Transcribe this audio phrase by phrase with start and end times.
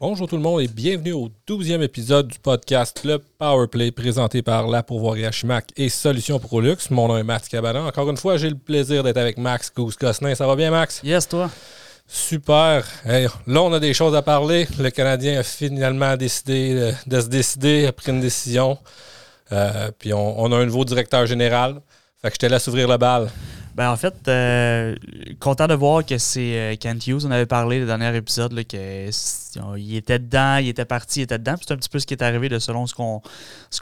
[0.00, 4.68] Bonjour tout le monde et bienvenue au 12e épisode du podcast Le Powerplay présenté par
[4.68, 6.76] La Pourvoirie Chimac et Solutions Prolux.
[6.90, 7.82] Mon nom est Max Cabana.
[7.82, 10.36] Encore une fois, j'ai le plaisir d'être avec Max Goose-Cosnin.
[10.36, 11.00] Ça va bien, Max?
[11.02, 11.50] Yes, toi?
[12.06, 12.84] Super.
[13.04, 14.68] là, on a des choses à parler.
[14.78, 18.78] Le Canadien a finalement décidé de, se décider, a pris une décision.
[19.50, 21.80] Euh, puis on, on, a un nouveau directeur général.
[22.22, 23.30] Fait que je te laisse ouvrir la balle.
[23.78, 24.96] Ben, en fait, euh,
[25.38, 27.24] content de voir que c'est euh, Kent Hughes.
[27.24, 29.08] On avait parlé le dernier épisode là, que
[29.76, 31.54] il était dedans, il était parti, il était dedans.
[31.60, 33.22] C'est un petit peu ce qui est arrivé de selon ce qu'on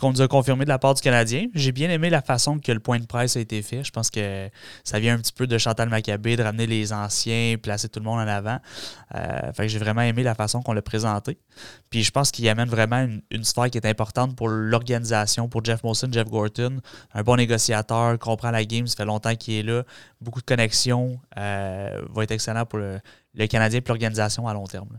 [0.03, 1.47] nous a confirmé de la part du Canadien.
[1.55, 3.85] J'ai bien aimé la façon que le point de presse a été fait.
[3.85, 4.51] Je pense que
[4.85, 8.05] ça vient un petit peu de Chantal Maccabé, de ramener les anciens, placer tout le
[8.05, 8.59] monde en avant.
[9.15, 11.39] Euh, fait que j'ai vraiment aimé la façon qu'on l'a présenté.
[11.89, 15.83] Puis je pense qu'il amène vraiment une, sphère qui est importante pour l'organisation, pour Jeff
[15.85, 16.81] Molson, Jeff Gorton.
[17.15, 19.85] Un bon négociateur, comprend la game, ça fait longtemps qu'il est là.
[20.21, 21.19] Beaucoup de connexions.
[21.37, 23.01] Euh, va être excellent pour le,
[23.49, 24.99] Canadien et l'organisation à long terme.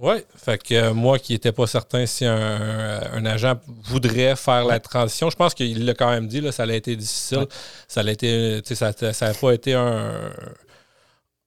[0.00, 3.54] Oui, fait que euh, moi qui n'étais pas certain si un, agent
[3.84, 6.96] voudrait faire la transition, je pense qu'il l'a quand même dit, là, ça a été
[6.96, 7.46] difficile.
[7.86, 10.32] Ça a été, ça n'a pas été un,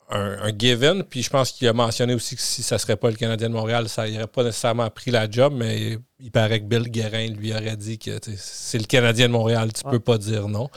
[0.09, 1.03] un, given.
[1.03, 3.49] Puis je pense qu'il a mentionné aussi que si ça ne serait pas le Canadien
[3.49, 7.27] de Montréal, ça n'aurait pas nécessairement pris la job, mais il paraît que Bill Guérin
[7.27, 10.69] lui aurait dit que c'est le Canadien de Montréal, tu ne peux pas dire non.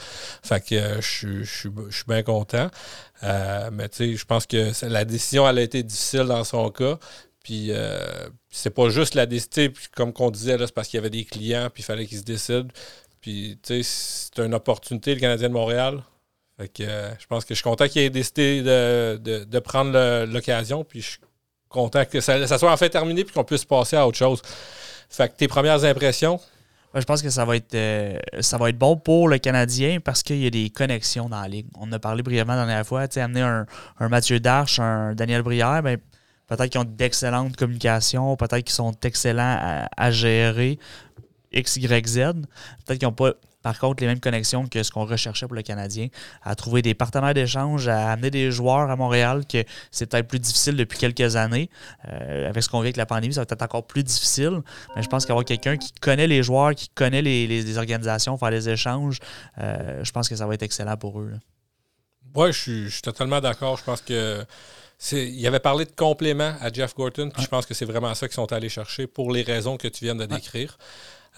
[0.42, 1.70] Fait que euh, je, suis
[2.06, 2.68] bien content.
[3.22, 6.70] Euh, mais tu sais, je pense que la décision elle a été difficile dans son
[6.70, 6.98] cas.
[7.44, 11.10] Puis euh, c'est pas juste la décision, comme qu'on disait, c'est parce qu'il y avait
[11.10, 12.68] des clients, puis il fallait qu'ils se décident.
[13.20, 16.02] Puis tu sais, c'est une opportunité, le Canadien de Montréal.
[16.60, 20.84] Fait que, euh, je pense que je suis content qu'il ait décidé de, prendre l'occasion.
[20.84, 21.18] Puis je suis
[21.70, 24.42] content que ça, soit en fait terminé puis qu'on puisse passer à autre chose.
[25.08, 26.38] Fait que tes premières impressions?
[26.92, 30.24] je pense que ça va être euh, ça va être bon pour le Canadien parce
[30.24, 31.66] qu'il y a des connexions dans la ligue.
[31.78, 33.06] On a parlé brièvement la dernière fois.
[33.16, 33.64] Amener un,
[33.98, 35.98] un Mathieu Darche, un Daniel Brière, ben,
[36.48, 40.78] peut-être qu'ils ont d'excellentes communications, peut-être qu'ils sont excellents à, à gérer
[41.52, 42.16] X, Y, Z.
[42.84, 45.62] Peut-être qu'ils n'ont pas par contre, les mêmes connexions que ce qu'on recherchait pour le
[45.62, 46.08] Canadien,
[46.42, 50.38] à trouver des partenaires d'échange, à amener des joueurs à Montréal, que c'est peut-être plus
[50.38, 51.68] difficile depuis quelques années.
[52.08, 54.62] Euh, avec ce qu'on vit avec la pandémie, ça va être encore plus difficile.
[54.96, 58.68] Mais je pense qu'avoir quelqu'un qui connaît les joueurs, qui connaît les, organisations, faire les
[58.68, 59.18] échanges,
[59.58, 61.32] euh, je pense que ça va être excellent pour eux.
[62.34, 63.76] Oui, je suis, totalement d'accord.
[63.76, 64.44] Je pense que
[65.12, 68.28] il avait parlé de complément à Jeff Gorton, puis je pense que c'est vraiment ça
[68.28, 70.76] qu'ils sont allés chercher pour les raisons que tu viens de décrire.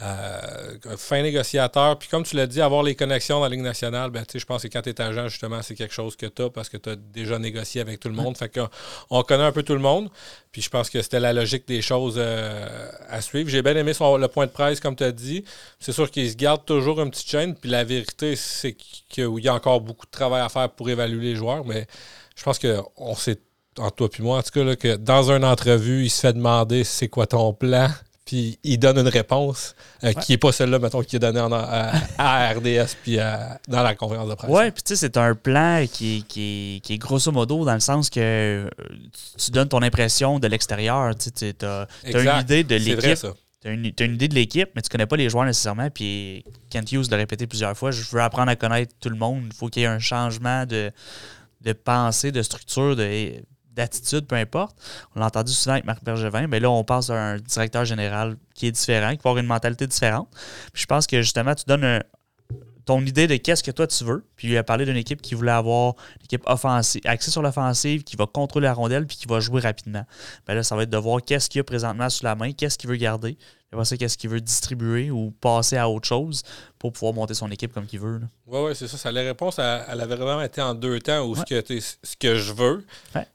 [0.01, 1.99] Euh, fin négociateur.
[1.99, 4.63] Puis comme tu l'as dit, avoir les connexions dans la Ligue nationale, ben, je pense
[4.63, 6.91] que quand tu es agent, justement, c'est quelque chose que tu as parce que tu
[6.91, 8.37] as déjà négocié avec tout le monde.
[8.37, 8.69] Fait qu'on
[9.11, 10.11] on connaît un peu tout le monde.
[10.51, 13.51] Puis je pense que c'était la logique des choses euh, à suivre.
[13.51, 15.45] J'ai bien aimé son, le point de presse, comme tu as dit.
[15.79, 17.55] C'est sûr qu'il se garde toujours une petite chaîne.
[17.55, 21.33] Puis la vérité, c'est qu'il y a encore beaucoup de travail à faire pour évaluer
[21.33, 21.65] les joueurs.
[21.67, 21.87] Mais
[22.35, 23.39] je pense qu'on sait,
[23.79, 26.83] entre toi et moi, en tout cas, que dans une entrevue, il se fait demander
[26.83, 27.89] c'est quoi ton plan?
[28.25, 29.75] Puis il donne une réponse
[30.05, 31.41] euh, qui n'est pas celle-là, mettons, qui est donnée
[32.19, 34.51] à, RDS puis dans la conférence de presse.
[34.51, 37.81] Oui, puis tu sais, c'est un plan qui, qui, qui, est grosso modo dans le
[37.81, 38.69] sens que euh,
[39.37, 41.15] tu donnes ton impression de l'extérieur.
[41.17, 43.27] Tu as, une idée de l'équipe.
[43.61, 45.91] Tu as, une idée de l'équipe, mais tu connais pas les joueurs nécessairement.
[45.91, 49.45] Puis Kent Hughes l'a répété plusieurs fois je veux apprendre à connaître tout le monde.
[49.47, 50.93] Il faut qu'il y ait un changement de,
[51.61, 53.33] de pensée, de structure, de
[53.75, 54.77] d'attitude, peu importe.
[55.15, 58.37] On l'a entendu souvent avec Marc Bergevin, mais là, on passe à un directeur général
[58.55, 60.29] qui est différent, qui va avoir une mentalité différente.
[60.73, 62.03] Puis je pense que justement, tu donnes
[62.85, 64.25] ton idée de qu'est-ce que toi tu veux.
[64.37, 68.03] Puis il a parlé d'une équipe qui voulait avoir une équipe offensive, axée sur l'offensive,
[68.03, 70.05] qui va contrôler la rondelle puis qui va jouer rapidement.
[70.47, 72.53] Ben là, ça va être de voir qu'est-ce qu'il y a présentement sous la main,
[72.53, 73.39] qu'est-ce qu'il veut garder.
[73.73, 76.43] Et ça, qu'est-ce qu'il veut distribuer ou passer à autre chose
[76.83, 78.21] pour pouvoir monter son équipe comme qu'il veut.
[78.49, 78.99] Oui, oui, c'est ça.
[78.99, 79.13] ça.
[79.13, 82.53] La réponse, elle, avait vraiment été en deux temps où ce, que, ce que je
[82.53, 82.85] veux.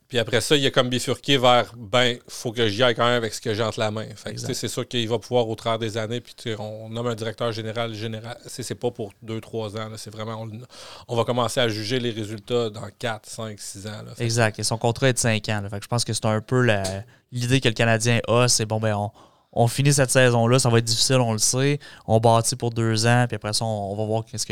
[0.06, 3.14] Puis après ça, il a comme bifurqué vers ben, faut que j'y aille quand même
[3.14, 4.04] avec ce que j'ai entre la main.
[4.36, 6.20] c'est sûr qu'il va pouvoir au travers des années.
[6.20, 8.36] Puis on nomme un directeur général général.
[8.46, 9.88] C'est pas pour deux, trois ans.
[9.96, 10.46] C'est vraiment.
[11.08, 14.04] On, va commencer à juger les résultats dans quatre, cinq, six ans.
[14.18, 14.58] exact.
[14.58, 15.62] Et son contrat est de cinq ans.
[15.70, 16.66] Fait je pense que c'est un peu
[17.32, 18.46] l'idée que le Canadien a.
[18.46, 19.10] C'est bon, ben on
[19.58, 21.80] on finit cette saison-là, ça va être difficile, on le sait.
[22.06, 24.46] On bâtit pour deux ans, puis après ça, on, va voir qu'est-ce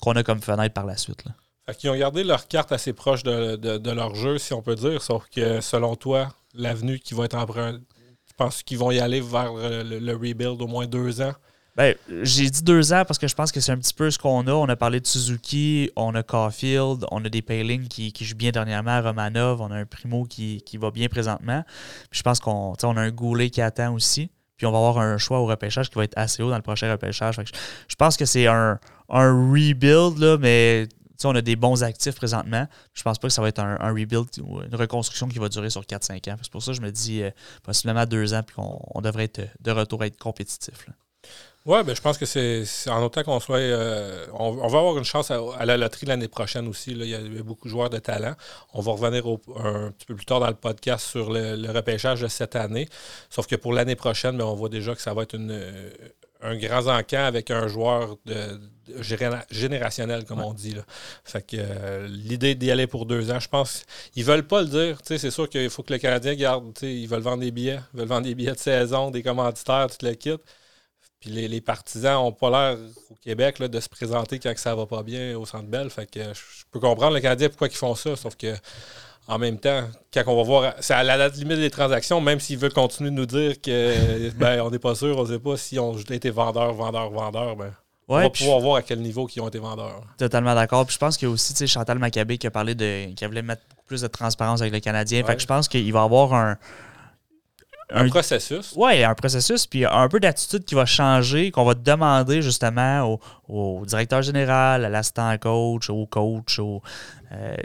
[0.00, 1.24] qu'on a comme fenêtre par la suite.
[1.24, 1.32] Là.
[1.66, 5.24] Fait ont gardé leur carte assez proche de, leur jeu, si on peut dire, sauf
[5.34, 7.80] que selon toi, l'avenue qui va être empruntée,
[8.28, 11.32] tu penses qu'ils vont y aller vers le, rebuild au moins deux ans?
[11.74, 14.18] Ben, j'ai dit deux ans parce que je pense que c'est un petit peu ce
[14.18, 14.52] qu'on a.
[14.52, 18.36] On a parlé de Suzuki, on a Caulfield, on a des Paling qui, qui jouent
[18.36, 21.64] bien dernièrement, Romanov, on a un Primo qui, va bien présentement.
[22.12, 24.30] je pense qu'on on a un Goulet qui attend aussi.
[24.62, 26.62] Puis on va avoir un choix au repêchage qui va être assez haut dans le
[26.62, 27.34] prochain repêchage.
[27.88, 28.78] je, pense que c'est un,
[29.08, 30.86] rebuild, là, mais
[31.24, 32.68] on a des bons actifs présentement.
[32.94, 35.68] Je pense pas que ça va être un, rebuild ou une reconstruction qui va durer
[35.68, 36.36] sur 4-5 ans.
[36.40, 37.30] C'est pour ça que je me dis euh,
[37.64, 40.86] possiblement deux ans, puis qu'on devrait être de retour à être compétitif.
[41.64, 43.58] Oui, ben, je pense que c'est en autant qu'on soit.
[43.58, 46.90] Euh, on, va avoir une chance à, la loterie l'année prochaine aussi.
[46.90, 48.34] Il y a beaucoup de joueurs de talent.
[48.74, 49.24] On va revenir
[49.56, 52.88] un petit peu plus tard dans le podcast sur le, repêchage de cette année.
[53.30, 55.56] Sauf que pour l'année prochaine, ben, on voit déjà que ça va être une,
[56.42, 58.60] un grand encan avec un joueur de,
[59.50, 60.74] générationnel, comme on dit.
[60.74, 60.82] Là.
[61.24, 63.84] Fait que euh, l'idée d'y aller pour deux ans, je pense,
[64.16, 64.98] ils veulent pas le dire.
[65.04, 66.76] C'est sûr qu'il faut que le Canadien garde.
[66.82, 67.80] Ils veulent vendre des billets.
[67.94, 70.36] Ils veulent vendre des billets de saison, des commanditaires, tout le kit.
[71.22, 72.78] Puis les, partisans n'ont pas l'air
[73.08, 75.88] au Québec de se présenter quand ça va pas bien au Centre Bell.
[75.88, 78.52] Fait que je peux comprendre le Canadien pourquoi ils font ça, sauf que
[79.28, 82.40] en même temps, quand on va voir, c'est à la date limite des transactions, même
[82.40, 85.38] s'ils veulent continuer de nous dire que ben, on n'est pas sûr, on ne sait
[85.38, 87.72] pas si on a été vendeur, vendeur, vendeur, ben,
[88.08, 90.02] on va pouvoir voir à quel niveau ils ont été vendeurs.
[90.18, 90.84] Totalement d'accord.
[90.86, 93.14] Puis je pense qu'il y a aussi Chantal Maccabé qui a parlé de.
[93.14, 95.22] qui voulait mettre plus de transparence avec le Canadien.
[95.24, 96.58] Fait que je pense qu'il va y avoir un,
[97.92, 98.72] un, processus.
[98.76, 103.18] Oui, un processus, puis un peu d'attitude qui va changer, qu'on va demander justement
[103.48, 106.82] au, directeur général, à l'assistant coach, au coach, au,
[107.32, 107.56] euh,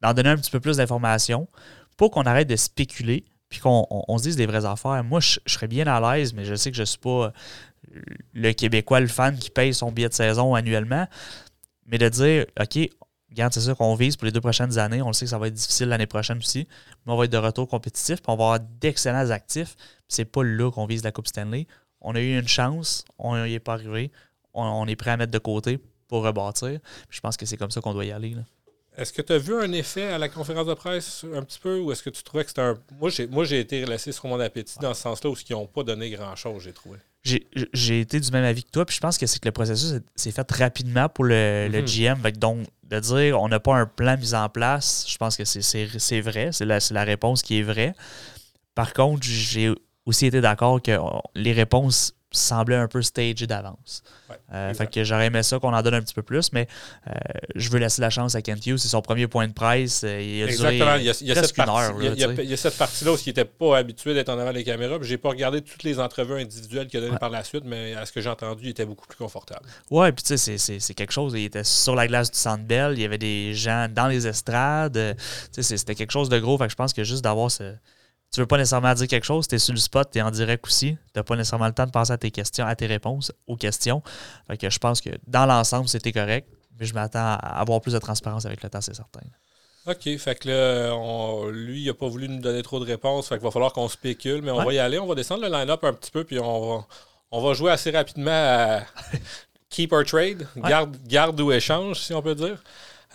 [0.00, 1.48] d'en donner un petit peu plus d'informations
[1.96, 5.04] pour qu'on arrête de spéculer, puis qu'on se dise des vraies affaires.
[5.04, 7.30] Moi, je, serais bien à l'aise, mais je sais que je ne suis pas euh,
[8.32, 11.06] le Québécois, le fan qui paye son billet de saison annuellement,
[11.86, 12.88] mais de dire, OK,
[13.32, 15.00] Regarde, c'est ça qu'on vise pour les deux prochaines années.
[15.00, 16.68] On le sait que ça va être difficile l'année prochaine aussi.
[17.06, 18.16] Mais on va être de retour compétitif.
[18.16, 19.76] Puis on va avoir d'excellents actifs.
[20.08, 21.66] C'est pas là qu'on vise la Coupe Stanley.
[22.00, 23.04] On a eu une chance.
[23.18, 24.10] On n'y est pas arrivé.
[24.54, 25.78] On, est prêt à mettre de côté
[26.08, 26.78] pour rebâtir.
[27.08, 28.36] je pense que c'est comme ça qu'on doit y aller.
[28.96, 31.78] Est-ce que tu as vu un effet à la conférence de presse un petit peu
[31.78, 32.78] ou est-ce que tu trouvais que c'était un.
[33.00, 35.66] Moi, j'ai, moi, j'ai été laissé sur mon appétit dans ce sens-là où ils n'ont
[35.66, 36.98] pas donné grand-chose, j'ai trouvé?
[37.24, 40.00] J'ai été du même avis que toi, puis je pense que c'est que le processus
[40.16, 42.18] s'est fait rapidement pour le, GM.
[42.18, 42.32] Mhm.
[42.32, 46.20] Donc, de dire on n'a pas un plan mis en place, je pense que c'est
[46.20, 47.94] vrai, c'est la, la réponse qui est vraie.
[48.74, 49.72] Par contre, j'ai
[50.04, 50.98] aussi été d'accord que
[51.34, 54.02] les réponses semblait un peu stagé d'avance.
[54.52, 56.66] Euh, fait que j'aurais aimé ça qu'on en donne un petit peu plus, mais
[57.06, 57.12] euh,
[57.54, 58.78] je veux laisser la chance à Kent Hughes.
[58.78, 60.02] C'est son premier point de presse.
[60.04, 60.96] Euh, il a Exactement.
[60.96, 64.52] il y a, cette partie, cette partie-là où il n'était pas habitué d'être en avant
[64.52, 64.98] des caméras.
[65.00, 67.94] Je n'ai pas regardé toutes les entrevues individuelles qu'il a données par la suite, mais
[67.94, 69.66] à ce que j'ai entendu, il était beaucoup plus confortable.
[69.90, 71.32] Ouais, puis tu sais, c'est quelque chose.
[71.34, 72.92] Il était sur la glace du Centre Bell.
[72.94, 75.16] Il y avait des gens dans les estrades.
[75.52, 76.58] C'était quelque chose de gros.
[76.58, 77.74] Fait que je pense que juste d'avoir ce
[78.32, 80.30] tu veux pas nécessairement dire quelque chose, tu es sur le spot, tu es en
[80.30, 80.96] direct aussi.
[80.96, 83.56] Tu n'as pas nécessairement le temps de penser à tes questions, à tes réponses aux
[83.56, 84.02] questions.
[84.46, 86.48] Fait que je pense que dans l'ensemble, c'était correct,
[86.80, 89.20] mais je m'attends à avoir plus de transparence avec le temps, c'est certain.
[89.86, 93.34] OK, fait que là, lui, il n'a pas voulu nous donner trop de réponses, fait
[93.34, 95.84] qu'il va falloir qu'on spécule, mais on va y aller, on va descendre le line-up
[95.84, 96.86] un petit peu, puis on va,
[97.32, 98.82] on va jouer assez rapidement à
[99.68, 102.62] keep or trade, garde, garde ou échange, si on peut dire.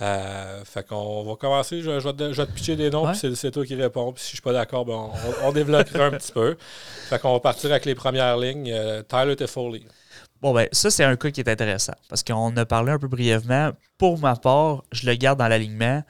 [0.02, 1.82] Euh, fait qu'on va commencer.
[1.82, 4.14] Je, vais, te, pitcher des noms, puis c'est toi qui réponds.
[4.14, 5.10] Puis si je suis pas d'accord, ben
[5.44, 6.56] on, développera un petit peu.
[7.10, 8.72] Fait qu'on va partir avec les premières lignes.
[8.72, 9.86] Euh, Tyler Toffoli.
[10.40, 13.08] Bon, ben, ça, c'est un cas qui est intéressant parce qu'on a parlé un peu
[13.08, 13.72] brièvement.
[13.98, 16.04] Pour ma part, je le garde dans l'alignement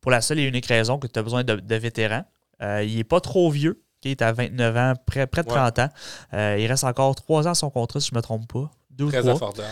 [0.00, 2.24] pour la seule et unique raison que tu as besoin de, vétérans.
[2.62, 3.82] Euh, il n'est pas trop vieux.
[4.04, 5.88] Il est à 29 ans, près, près de 30 ans.
[6.32, 8.70] il reste encore 3 ans à son contrat, si je ne me trompe pas.
[9.08, 9.66] Très affordable.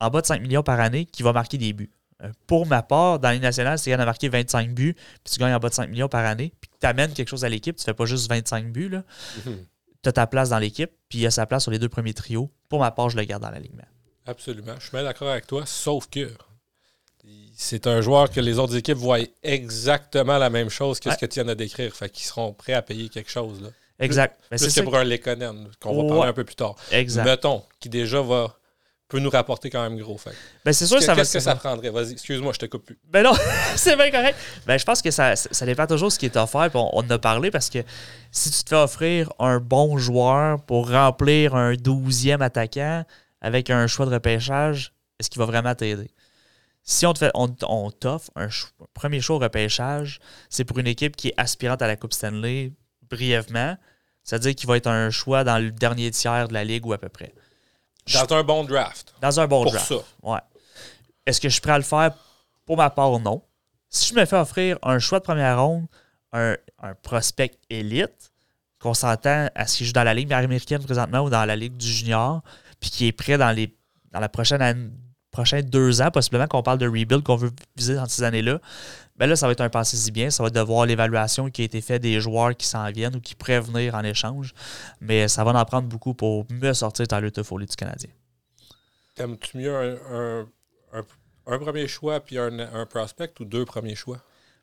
[0.00, 1.95] en bas de 5 millions par année, qui va marquer des buts.
[2.22, 5.38] Euh, pour ma part, dans les nationales, c'est y a marqué 25 buts, puis tu
[5.38, 7.76] gagnes en bas de 5 millions par année, puis tu amènes quelque chose à l'équipe,
[7.76, 8.90] tu fais pas juste 25 buts,
[9.44, 9.58] mhm.
[10.02, 11.88] tu as ta place dans l'équipe, puis il y a sa place sur les deux
[11.88, 12.50] premiers trios.
[12.68, 13.84] Pour ma part, je le garde dans l'alignement.
[14.24, 14.74] Absolument.
[14.78, 16.30] Je suis bien d'accord avec toi, sauf que
[17.54, 21.26] c'est un joueur que les autres équipes voient exactement la même chose que ce que
[21.26, 21.94] tu viens de décrire.
[21.94, 23.62] Fait qu'ils seront prêts à payer quelque chose.
[23.62, 23.68] Là.
[23.98, 24.40] Exact.
[24.50, 26.76] Plus, que pour un Lekonen, qu'on va parler un peu plus tard.
[26.90, 27.24] Exact.
[27.24, 28.58] Mettons, qui déjà va
[29.08, 30.18] peut nous rapporter quand même gros.
[30.18, 30.32] Fait.
[30.64, 31.90] Ben c'est sûr que, ça Qu'est-ce que ça prendrait?
[31.90, 32.98] Vas-y, excuse-moi, je te coupe plus.
[33.04, 33.32] Ben non,
[33.76, 34.36] c'est bien correct.
[34.66, 36.70] Ben, je pense que ça, ça dépend toujours de ce qui est offert.
[36.74, 37.78] on, on en a parlé parce que
[38.32, 43.04] si tu te fais offrir un bon joueur pour remplir un douzième attaquant
[43.40, 46.10] avec un choix de repêchage, est-ce qu'il va vraiment t'aider?
[46.82, 47.48] Si on te fait, on,
[47.90, 48.48] t'offre un,
[48.94, 52.72] premier choix de repêchage, c'est pour une équipe qui est aspirante à la Coupe Stanley
[53.10, 53.76] brièvement.
[54.22, 56.98] C'est-à-dire qu'il va être un choix dans le dernier tiers de la ligue ou à
[56.98, 57.34] peu près.
[58.12, 59.14] Dans un bon draft.
[59.20, 59.92] Dans un bon draft.
[60.22, 60.38] Ouais.
[61.24, 62.12] Est-ce que je suis prêt à le faire?
[62.64, 63.42] Pour ma part ou non?
[63.88, 65.86] Si je me fais offrir un choix de première ronde,
[66.32, 66.56] un,
[67.02, 68.32] prospect élite,
[68.78, 71.76] qu'on s'entend à ce qu'il joue dans la Ligue américaine présentement ou dans la Ligue
[71.76, 72.42] du junior,
[72.78, 73.74] puis qui est prêt dans, les,
[74.12, 74.90] dans la prochaine année,
[75.30, 78.60] prochains deux ans, possiblement qu'on parle de rebuild qu'on veut viser dans ces années-là,
[79.18, 80.30] ben là, ça va être un passé-y bien.
[80.30, 83.16] Ça va être de voir l'évaluation qui a été faite des joueurs qui s'en viennent
[83.16, 84.52] ou qui pourraient venir en échange.
[85.00, 88.10] Mais ça va en prendre beaucoup pour mieux sortir ta lutte folie du Canadien.
[89.14, 90.46] T'aimes-tu mieux un,
[91.46, 94.18] un premier choix puis un, prospect ou deux premiers choix?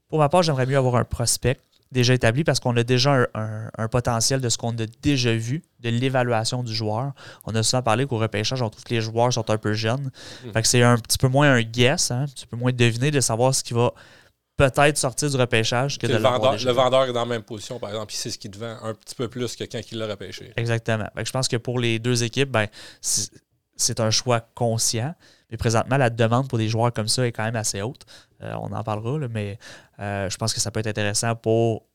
[0.10, 1.60] Pour ma part, j'aimerais mieux avoir un prospect
[1.92, 5.90] déjà établi parce qu'on a déjà un, potentiel de ce qu'on a déjà vu, de
[5.90, 7.14] l'évaluation du joueur.
[7.46, 10.12] On a souvent parlé qu'au repêchage, on trouve que les joueurs sont un peu jeunes.
[10.44, 10.52] Hmm.
[10.52, 13.12] Fait que c'est un petit peu moins un guess, hein, un petit peu moins deviner
[13.12, 13.94] de savoir ce qui va
[14.58, 17.80] peut-être sortir du repêchage que de le vendeur, le vendeur est dans la même position,
[17.80, 19.98] par exemple, puis c'est ce qui te vend un petit peu plus que quand il
[19.98, 20.54] l'a repêché.
[20.58, 21.10] Exactement.
[21.16, 22.68] Je pense que pour les deux équipes, ben,
[23.02, 25.16] c'est un choix conscient.
[25.50, 28.06] Mais présentement, la demande pour des joueurs comme ça est quand même assez haute.
[28.42, 29.60] Euh, on en parlera, mais
[30.00, 31.86] euh, je pense que ça peut être intéressant pour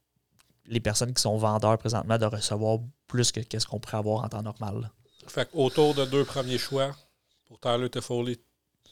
[0.67, 4.29] les personnes qui sont vendeurs présentement de recevoir plus que ce qu'on pourrait avoir en
[4.29, 4.91] temps normal.
[5.27, 6.95] Fait autour de deux premiers choix
[7.47, 8.39] pour Tyler Toffoli,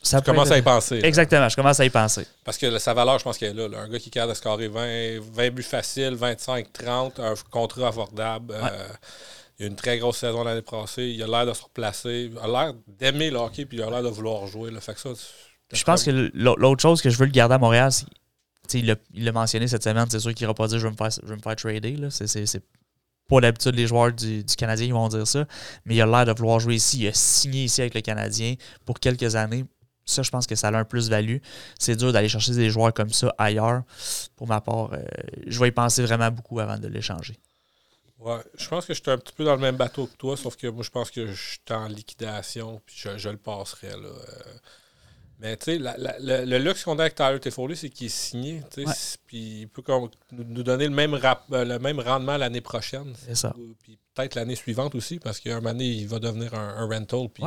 [0.03, 1.00] ça commence à y penser.
[1.03, 2.26] Exactement, je commence à y penser.
[2.45, 4.69] Parce que sa valeur, je pense qu'elle est là, Un gars qui capable de scorer
[4.69, 8.55] 20, 20 buts faciles, 25, 30, un contrat abordable.
[8.55, 8.88] Euh,
[9.59, 11.07] il a une très grosse saison l'année passée.
[11.09, 12.31] Il a l'air de se replacer.
[12.31, 14.71] Il a l'air d'aimer le hockey puis il a l'air de vouloir jouer.
[14.81, 15.11] Fait que ça,
[15.73, 19.33] je pense que l'autre chose que je veux le garder à Montréal, c'est il l'a
[19.33, 21.37] mentionné cette semaine, c'est sûr qu'il n'ira pas dire je vais me faire, je vais
[21.37, 21.97] me faire trader.
[22.11, 22.62] C'est
[23.29, 25.47] pas d'habitude les joueurs du, Canadien qui vont dire ça.
[25.85, 27.00] Mais il a l'air de vouloir jouer ici.
[27.00, 29.65] Il a signé ici avec le Canadien pour quelques années.
[30.06, 31.38] Ça, je pense que ça a un plus-value.
[31.78, 33.82] C'est dur d'aller chercher des joueurs comme ça ailleurs.
[34.36, 35.02] Pour ma part, euh,
[35.46, 37.36] je vais y penser vraiment beaucoup avant de l'échanger.
[38.20, 40.36] Ouais, je pense que je suis un petit peu dans le même bateau que toi,
[40.36, 43.90] sauf que moi, je pense que je suis en liquidation, puis je, le passerai.
[43.90, 44.08] Là.
[44.08, 44.58] Euh.
[45.38, 48.62] Mais tu sais, le luxe qu'on a avec Tyler Toffoli, c'est qu'il est signé,
[49.26, 49.83] puis il peut
[50.33, 53.12] nous donner le même, euh, le même rendement l'année prochaine.
[53.26, 53.55] C'est ça.
[53.83, 57.45] Puis peut-être l'année suivante aussi, parce qu'un moment donné, il va devenir un, rental, puis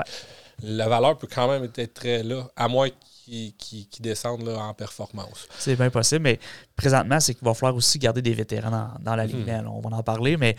[0.61, 2.89] la valeur peut quand même être très là, à moins
[3.25, 5.47] qui, descendent en performance.
[5.57, 6.39] C'est bien possible, mais
[6.75, 9.45] présentement, c'est qu'il va falloir aussi garder des vétérans dans, la ligne.
[9.45, 9.67] Hmm.
[9.67, 10.55] On va en parler, mais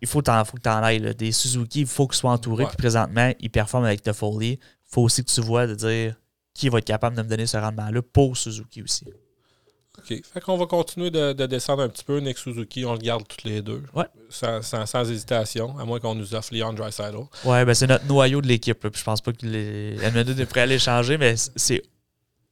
[0.00, 1.14] il faut, faut que tu en ailles.
[1.14, 2.66] Des Suzuki, il faut qu'ils soient entourés.
[2.66, 4.58] Puis présentement, ils performent avec Toffoli.
[4.94, 6.14] Il faut aussi que tu vois de dire
[6.54, 9.04] qui va être capable de me donner ce rendement-là pour Suzuki aussi.
[9.98, 10.22] OK.
[10.24, 12.20] Fait qu'on va continuer de, descendre un petit peu.
[12.20, 13.82] Nick Suzuki, on le garde tous les deux.
[13.92, 14.04] Ouais.
[14.30, 17.16] Sans, hésitation, à moins qu'on nous offre Leon Dreisaitl.
[17.44, 18.86] Ouais, ben c'est notre noyau de l'équipe.
[18.96, 21.82] Je pense pas que les est prêt à l'échanger, mais c'est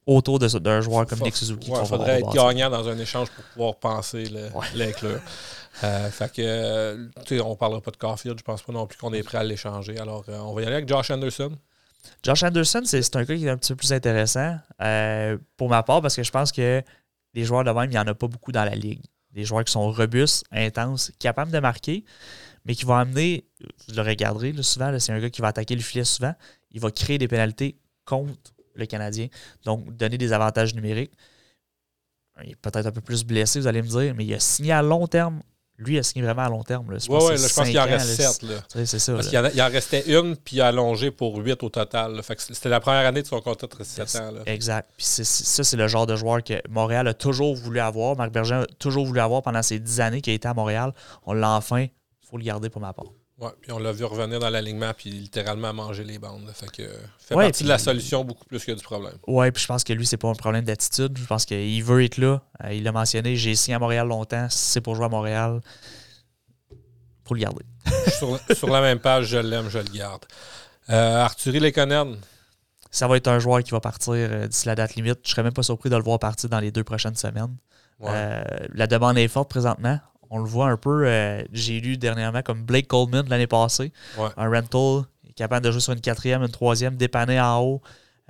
[0.05, 1.71] autour d'un joueur comme Nick Suzuki.
[1.71, 4.25] Il faudrait être gagnant dans un échange pour pouvoir penser
[4.75, 5.21] l'inclure.
[5.85, 8.37] Euh, fait que, euh, tu sais, on parlera pas de Carfield.
[8.37, 9.97] Je pense pas non plus qu'on est prêt à l'échanger.
[9.97, 11.53] Alors, euh, on va y aller avec Josh Anderson.
[12.23, 14.59] Josh Anderson, c'est un cas qui est un petit peu plus intéressant
[15.57, 16.81] pour ma part parce que je pense que
[17.33, 19.01] des joueurs de même, il n'y en a pas beaucoup dans la ligue.
[19.31, 22.05] Des joueurs qui sont robustes, intenses, capables de marquer,
[22.65, 25.81] mais qui vont amener, vous le regarderez souvent, c'est un gars qui va attaquer le
[25.81, 26.35] filet souvent,
[26.71, 29.27] il va créer des pénalités contre le Canadien,
[29.65, 31.13] donc donner des avantages numériques.
[32.43, 34.71] Il est peut-être un peu plus blessé, vous allez me dire, mais il a signé
[34.71, 35.41] à long terme
[35.79, 36.85] lui, il a signé vraiment à long terme.
[36.87, 38.45] Oui, ouais, je pense qu'il en reste 7.
[38.85, 39.13] C'est ça.
[39.13, 42.21] Parce qu'il en, restait une, puis il a allongé pour 8 au total.
[42.37, 44.33] C'était la première année de son contrat de 7 ans.
[44.45, 44.89] Exact.
[44.95, 48.15] Puis ça, c'est le genre de joueur que Montréal a toujours voulu avoir.
[48.15, 50.93] Marc Berger a toujours voulu avoir pendant ces 10 années qu'il a été à Montréal.
[51.25, 51.81] On l'a enfin.
[51.81, 53.07] Il faut le garder pour ma part.
[53.43, 56.49] Oui, puis on l'a vu revenir dans l'alignement puis littéralement manger les bandes.
[56.53, 56.83] Fait que
[57.19, 59.17] fait partie de la solution beaucoup plus que du problème.
[59.27, 61.17] Oui, puis je pense que lui, c'est pas un problème d'attitude.
[61.17, 62.41] Je pense qu'il veut être là.
[62.63, 64.49] Euh, il l'a mentionné, j'ai signé à Montréal longtemps.
[64.49, 65.59] Si c'est pour jouer à Montréal,
[67.27, 67.65] faut le garder.
[68.55, 70.23] sur, la même page, je l'aime, je le garde.
[70.89, 72.17] Euh, Arthurie Lekonen.
[72.91, 75.19] Ça va être un joueur qui va partir euh, d'ici la date limite.
[75.23, 77.57] Je serais même pas surpris de le voir partir dans les deux prochaines semaines.
[77.99, 79.99] la demande est forte présentement
[80.33, 81.05] on le voit un peu.
[81.05, 83.93] Euh, j'ai lu dernièrement comme Blake Coleman l'année passée.
[84.35, 85.03] Un rental,
[85.35, 87.81] capable de jouer sur une quatrième, une troisième, dépanner en haut.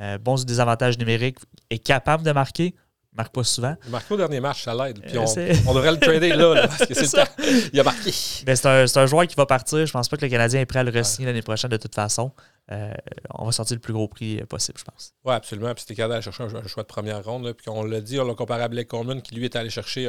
[0.02, 1.38] Euh, bon des avantages numériques,
[1.70, 2.76] est capable de marquer?
[3.16, 3.76] Marque pas souvent.
[3.86, 5.00] Il marque au dernier match, ça l'aide.
[5.02, 7.32] Puis euh, on, devrait le trader là, parce que c'est le temps.
[7.72, 8.12] Il a marqué.
[8.12, 9.86] C'est un, un, joueur qui va partir.
[9.86, 11.96] Je pense pas que le Canadien est prêt à le re-signer l'année prochaine de toute
[11.96, 12.32] façon.
[12.72, 12.94] Euh,
[13.30, 15.14] on va sortir le plus gros prix possible, je pense.
[15.26, 15.74] Oui, absolument.
[15.74, 17.52] Puis c'était capable d'aller chercher un, choix de première ronde.
[17.54, 20.08] puis on l'a dit, on l'a comparé à Blake Coleman, qui lui est allé chercher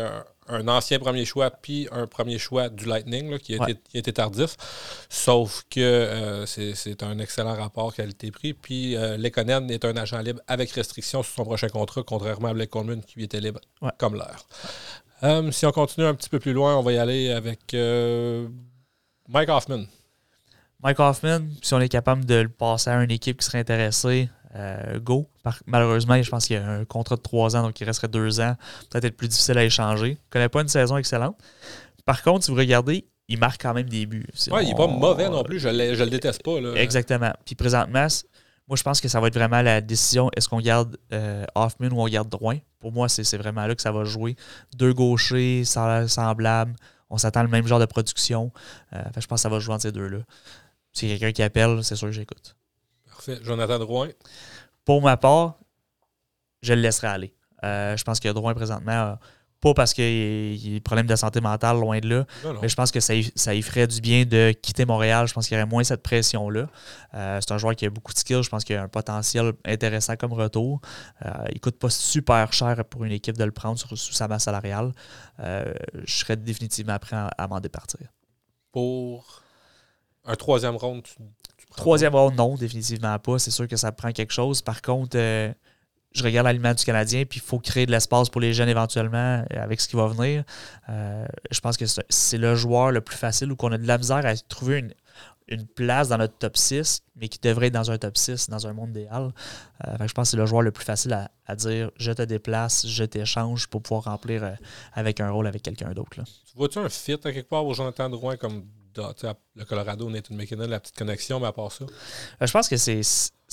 [0.49, 4.56] un, ancien premier choix, puis un premier choix du Lightning, qui, a été, tardif.
[5.08, 8.54] Sauf que euh, c'est un excellent rapport qualité-prix.
[8.54, 12.54] Puis euh, Lekonen est un agent libre avec restriction sur son prochain contrat, contrairement à
[12.54, 13.61] Blake Coleman, qui lui était libre
[13.99, 14.46] comme l'air.
[15.25, 17.75] Euh, si on continue un petit peu plus loin, on va y aller avec
[19.28, 19.87] Mike Hoffman.
[20.85, 24.29] Mike Hoffman, si on est capable de le passer à une équipe qui serait intéressée,
[24.55, 25.26] euh, go.
[25.67, 28.38] malheureusement, je pense qu'il y a un contrat de trois ans, donc il resterait deux
[28.41, 28.55] ans.
[28.91, 30.09] Peut-être être plus difficile à échanger.
[30.09, 31.38] Il ne connaît pas une saison excellente.
[32.05, 34.26] Par contre, si vous regardez, il marque quand même des buts.
[34.50, 35.59] Oui, il n'est pas mauvais non plus.
[35.59, 36.59] Je ne le déteste pas.
[36.76, 37.33] Exactement.
[37.47, 38.07] Puis présentement,
[38.69, 41.88] moi, je pense que ça va être vraiment la décision est-ce qu'on garde euh, Hoffman
[41.88, 42.59] ou on garde Drouin?
[42.79, 44.37] Pour moi, c'est vraiment là que ça va jouer.
[44.76, 46.75] Deux gauchers semblables.
[47.09, 48.53] On s'attend le même genre de production.
[48.93, 50.19] Euh, je pense que ça va jouer entre ces deux-là.
[50.94, 52.56] Si quelqu'un qui appelle, c'est sûr que j'écoute.
[53.06, 53.38] Parfait.
[53.42, 54.08] Jonathan Drouin?
[54.84, 55.58] Pour ma part,
[56.62, 57.34] je le laisserai aller.
[57.62, 59.18] je pense que Drouin, présentement,
[59.64, 62.26] pas parce qu'il y a des problèmes de santé mentale, loin de là.
[62.60, 65.26] Mais je pense que ça, ça y ferait du bien de quitter Montréal.
[65.26, 66.66] Je pense qu'il y aurait moins cette pression-là.
[67.14, 68.42] Euh, c'est un joueur qui a beaucoup de skills.
[68.42, 70.82] Je pense qu'il a un potentiel intéressant comme retour.
[71.24, 74.44] Euh, il coûte pas super cher pour une équipe de le prendre sous sa masse
[74.44, 74.92] salariale.
[75.40, 75.72] Euh,
[76.04, 78.06] je serais définitivement prêt à, m'en départir.
[78.70, 79.40] Pour
[80.25, 81.14] un troisième round, tu,
[81.76, 83.38] Troisième round, non, définitivement pas.
[83.38, 84.62] C'est sûr que ça prend quelque chose.
[84.62, 85.16] Par contre,
[86.14, 89.43] je regarde l'aliment du Canadien, puis il faut créer de l'espace pour les jeunes éventuellement
[89.52, 90.45] euh, avec ce qui va venir.
[90.88, 93.99] Euh, je pense que c'est le joueur le plus facile ou qu'on a de la
[93.99, 94.95] misère à trouver une,
[95.75, 98.73] place dans notre top 6, mais qui devrait être dans un top 6, dans un
[98.73, 99.31] monde idéal.
[99.87, 101.12] Euh, je pense que c'est le joueur le plus facile
[101.47, 104.57] à, dire je te déplace, je t'échange pour pouvoir remplir
[104.95, 106.21] avec un rôle avec quelqu'un d'autre.
[106.54, 108.64] Vois-tu un fit à quelque part au Jonathan Drouin comme
[108.96, 111.86] le Colorado, Nathan McKinnon, la petite connexion, mais à part ça?
[112.40, 113.02] je pense que c'est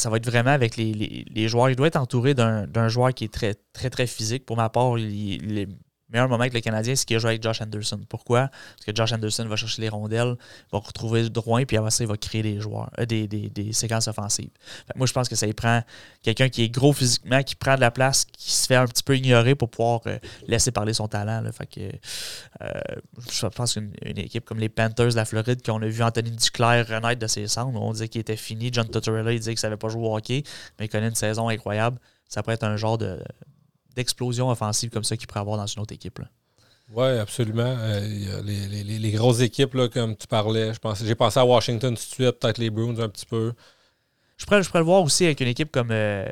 [0.01, 1.69] ça va être vraiment avec les, joueurs.
[1.69, 4.45] Il doit être entouré d'un joueur qui est très, très, très physique.
[4.45, 5.67] Pour ma part, il, est
[6.11, 7.99] meilleur moment avec le Canadien, c'est qu'il a joué avec Josh Anderson.
[8.07, 8.49] Pourquoi?
[8.49, 10.35] Parce que Josh Anderson va chercher les rondelles,
[10.71, 14.07] va retrouver le droit, puis après ça, il va créer des joueurs, euh, des, séquences
[14.07, 14.49] offensives.
[14.95, 15.81] moi, je pense que ça y prend
[16.21, 19.03] quelqu'un qui est gros physiquement, qui prend de la place, qui se fait un petit
[19.03, 21.43] peu ignorer pour pouvoir euh, laisser parler son talent.
[21.51, 21.79] Fait que,
[22.61, 22.71] euh,
[23.31, 26.87] je pense qu'une équipe comme les Panthers de la Floride, qu'on a vu Anthony Duclair
[26.87, 28.69] renaître de ses cendres, on disait qu'il était fini.
[28.71, 30.43] John Tortorella, il disait qu'il ne savait pas jouer au hockey,
[30.79, 31.97] mais il connaît une saison incroyable.
[32.27, 33.21] Ça pourrait être un genre de,
[33.95, 36.19] d'explosion offensive comme ça qu'il pourrait avoir dans une autre équipe.
[36.93, 37.75] Oui, absolument.
[37.79, 42.13] Euh, les, grosses équipes, là, comme tu parlais, je j'ai pensé à Washington tout de
[42.25, 43.53] suite, peut-être les Bruins un petit peu.
[44.37, 46.25] Je pourrais, je pourrais le voir aussi avec une équipe comme euh,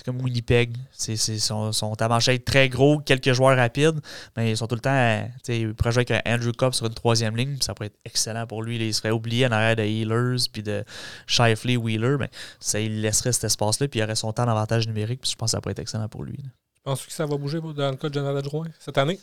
[0.00, 0.78] c'est comme Winnipeg.
[0.92, 4.00] C'est, sont, sont à très gros, quelques joueurs rapides,
[4.34, 5.28] mais ils sont tout le temps.
[5.46, 8.62] Ils pourraient jouer avec Andrew Cobb sur une troisième ligne, ça pourrait être excellent pour
[8.62, 8.76] lui.
[8.76, 10.84] il serait oublié en arrière de Healers puis de
[11.26, 12.30] Shifley Wheeler, mais
[12.60, 15.50] ça il laisserait cet espace-là, puis il aurait son temps d'avantage numérique, puis je pense
[15.50, 16.38] que ça pourrait être excellent pour lui.
[16.38, 19.20] Tu penses que ça va bouger dans le cas de Jonathan Drouin cette année?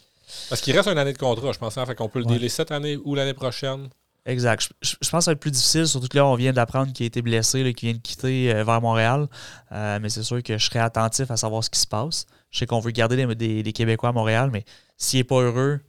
[0.47, 1.75] Parce qu'il reste une année de contrat, je pense.
[1.77, 2.49] Hein, fait qu'on peut le ouais.
[2.49, 3.89] cette année ou l'année prochaine.
[4.27, 4.69] Exact.
[4.81, 7.05] Je, pense que ça va être plus difficile, surtout que là, on vient d'apprendre qu'il
[7.05, 9.27] a été blessé, qu'il vient de quitter euh, vers Montréal.
[9.71, 12.25] Euh, mais c'est sûr que je serais attentif à savoir ce qui se passe.
[12.51, 14.65] Je sais qu'on veut garder des, Québécois à Montréal, mais
[14.97, 15.79] s'il n'est pas heureux,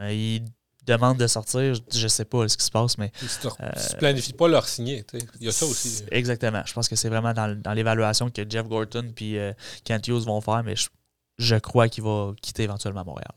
[0.00, 0.44] euh, il
[0.86, 2.98] demande de sortir, je ne sais pas ce qui se passe.
[2.98, 5.04] mais Tu ne planifies pas leur signer.
[5.40, 6.04] Il y a ça aussi.
[6.12, 6.62] Exactement.
[6.64, 9.52] Je pense que c'est vraiment dans, l'évaluation que Jeff Gorton et
[9.84, 10.76] Kent Hughes vont faire, mais
[11.38, 13.34] je crois qu'il va quitter éventuellement Montréal.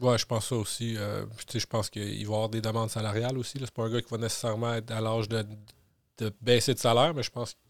[0.00, 0.96] Oui, je pense ça aussi.
[0.96, 3.58] Euh, je pense qu'il va y avoir des demandes salariales aussi.
[3.60, 5.44] C'est pas un gars qui va nécessairement être à l'âge de,
[6.40, 7.60] baisser de salaire, mais je pense qu'il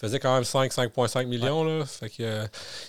[0.00, 1.64] faisait quand même 5, 5,5 millions.
[1.64, 1.84] Là.
[1.84, 2.46] Fait que, euh,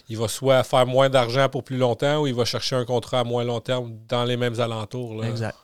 [0.09, 3.21] il va soit faire moins d'argent pour plus longtemps ou il va chercher un contrat
[3.21, 5.15] à moins long terme dans les mêmes alentours.
[5.15, 5.27] Là.
[5.27, 5.57] Exact.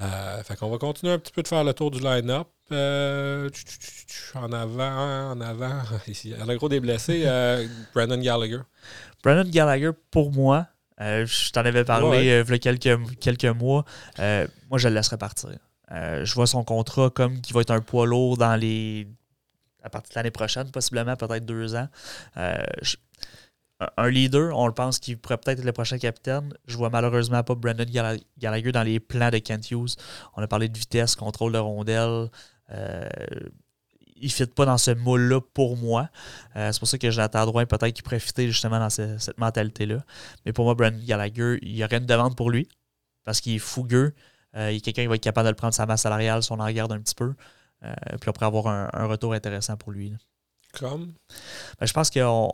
[0.00, 2.48] Euh, fait qu'on va continuer un petit peu de faire le tour du line-up.
[4.34, 5.82] en avant, en avant.
[6.08, 7.24] Ici, un gros des blessés.
[7.94, 8.60] Brandon Gallagher.
[9.22, 10.66] Brandon Gallagher, pour moi,
[11.02, 13.84] euh, je t'en avais parlé euh, il y a quelques, quelques mois.
[14.18, 15.50] Euh, moi, je le laisserai partir.
[15.90, 19.08] je vois son contrat comme qui va être un poids lourd dans les.
[19.82, 21.88] à partir de l'année prochaine, possiblement, peut-être deux ans.
[22.36, 26.54] un leader, on le pense qu'il pourrait peut-être être le prochain capitaine.
[26.66, 27.84] Je vois malheureusement pas Brandon
[28.38, 29.96] Gallagher dans les plans de Kent Hughes.
[30.36, 32.28] On a parlé de vitesse, contrôle de rondelle
[34.22, 36.08] il ne fit pas dans ce moule-là pour moi.
[36.56, 39.98] Euh, c'est pour ça que Jonathan Drouin, peut-être qu'il fitter justement dans cette mentalité-là.
[40.46, 42.68] Mais pour moi, Brandon Gallagher, il y aurait une demande pour lui
[43.24, 44.14] parce qu'il est fougueux.
[44.56, 46.42] Euh, il y a quelqu'un qui va être capable de le prendre sa masse salariale
[46.42, 47.34] si on en regarde un petit peu.
[47.82, 50.14] Euh, puis on pourrait avoir un, retour intéressant pour lui.
[50.72, 51.12] Comme?
[51.80, 52.48] Ben, Je pense a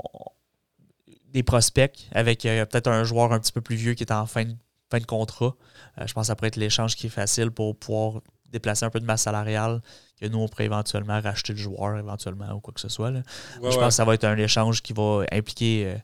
[1.27, 4.47] des prospects avec peut-être un joueur un petit peu plus vieux qui est en fin
[4.47, 4.55] de,
[4.91, 5.55] fin de contrat.
[5.99, 9.01] je pense que ça pourrait être l'échange qui est facile pour pouvoir déplacer un peu
[9.01, 9.83] de masse salariale,
[10.19, 13.13] que nous, on pourrait éventuellement racheter le joueur, éventuellement, ou quoi que ce soit.
[13.13, 15.99] je pense que ça va être un échange qui va impliquer euh,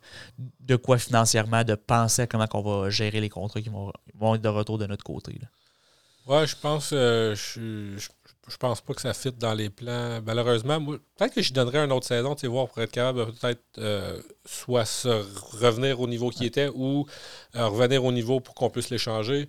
[0.61, 4.43] de quoi financièrement, de penser à comment on va gérer les contrats qui vont, être
[4.43, 5.39] de retour de notre côté.
[6.27, 10.23] Ouais, je pense euh, je, je, pense pas que ça fit dans les plans.
[10.25, 13.31] Malheureusement, peut-être que je donnerais une autre saison, tu sais, voir pour être capable de
[13.31, 15.09] peut-être euh, soit se
[15.61, 17.07] revenir au niveau qui était ou
[17.55, 19.49] revenir au niveau pour qu'on puisse l'échanger.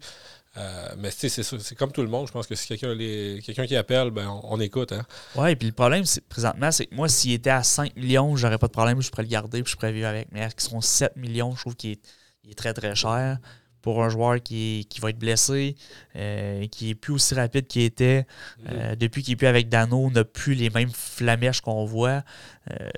[0.57, 2.27] Euh, mais c'est comme tout le monde.
[2.27, 4.93] Je pense que si quelqu'un qui appelle, ben, on, écoute.
[4.93, 5.05] Hein.
[5.35, 8.57] Oui, et puis le problème, présentement, c'est que moi, s'il était à 5 millions, j'aurais
[8.57, 10.29] pas de problème, je pourrais le garder puis je pourrais vivre avec.
[10.31, 13.39] Mais qu'ils sont 7 millions, je trouve qu'il est, très très cher.
[13.85, 15.75] Pour un joueur qui, qui va être blessé,
[16.15, 18.25] euh, qui est plus aussi rapide qu'il était.
[18.57, 18.65] Mhm.
[18.71, 22.23] Euh, depuis qu'il est plus avec Dano, n'a plus les mêmes flamèches qu'on voit.
[22.71, 22.89] Euh,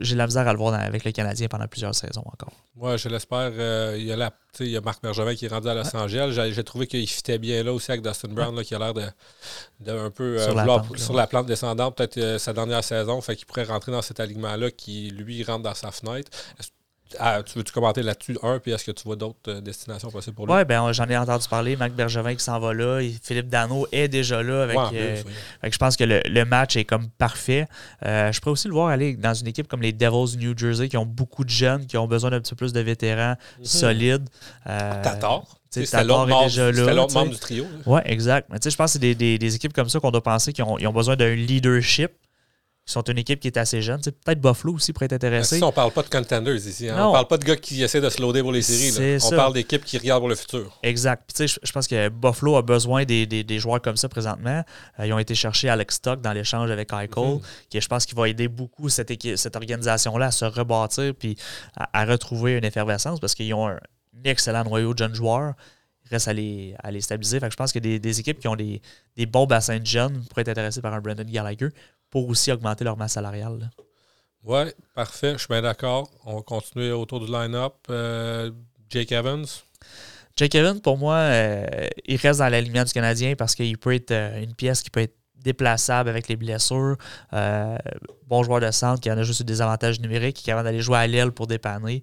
[0.00, 2.50] j'ai la misère à le voir avec le Canadien pendant plusieurs saisons encore.
[2.74, 3.52] Moi, je l'espère.
[3.96, 6.50] il, y a il y a Marc Bergevin qui est rendu à Los Angeles.
[6.52, 9.04] J'ai trouvé qu'il fitait bien là aussi avec Dustin Brown, qui a l'air de,
[9.78, 13.20] de, un peu sur, la, plante, sur la plante descendante, peut-être sa dernière saison.
[13.20, 16.32] Fait qu'il pourrait rentrer dans cet alignement-là qui, lui, rentre dans sa fenêtre.
[17.18, 20.34] Ah, tu veux-tu commenter là-dessus, un, puis est-ce que tu vois d'autres euh, destinations possibles
[20.34, 20.52] pour lui?
[20.52, 21.76] Oui, ben, j'en ai entendu parler.
[21.76, 23.00] Marc Bergevin qui s'en va là.
[23.22, 24.64] Philippe Dano est déjà là.
[24.64, 25.22] Avec, euh,
[25.62, 27.68] je pense que le, match est comme parfait.
[28.04, 30.88] Euh, je pourrais aussi le voir aller dans une équipe comme les Devils New Jersey
[30.88, 33.64] qui ont beaucoup de jeunes, qui ont besoin d'un petit peu plus de vétérans mhm.
[33.64, 34.28] solides.
[34.64, 35.44] Tatar.
[35.70, 37.66] C'était l'autre membre du trio.
[37.86, 38.48] Oui, exact.
[38.50, 40.92] Mais je pense que c'est des, équipes comme ça qu'on doit penser qu'ils ont, ont
[40.92, 42.10] besoin d'un leadership
[42.86, 44.00] sont une équipe qui est assez jeune.
[44.00, 45.60] Peut-être Buffalo aussi pourrait être intéressé.
[45.62, 46.88] on parle pas de contenders ici.
[46.88, 47.08] Hein.
[47.08, 49.18] On parle pas de gars qui essaient de se loader pour les séries.
[49.24, 50.78] On parle d'équipes qui regardent pour le futur.
[50.84, 51.42] Exact.
[51.44, 54.62] je pense que Buffalo a besoin des, joueurs comme ça présentement.
[55.00, 57.40] Euh, ils ont été chercher Alex Stock dans l'échange avec Eichel, mhm.
[57.68, 61.36] qui je pense qu'il va aider beaucoup cette, cette organisation-là à se rebâtir puis
[61.76, 63.78] à, retrouver une effervescence parce qu'ils ont un
[64.24, 65.54] excellent noyau de jeunes joueurs.
[66.04, 67.40] Il reste à les, à les stabiliser.
[67.42, 68.80] je pense que des, des équipes qui ont des,
[69.16, 71.70] des bons bassins de jeunes pourraient être intéressées par un Brandon Gallagher
[72.16, 73.70] pour aussi augmenter leur masse salariale.
[74.42, 75.34] Oui, parfait.
[75.34, 76.10] Je suis bien d'accord.
[76.24, 77.74] On va continuer autour du line-up.
[77.90, 78.50] Euh,
[78.88, 79.44] Jake Evans?
[80.34, 81.66] Jake Evans, pour moi, euh,
[82.06, 85.00] il reste dans l'alignement du Canadien parce qu'il peut être euh, une pièce qui peut
[85.00, 86.96] être déplaçable avec les blessures.
[87.32, 90.96] bon joueur de centre qui en a juste des avantages numériques, qui avant d'aller jouer
[90.96, 92.02] à l'aile pour dépanner.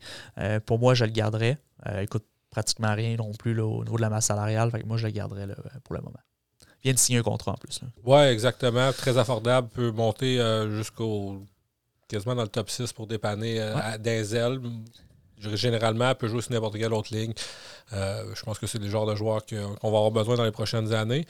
[0.68, 1.58] pour moi, je le garderais.
[2.00, 4.70] il coûte pratiquement rien non plus au niveau de la masse salariale.
[4.86, 5.48] moi, je le garderais
[5.84, 6.20] pour le moment
[6.84, 7.82] vient de signer un contrat en plus.
[8.04, 8.92] Oui, exactement.
[8.92, 9.70] Très affordable.
[9.70, 11.44] Peut monter euh, jusqu'au
[12.08, 14.60] quasiment dans le top 6 pour dépanner euh, des ailes.
[15.56, 17.34] Généralement, peut jouer sur n'importe quelle autre ligne.
[17.94, 20.52] Euh, je pense que c'est le genre de joueurs qu'on va avoir besoin dans les
[20.52, 21.26] prochaines années.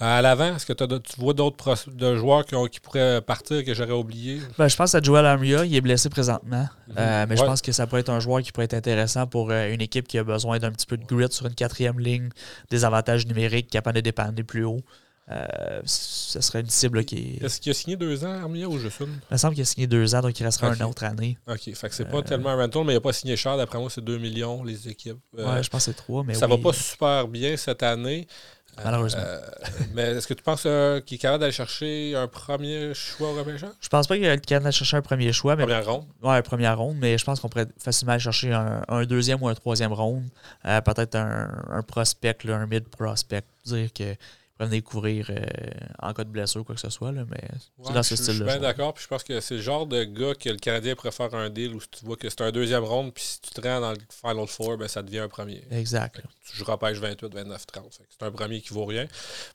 [0.00, 0.84] à l'avant, est-ce que tu
[1.18, 1.76] vois d'autres
[2.16, 4.40] joueurs qui, pourraient partir que j'aurais oublié?
[4.58, 5.64] Ben, je pense à Joel Armia.
[5.64, 6.68] Il est blessé présentement.
[6.88, 7.26] Mhm.
[7.28, 9.80] mais je pense que ça pourrait être un joueur qui pourrait être intéressant pour une
[9.80, 12.30] équipe qui a besoin d'un petit peu de grit sur une quatrième ligne,
[12.70, 14.82] des avantages numériques, capable de dépanner plus haut.
[15.30, 17.44] Euh, ce serait une cible qui est.
[17.44, 19.86] Est-ce qu'il a signé deux ans, Armia ou je Il me semble qu'il a signé
[19.86, 21.36] deux ans, donc il restera une autre année.
[21.46, 21.74] OK.
[21.74, 23.56] Fait que c'est pas euh, tellement un rental, mais il n'a pas signé cher.
[23.58, 25.18] D'après moi, c'est 2 millions, les équipes.
[25.38, 26.24] Euh, ouais, je pense que c'est 3.
[26.24, 28.26] Mais ça va pas super bien cette année.
[28.82, 29.20] Malheureusement.
[29.92, 33.70] mais est-ce que tu penses qu'il est capable d'aller chercher un premier choix au repêchage?
[33.80, 35.56] Je pense pas qu'il est capable d'aller chercher un premier choix.
[35.56, 35.64] Mais...
[35.64, 36.06] Première ronde?
[36.22, 39.54] Ouais, première ronde, mais je pense qu'on pourrait facilement aller chercher un, deuxième ou un
[39.54, 40.24] troisième ronde.
[40.62, 43.42] Peut-être un, prospect, un mid-prospect.
[43.66, 44.14] Dire que
[44.58, 45.44] venir découvrir euh,
[46.00, 47.12] en cas de blessure ou quoi que ce soit.
[47.12, 47.40] Là, mais
[47.84, 48.32] c'est dans ce style-là.
[48.32, 48.94] Je suis bien d'accord.
[48.94, 51.74] Puis je pense que c'est le genre de gars que le Canadien préfère un deal
[51.74, 53.98] où tu vois que c'est un deuxième round, puis si tu te rends dans le
[54.10, 55.62] Final Four, ben, ça devient un premier.
[55.70, 56.20] Exact.
[56.44, 58.00] Tu joues pêche 28, 29, 30.
[58.08, 59.06] C'est un premier qui vaut rien,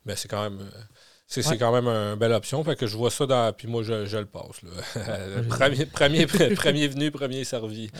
[0.04, 0.60] mais c'est quand même.
[0.60, 0.80] Euh,
[1.26, 2.62] c'est quand même une belle option.
[2.62, 3.52] Fait que je vois ça dans.
[3.52, 4.60] Puis moi, je, je le passe.
[5.48, 7.90] premier, premier, premier venu, premier servi.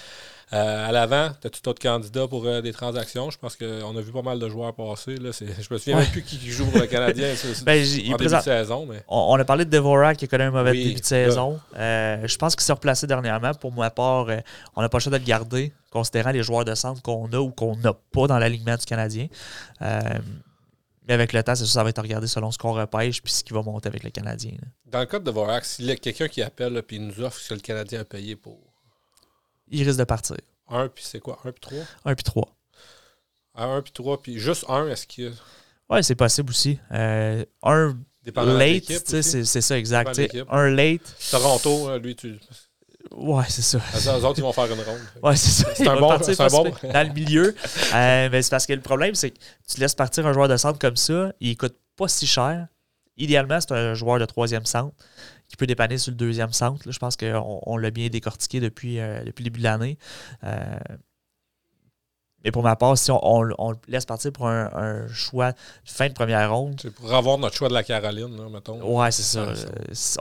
[0.54, 3.28] Euh, à l'avant, tu as tout autre candidat pour euh, des transactions?
[3.30, 5.16] Je pense qu'on a vu pas mal de joueurs passer.
[5.16, 5.30] Là.
[5.32, 7.34] Je me souviens même plus qui, joue pour le Canadien
[7.66, 8.86] ben, en début de saison.
[8.86, 9.02] Mais...
[9.08, 11.58] On, a parlé de Devorak qui a connu un mauvais début de saison.
[11.76, 13.52] Euh, je pense qu'il s'est replacé dernièrement.
[13.54, 14.28] Pour ma part,
[14.76, 17.38] on n'a pas le choix de le garder, considérant les joueurs de centre qu'on a
[17.38, 19.26] ou qu'on n'a pas dans l'alignement du Canadien.
[19.80, 23.32] Mais avec le temps, c'est ça, ça va être regardé selon ce qu'on repêche puis
[23.32, 24.52] ce qui va monter avec le Canadien.
[24.86, 27.48] Dans le cas de Devorak, s'il y a quelqu'un qui appelle et nous offre ce
[27.48, 28.58] que le Canadien a payé pour
[29.68, 30.37] il risque de partir.
[30.68, 31.38] Un, puis c'est quoi?
[31.44, 31.85] Un, puis trois?
[32.05, 32.57] Un, puis trois.
[33.55, 35.31] Ah, un, puis trois, puis juste un, est-ce qu'il y a...
[35.88, 36.79] Ouais, c'est possible aussi.
[36.92, 37.96] Euh, un
[38.33, 40.20] late, c'est ça, exact.
[40.48, 41.16] Un late.
[41.31, 42.38] Toronto, hein, lui, tu...
[43.12, 43.79] Ouais, c'est ça.
[43.94, 45.00] Les autres, ils vont faire une ronde.
[45.22, 45.74] Ouais, c'est ça.
[45.74, 46.64] C'est un, bon, c'est un bon.
[46.64, 47.55] Dans le milieu.
[47.94, 50.57] Euh, mais c'est parce que le problème, c'est que tu laisses partir un joueur de
[50.57, 52.66] centre comme ça, il coûte pas si cher.
[53.16, 54.94] Idéalement, c'est un joueur de troisième centre
[55.54, 56.90] qui peut dépanner sur le deuxième centre.
[56.90, 59.98] Je pense qu'on on, l'a bien décortiqué depuis, euh, depuis le début de l'année.
[60.42, 60.78] Euh,
[62.42, 63.54] mais pour ma part, si on, le
[63.86, 66.78] laisse partir pour un, choix de fin de première ronde.
[66.82, 68.82] C'est pour avoir notre choix de la Caroline, là, mettons.
[68.82, 69.46] Ouais, c'est ça.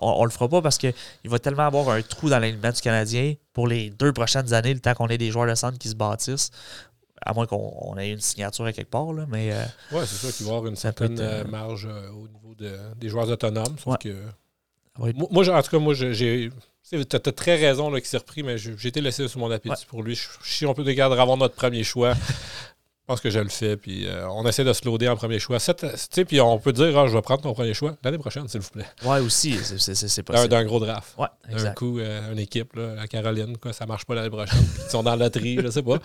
[0.01, 0.93] On, ne le fera pas parce qu'il
[1.25, 4.79] va tellement avoir un trou dans l'alignement du Canadien pour les deux prochaines années, le
[4.79, 6.51] temps qu'on ait des joueurs de centre qui se bâtissent.
[7.25, 9.11] À moins qu'on ait une signature à quelque part.
[9.13, 12.55] Là, mais, euh, ouais, c'est sûr qu'il va y avoir une certaine marge au niveau
[12.95, 13.75] des joueurs autonomes.
[13.79, 14.15] Sauf que
[14.97, 16.49] moi, en tout cas, moi, j'ai.
[16.89, 19.85] Tu as, très raison là, qui s'est repris, mais j'ai été laissé sur mon appétit
[19.85, 20.19] pour lui.
[20.43, 22.13] Si on peut garder avoir notre premier choix,
[23.03, 23.77] je pense que je le fais.
[23.77, 25.57] Puis euh, on essaie de se loader en premier choix.
[26.27, 28.69] Puis on peut dire, ah, je vais prendre ton premier choix l'année prochaine, s'il vous
[28.69, 28.85] plaît.
[29.03, 30.49] Ouais, aussi, c'est possible.
[30.49, 31.15] D'un gros draft.
[31.17, 31.69] Ouais, exact.
[31.69, 34.63] Un coup, euh, une équipe, là, la Caroline, quoi, ça marche pas l'année prochaine.
[34.85, 35.97] ils sont dans la loterie, je sais pas.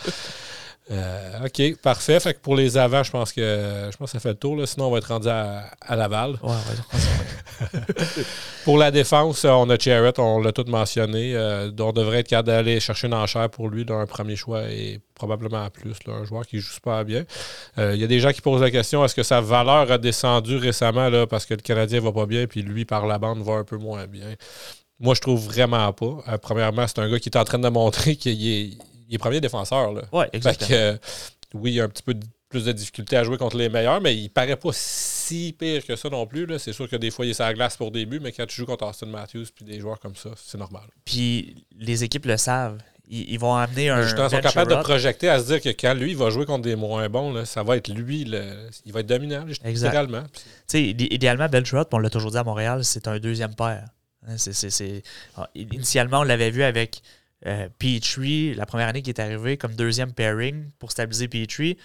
[0.90, 2.18] Euh, OK, parfait.
[2.18, 4.56] Fait que pour les avants, je pense que je pense que ça fait le tour.
[4.56, 4.66] Là.
[4.66, 6.38] Sinon, on va être rendu à, Laval.
[8.64, 11.34] pour la défense, on a Jarrett, on l'a tout mentionné.
[11.34, 15.00] Euh, on devrait être capable d'aller chercher une enchère pour lui d'un premier choix et
[15.14, 15.94] probablement plus.
[16.06, 17.24] un joueur qui joue super bien.
[17.76, 19.98] Euh, il y a des gens qui posent la question est-ce que sa valeur a
[19.98, 23.42] descendu récemment là, parce que le Canadien va pas bien puis lui, par la bande,
[23.42, 24.34] va un peu moins bien?
[25.00, 26.38] Moi, je trouve vraiment pas.
[26.38, 29.40] premièrement, c'est un gars qui est en train de montrer qu'il est, il est premier
[29.40, 29.92] défenseur.
[29.92, 30.02] Là.
[30.12, 30.70] Ouais, exactement.
[30.72, 30.96] Euh,
[31.54, 32.14] oui, il y a un petit peu
[32.48, 35.96] plus de difficulté à jouer contre les meilleurs, mais il paraît pas si pire que
[35.96, 36.46] ça non plus.
[36.58, 38.56] C'est sûr que des fois, il est sur la glace pour début, mais quand tu
[38.56, 40.84] joues contre Austin Matthews puis des joueurs comme ça, c'est normal.
[41.04, 42.78] Puis les équipes le savent.
[43.10, 44.02] Ils, vont amener un.
[44.02, 46.44] Justement, ils sont capables de projeter à se dire que quand lui, il va jouer
[46.44, 48.20] contre des moins bons, ça va être lui,
[48.84, 50.24] il va être dominant, littéralement.
[50.74, 53.86] Idéalement, Belcherot, on l'a toujours dit à Montréal, c'est un deuxième père.
[54.26, 54.36] Hein,
[55.38, 57.00] ah, initialement, on l'avait vu avec
[57.40, 61.76] Petrie, la première année qui est arrivé comme deuxième pairing pour stabiliser Petrie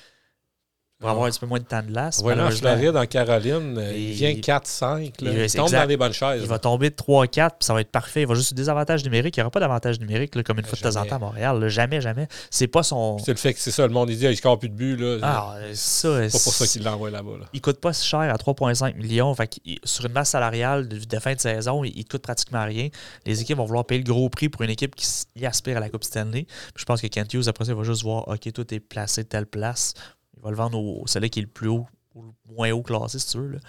[1.03, 2.21] pour avoir un petit peu moins de temps de glace.
[2.21, 5.11] Voilà, en Floride, en Caroline, euh, il vient 4-5.
[5.19, 6.41] Il, tombe dans les bonnes chaises.
[6.41, 8.21] Il va tomber de 3-4, puis ça va être parfait.
[8.21, 9.35] Il va juste des avantages numériques.
[9.35, 11.67] Il n'y aura pas d'avantage numérique comme une fois de temps en temps à Montréal.
[11.67, 12.29] Jamais, jamais.
[12.49, 13.17] C'est pas son.
[13.17, 14.95] C'est le fait que c'est ça, le monde, il dit, il score plus de buts.
[14.95, 15.17] Là.
[15.23, 16.29] Ah, ça.
[16.29, 17.37] C'est pas pour ça qu'il l'envoie là-bas.
[17.37, 17.45] Là.
[17.51, 19.35] Il coûte pas si cher à 3,5 millions.
[19.35, 19.49] Fait
[19.83, 22.87] sur une masse salariale de, fin de saison, il, ne coûte pratiquement rien.
[23.25, 25.89] Les équipes vont vouloir payer le gros prix pour une équipe qui aspire à la
[25.89, 26.47] Coupe Stanley.
[26.77, 29.23] je pense que Kent Hughes, après ça, il va juste voir, OK, tout est placé
[29.23, 29.93] de telle place
[30.43, 33.19] va le vendre au, celui qui est le plus haut ou le moins haut classé,
[33.19, 33.59] si tu veux,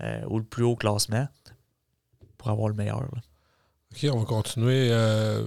[0.00, 1.28] euh, ou le plus haut classement
[2.36, 3.02] pour avoir le meilleur.
[3.02, 4.88] OK, on va continuer.
[4.90, 5.46] Euh,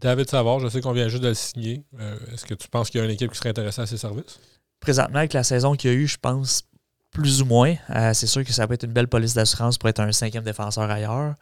[0.00, 1.84] David Savard, je sais qu'on vient juste de le signer.
[1.98, 3.96] Euh, est-ce que tu penses qu'il y a une équipe qui serait intéressée à ses
[3.96, 4.38] services?
[4.80, 6.64] Présentement, avec la saison qu'il y a eu, je pense
[7.10, 7.74] plus ou moins.
[8.12, 10.90] c'est sûr que ça peut être une belle police d'assurance pour être un cinquième défenseur
[10.90, 11.34] ailleurs.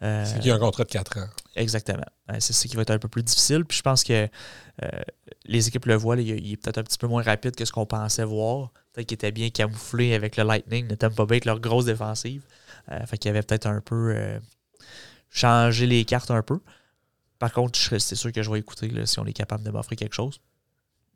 [0.00, 1.28] C'est qu'il y a un contrat de 4 ans.
[1.56, 2.06] Exactement.
[2.38, 3.64] c'est ce qui va être un peu plus difficile.
[3.64, 4.28] Puis je pense que
[5.44, 7.86] les équipes le voient, il, est peut-être un petit peu moins rapide que ce qu'on
[7.86, 8.70] pensait voir.
[8.92, 11.84] Peut-être qu'il était bien camouflé avec le Lightning, ne t'aime pas bien avec leur grosse
[11.84, 12.42] défensive.
[12.90, 14.38] Euh, fait qu'il avait peut-être un peu euh,
[15.28, 16.60] changé les cartes un peu.
[17.38, 20.14] Par contre, c'est sûr que je vais écouter si on est capable de m'offrir quelque
[20.14, 20.40] chose.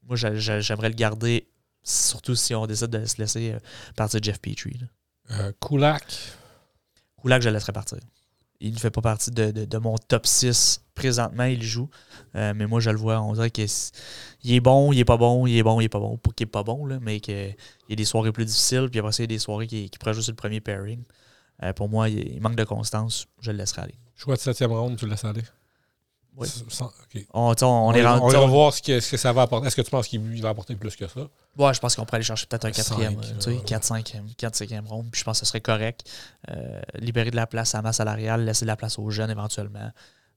[0.04, 1.48] Moi, j'aimerais le garder,
[1.82, 3.58] surtout si on décide de se laisser euh,
[3.96, 4.80] partir Jeff Petrie.
[5.30, 6.04] Euh, Kulak.
[7.20, 7.98] Kulak, je le laisserai partir
[8.64, 11.90] il ne fait pas partie de, mon top 6 présentement, il joue.
[12.34, 15.46] Euh, mais moi, je le vois, on dirait qu'il est bon, il est pas bon,
[15.46, 16.16] il est bon, il est pas bon.
[16.16, 17.54] Pas qu'il est pas bon, là, mais qu'il
[17.90, 19.98] y a des soirées plus difficiles, puis après il y a des soirées qui, qui
[20.02, 21.02] jouer sur le premier pairing.
[21.62, 23.98] Euh, pour moi, il, manque de constance, je le laisserai aller.
[24.16, 25.42] Choix de septième ronde, tu le laisses aller?
[26.36, 26.48] Oui.
[27.32, 29.68] On, on, est va voir ce que, ce que, ça va apporter.
[29.68, 31.20] Est-ce que tu penses qu'il va apporter plus que ça?
[31.56, 34.54] Ouais, je pense qu'on pourrait aller chercher peut-être un quatrième, tu sais, 4, 5, 4,
[34.54, 35.10] 5e ronde.
[35.12, 36.10] Puis je pense que ce serait correct.
[36.50, 39.90] Euh, libérer de la place à masse salariale, laisser de la place aux jeunes éventuellement.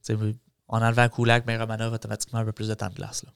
[0.04, 0.16] sais,
[0.70, 3.24] en enlevant Kulak, mais Romanov automatiquement un peu plus de temps de glace.
[3.24, 3.32] Là.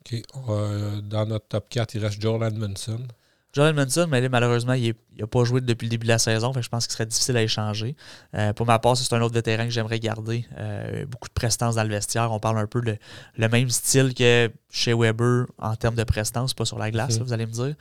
[0.00, 0.22] OK.
[0.48, 3.06] Euh, dans notre top 4, il reste Joel Edmondson.
[3.52, 6.52] Jordan Manson, mais malheureusement, il n'a pas joué depuis le début de la saison.
[6.52, 7.96] Fait je pense qu'il serait difficile à échanger.
[8.34, 10.46] Euh, pour ma part, c'est un autre vétéran que j'aimerais garder.
[10.56, 12.30] Euh, beaucoup de prestance dans le vestiaire.
[12.30, 12.96] On parle un peu de
[13.36, 17.24] le même style que chez Weber en termes de prestance, pas sur la glace, mhm.
[17.24, 17.74] vous allez me dire.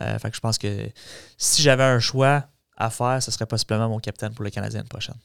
[0.00, 0.88] Euh, fait que je pense que
[1.36, 2.44] si j'avais un choix
[2.76, 5.16] à faire, ce serait possiblement mon capitaine pour le Canadien prochaine.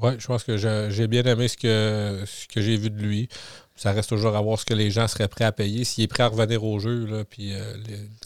[0.00, 3.28] Oui, je pense que j'ai bien aimé ce que, ce que j'ai vu de lui
[3.78, 5.84] ça reste toujours à voir ce que les gens seraient prêts à payer.
[5.84, 7.74] S'il est prêt à revenir au jeu, là, puis euh,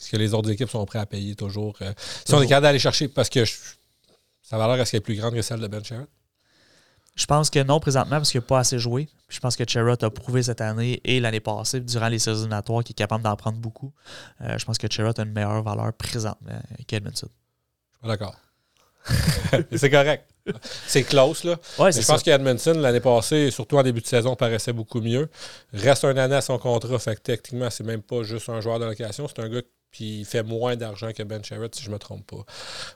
[0.01, 1.77] ce que les autres équipes sont prêts à payer toujours.
[1.83, 1.93] Euh,
[2.25, 3.45] si on est capable d'aller chercher, parce que
[4.43, 6.07] sa valeur, est-ce qu'elle est plus grande que celle de Ben Sherrod?
[7.15, 9.11] Je pense que non présentement parce qu'il n'a pas assez joué.
[9.29, 12.83] Je pense que Sherrod a prouvé cette année et l'année passée, durant les saisons éliminatoires,
[12.83, 13.93] qu'il est capable d'en prendre beaucoup.
[14.41, 17.29] Euh, je pense que Sherrod a une meilleure valeur présentement qu'Edmondson.
[17.29, 18.37] Je suis pas d'accord.
[19.77, 20.32] c'est correct.
[20.87, 21.57] C'est close, là.
[21.79, 25.29] je pense qu'Edmondson, l'année passée, surtout en début de saison, paraissait beaucoup mieux.
[25.73, 28.79] Reste un année à son contrat, fait que techniquement, c'est même pas juste un joueur
[28.79, 31.99] de location, c'est un gars qui fait moins d'argent que Ben Sherrod, si je me
[31.99, 32.45] trompe pas.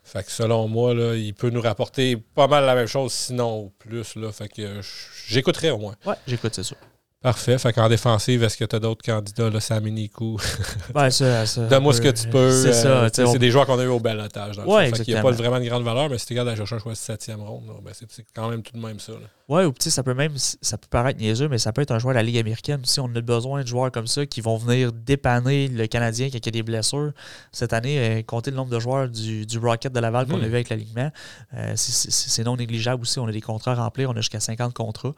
[0.02, 3.70] Fait que selon moi, là, il peut nous rapporter pas mal la même chose, sinon
[3.78, 4.16] plus.
[4.16, 4.32] Là.
[4.32, 4.80] Fait que
[5.28, 5.94] j'écouterai au moins.
[6.06, 6.78] Ouais, j'écoute, c'est sûr.
[7.22, 7.58] Parfait.
[7.58, 10.38] Fait qu'en défensive, est-ce que tu as d'autres candidats, là, Sam Nikou?
[10.94, 12.62] Ben, ça, ça Donne-moi ce que tu peux.
[12.62, 13.08] C'est ça.
[13.12, 14.58] C'est des joueurs qu'on a eu au balotage.
[14.58, 16.76] Ouais, il n'y a pas vraiment de grande valeur, mais si tu regardes à chercher
[16.76, 19.12] un choix de septième ronde, ben, c'est quand même tout de même ça.
[19.48, 21.98] Oui, ou petit, ça peut même, ça peut paraître niaiseux, mais ça peut être un
[21.98, 22.80] joueur de la Ligue américaine.
[22.84, 26.36] Si on a besoin de joueurs comme ça qui vont venir dépanner le Canadien y
[26.36, 27.12] a des blessures.
[27.52, 30.38] Cette année, euh, compter le nombre de joueurs du, du Rocket de Laval qu'on a
[30.38, 30.42] hmm.
[30.42, 31.10] vu avec l'alignement,
[31.54, 33.18] euh, c'est non négligeable aussi.
[33.18, 35.14] On a des contrats à remplir, on a jusqu'à 50 contrats.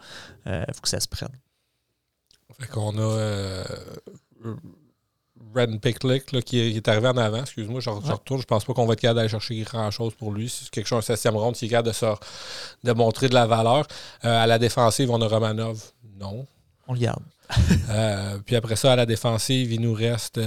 [0.47, 1.29] Il euh, faut que ça se prenne.
[2.59, 3.65] Fait qu'on a euh,
[5.55, 7.41] Red Picklick qui, est arrivé en avant.
[7.41, 8.41] Excuse-moi, je, retourne.
[8.41, 10.49] Je pense pas qu'on va être capable d'aller chercher grand-chose pour lui.
[10.49, 13.87] C'est quelque chose, un septième ronde, qui est capable de, de montrer de la valeur.
[14.25, 15.93] Euh, à la défensive, on a Romanov.
[16.19, 16.47] Non.
[16.87, 17.23] On le garde.
[18.45, 20.41] puis après ça, à la défensive, il nous reste.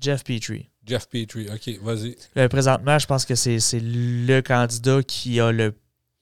[0.00, 0.68] Jeff Petrie.
[0.84, 2.16] Jeff Petrie, ok, vas-y.
[2.48, 5.74] présentement, je pense que c'est le candidat qui a le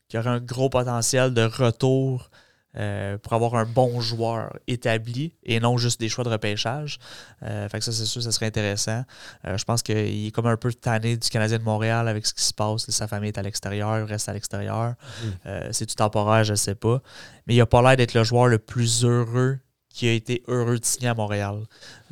[0.08, 2.30] qui aurait un gros potentiel de retour
[2.76, 6.98] euh, pour avoir un bon joueur établi et non juste des choix de repêchage.
[7.42, 9.04] Euh, fait que ça, c'est sûr, ça serait intéressant.
[9.46, 12.34] Euh, je pense qu'il est comme un peu tanné du Canadien de Montréal avec ce
[12.34, 12.90] qui se passe.
[12.90, 14.94] Sa famille est à l'extérieur, il reste à l'extérieur.
[15.22, 15.48] Mm.
[15.72, 17.00] c'est tout temporaire, je ne sais pas.
[17.46, 19.58] Mais il n'a pas l'air d'être le joueur le plus heureux
[19.94, 21.62] qui a été heureux de signer à Montréal.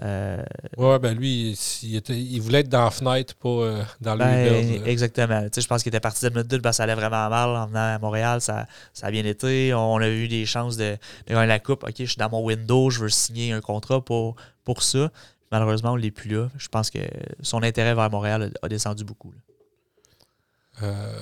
[0.05, 0.40] Euh,
[0.77, 4.18] ouais, ben lui, il, était, il, voulait être dans la fenêtre, pas euh, dans le
[4.21, 5.49] ben, Exactement.
[5.55, 7.95] je pense qu'il était parti de Edmonton parce que ça allait vraiment mal en venant
[7.97, 8.40] à Montréal.
[8.40, 9.75] Ça, ça a bien été.
[9.75, 11.83] On a eu des chances de, de, gagner la coupe.
[11.83, 15.11] OK, je suis dans mon window, je veux signer un contrat pour, pour ça.
[15.51, 16.51] Malheureusement, on ne l'est plus là.
[16.57, 17.01] Je pense que
[17.42, 19.35] son intérêt vers Montréal a, descendu beaucoup.
[20.83, 21.12] Euh,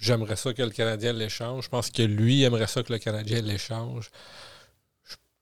[0.00, 1.64] j'aimerais ça que le Canadien l'échange.
[1.64, 4.10] Je pense que lui aimerait ça que le Canadien l'échange.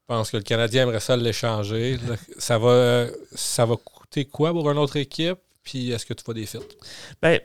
[0.09, 1.99] Je pense que le Canadien aimerait ça l'échanger.
[2.39, 5.39] ça va, ça coûter quoi pour une autre équipe?
[5.63, 6.59] Puis est-ce que tu vois des fits?
[7.21, 7.39] Ben,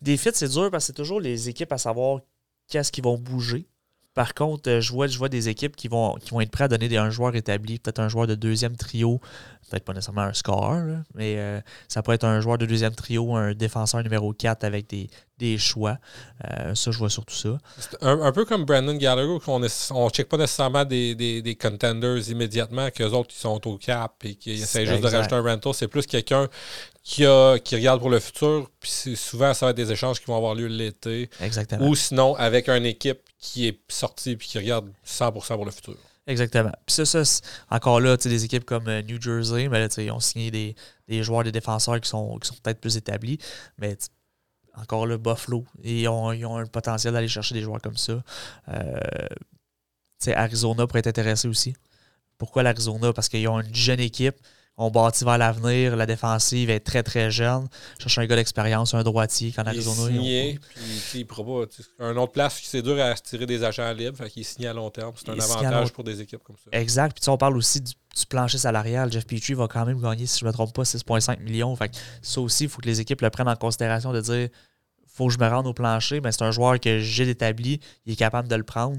[0.00, 2.20] des fits, c'est dur parce que c'est toujours les équipes à savoir
[2.68, 3.66] qu'est-ce qui vont bouger.
[4.16, 6.64] Par contre, euh, je vois, je vois des équipes qui vont, qui vont être prêts
[6.64, 9.20] à donner des, un joueur établi, peut-être un joueur de deuxième trio,
[9.68, 10.74] peut-être pas nécessairement un score,
[11.14, 14.86] mais euh, ça pourrait être un joueur de deuxième trio, un défenseur numéro 4 avec
[14.88, 15.98] des, choix.
[16.46, 17.58] Euh, ça, je vois surtout ça.
[18.00, 19.68] Un, peu comme Brandon Gallagher, qu'on ne
[20.08, 24.86] check pas nécessairement des, contenders immédiatement, qu'eux autres ils sont au cap et qui essaient
[24.86, 25.74] juste de rajouter un rental.
[25.74, 26.48] C'est plus quelqu'un
[27.06, 28.68] qui, a, qui regarde pour le futur.
[28.80, 31.30] Puis souvent, ça va être des échanges qui vont avoir lieu l'été.
[31.40, 31.86] Exactement.
[31.86, 35.94] Ou sinon, avec une équipe qui est sortie et qui regarde 100% pour le futur.
[36.26, 36.72] Exactement.
[36.84, 37.40] Puis ça, ça
[37.70, 41.44] encore là, des équipes comme euh, New Jersey, mais là, ils ont signé des, joueurs,
[41.44, 43.38] des défenseurs qui sont, qui sont peut-être plus établis.
[43.78, 43.96] Mais
[44.74, 48.20] encore là, Buffalo, ils ont, ils ont un potentiel d'aller chercher des joueurs comme ça.
[48.68, 48.98] Euh,
[50.34, 51.76] Arizona pourrait être intéressé aussi.
[52.36, 53.12] Pourquoi l'Arizona?
[53.12, 54.34] Parce qu'ils ont une jeune équipe
[54.78, 55.96] on bâtit vers l'avenir.
[55.96, 57.66] La défensive est très, très jeune.
[57.98, 60.10] Je cherche un gars d'expérience, un droitier qu'en Arizona.
[60.10, 60.60] Il est signé,
[61.10, 62.04] puis il pourra pas.
[62.04, 64.16] Un autre place, c'est dur à tirer des agents libres.
[64.16, 65.12] Fait qu'il est signé à long terme.
[65.16, 66.70] C'est un avantage pour des équipes comme ça.
[66.72, 67.18] Exact.
[67.18, 67.92] Puis on parle aussi du,
[68.28, 69.10] plancher salarial.
[69.12, 71.74] Jeff Petrie va quand même gagner, si je ne me trompe pas, 6,5 millions.
[71.76, 74.48] Fait que ça aussi, il faut que les équipes le prennent en considération de dire
[75.06, 76.20] faut que je me rende au plancher.
[76.20, 77.80] Mais c'est un joueur que j'ai établi.
[78.04, 78.98] Il est capable de le prendre.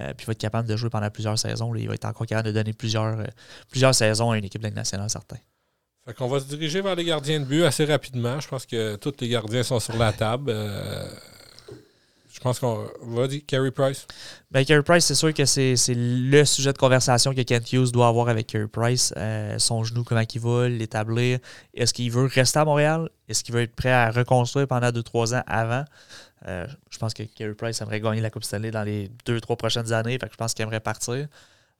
[0.00, 1.74] Euh, puis il va être capable de jouer pendant plusieurs saisons.
[1.74, 3.24] il va être encore capable de donner plusieurs, euh,
[3.70, 5.38] plusieurs saisons à une équipe de nationale, certain.
[6.04, 8.38] Fait qu'on va se diriger vers les gardiens de but assez rapidement.
[8.38, 10.50] Je pense que tous les gardiens sont sur la table.
[10.54, 11.08] Euh,
[12.32, 14.06] je pense qu'on va dire Carey Price.
[14.50, 18.08] Ben, Carey Price, c'est sûr que c'est le sujet de conversation que Kent Hughes doit
[18.08, 19.14] avoir avec Carey Price.
[19.58, 21.38] son genou, comment il va l'établir.
[21.72, 23.08] Est-ce qu'il veut rester à Montréal?
[23.26, 25.84] Est-ce qu'il veut être prêt à reconstruire pendant 2-3 ans avant?
[26.46, 29.56] Euh, je pense que Carey Price aimerait gagner la Coupe Stanley dans les deux, trois
[29.56, 30.18] prochaines années.
[30.18, 31.26] Fait je pense qu'il aimerait partir.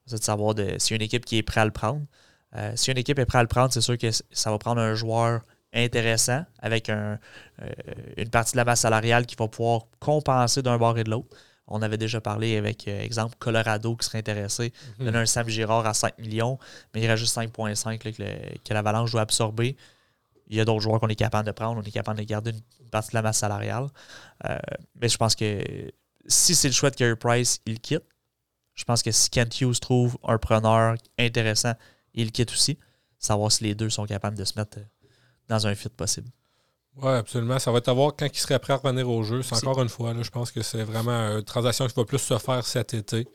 [0.06, 2.02] C'est de savoir de, a une équipe qui est prête à le prendre.
[2.54, 4.80] Euh, si une équipe est prête à le prendre, c'est sûr que ça va prendre
[4.80, 7.18] un joueur intéressant avec un,
[7.62, 7.70] euh,
[8.16, 11.36] une partie de la masse salariale qui va pouvoir compenser d'un bord et de l'autre.
[11.68, 15.84] On avait déjà parlé avec, exemple, Colorado qui serait intéressé, mm donner un Sam Girard
[15.84, 16.58] à 5 millions,
[16.94, 19.76] mais il reste juste 5,5 que, que l'Avalanche doit absorber.
[20.48, 22.52] Il y a d'autres joueurs qu'on est capable de prendre, on est capable de garder
[22.80, 23.88] une partie de la masse salariale.
[24.48, 24.58] Euh,
[25.00, 25.62] mais je pense que
[26.26, 28.04] si c'est le choix de Carey Price, il quitte.
[28.74, 31.72] Je pense que si Kent Hughes trouve un preneur intéressant,
[32.14, 32.78] il quitte aussi.
[33.18, 34.78] Savoir si les deux sont capables de se mettre
[35.48, 36.28] dans un fit possible.
[36.96, 37.58] Oui, absolument.
[37.58, 39.42] Ça va être à voir quand il serait prêt à revenir au jeu.
[39.42, 42.18] C'est encore une fois, là, je pense que c'est vraiment une transaction qui va plus
[42.18, 43.26] se faire cet été.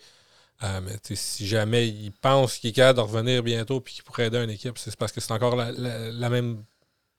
[0.63, 4.27] Euh, mais si jamais il pense qu'il est capable de revenir bientôt et qu'il pourrait
[4.27, 6.63] aider une équipe, c'est parce que c'est encore la même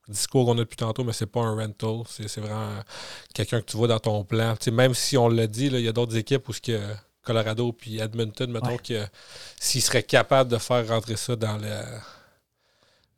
[0.09, 2.03] discours qu'on a depuis tantôt, mais c'est pas un rental.
[2.09, 2.71] C'est vraiment
[3.35, 4.55] quelqu'un que tu vois dans ton plan.
[4.73, 6.81] même si on l'a dit, il y a d'autres équipes où ce que
[7.23, 9.07] Colorado puis Edmonton, mettons que
[9.61, 11.71] s'ils seraient capables de faire rentrer ça dans le.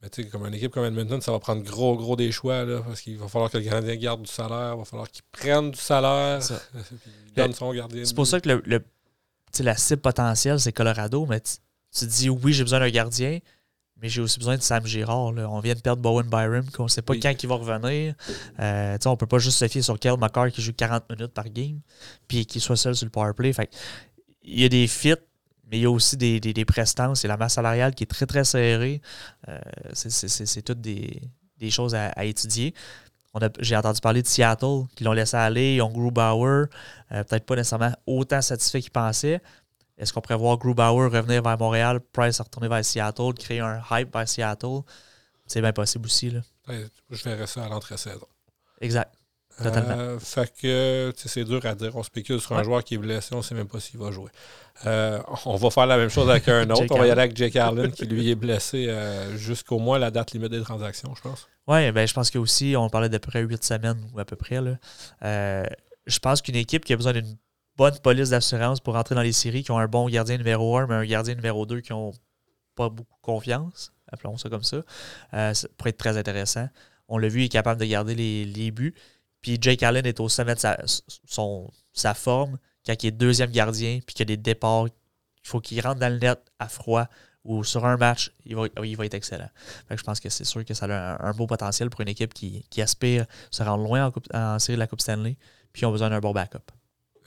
[0.02, 2.64] Mais tu sais, comme une équipe comme Edmonton, ça va prendre gros, gros des choix,
[2.64, 5.22] là, parce qu'il va falloir que le gardien garde du salaire, il va falloir qu'il
[5.32, 6.40] prenne du salaire,
[7.36, 8.04] donne son gardien.
[8.04, 8.84] C'est pour ça que le,
[9.60, 11.54] la cible potentielle, c'est Colorado, mais tu,
[11.96, 13.38] tu dis oui, j'ai besoin d'un gardien,
[14.00, 15.32] mais j'ai aussi besoin de Sam Girard.
[15.36, 18.14] On vient de perdre Bowen Byram, qu'on ne sait pas quand il va revenir.
[18.60, 21.32] Euh, on ne peut pas juste se fier sur Kyle McCarr qui joue 40 minutes
[21.32, 21.80] par game,
[22.28, 23.52] puis qu'il soit seul sur le powerplay.
[23.52, 23.70] Fait
[24.42, 25.14] il y a des fits,
[25.70, 27.20] mais il y a aussi des, des, prestances.
[27.20, 29.00] C'est la masse salariale qui est très, très serrée.
[29.48, 29.58] Euh,
[29.94, 31.20] c'est toutes des,
[31.70, 32.74] choses à, étudier.
[33.60, 35.76] J'ai entendu parler de Seattle, qui l'ont laissé aller.
[35.76, 36.66] Ils ont Grubauer,
[37.10, 39.40] euh, peut-être pas nécessairement autant satisfait qu'ils pensaient.
[39.96, 44.12] Est-ce qu'on pourrait voir Grubauer revenir vers Montréal, Price retourner vers Seattle, créer un hype
[44.12, 44.80] vers Seattle?
[45.46, 46.30] C'est bien possible aussi.
[46.30, 46.40] Là.
[47.10, 48.26] je verrais ça à l'entrée-saison.
[48.80, 49.14] Exact.
[49.62, 50.18] Totalement.
[50.18, 51.94] fait que c'est dur à dire.
[51.94, 54.10] On spécule sur un joueur qui est blessé, on ne sait même pas s'il va
[54.10, 54.30] jouer.
[54.84, 56.86] on va faire la même chose avec un autre.
[56.90, 58.92] on va y aller avec Jake Allen qui lui est blessé
[59.36, 61.46] jusqu'au moins la date limite des transactions, je pense.
[61.68, 64.24] Oui, ben, je pense que aussi, on parlait d'à peu près 8 semaines ou à
[64.24, 64.60] peu près.
[64.60, 64.76] Là.
[66.06, 67.36] je pense qu'une équipe qui a besoin d'une
[67.76, 70.86] bonne police d'assurance pour entrer dans les séries, qui ont un bon gardien numéro 1,
[70.86, 72.12] mais un gardien numéro 2 qui n'ont
[72.74, 74.82] pas beaucoup confiance, appelons ça comme ça,
[75.34, 76.68] euh, ça pourrait être très intéressant.
[77.08, 78.94] On l'a vu, il est capable de garder les, buts.
[79.40, 84.14] Puis Jake Allen est au sommet de sa, forme quand il est deuxième gardien, puis
[84.14, 87.06] qu'il y a des départs, il faut qu'il rentre dans le net à froid
[87.44, 88.64] ou sur un match, il va,
[89.04, 89.50] être excellent.
[89.90, 92.64] je pense que c'est sûr que ça a un, beau potentiel pour une équipe qui,
[92.78, 95.36] aspire se rendre loin en, en série de la Coupe Stanley,
[95.70, 96.72] puis ils ont besoin d'un bon backup.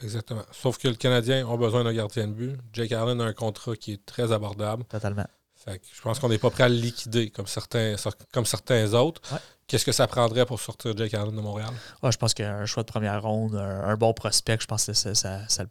[0.03, 0.43] Exactement.
[0.51, 2.59] Sauf que le Canadien a besoin d'un gardien de but.
[2.73, 4.83] Jake Allen a un contrat qui est très abordable.
[4.85, 5.25] Totalement.
[5.55, 7.95] Fait je pense qu'on n'est pas prêt à le liquider comme certains,
[8.31, 9.21] comme certains autres.
[9.65, 11.71] Qu'est-ce que ça prendrait pour sortir Jake Allen de Montréal?
[12.03, 15.65] je pense qu'un choix de première ronde, un, bon prospect, je pense que ça, ça,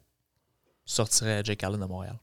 [0.85, 2.17] sortirait Jake Allen de Montréal.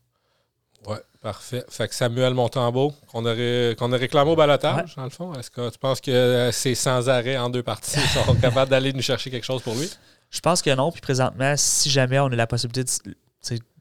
[0.87, 1.65] Oui, parfait.
[1.71, 3.35] Fait que Samuel Montembeau, qu'on a,
[3.75, 7.09] qu'on a réclamé au balotage, dans le fond, est-ce que tu penses que c'est sans
[7.09, 9.91] arrêt en deux parties sont capables d'aller nous chercher quelque chose pour lui?
[10.31, 10.91] Je pense que non.
[10.91, 13.15] Puis présentement, si jamais on a la possibilité de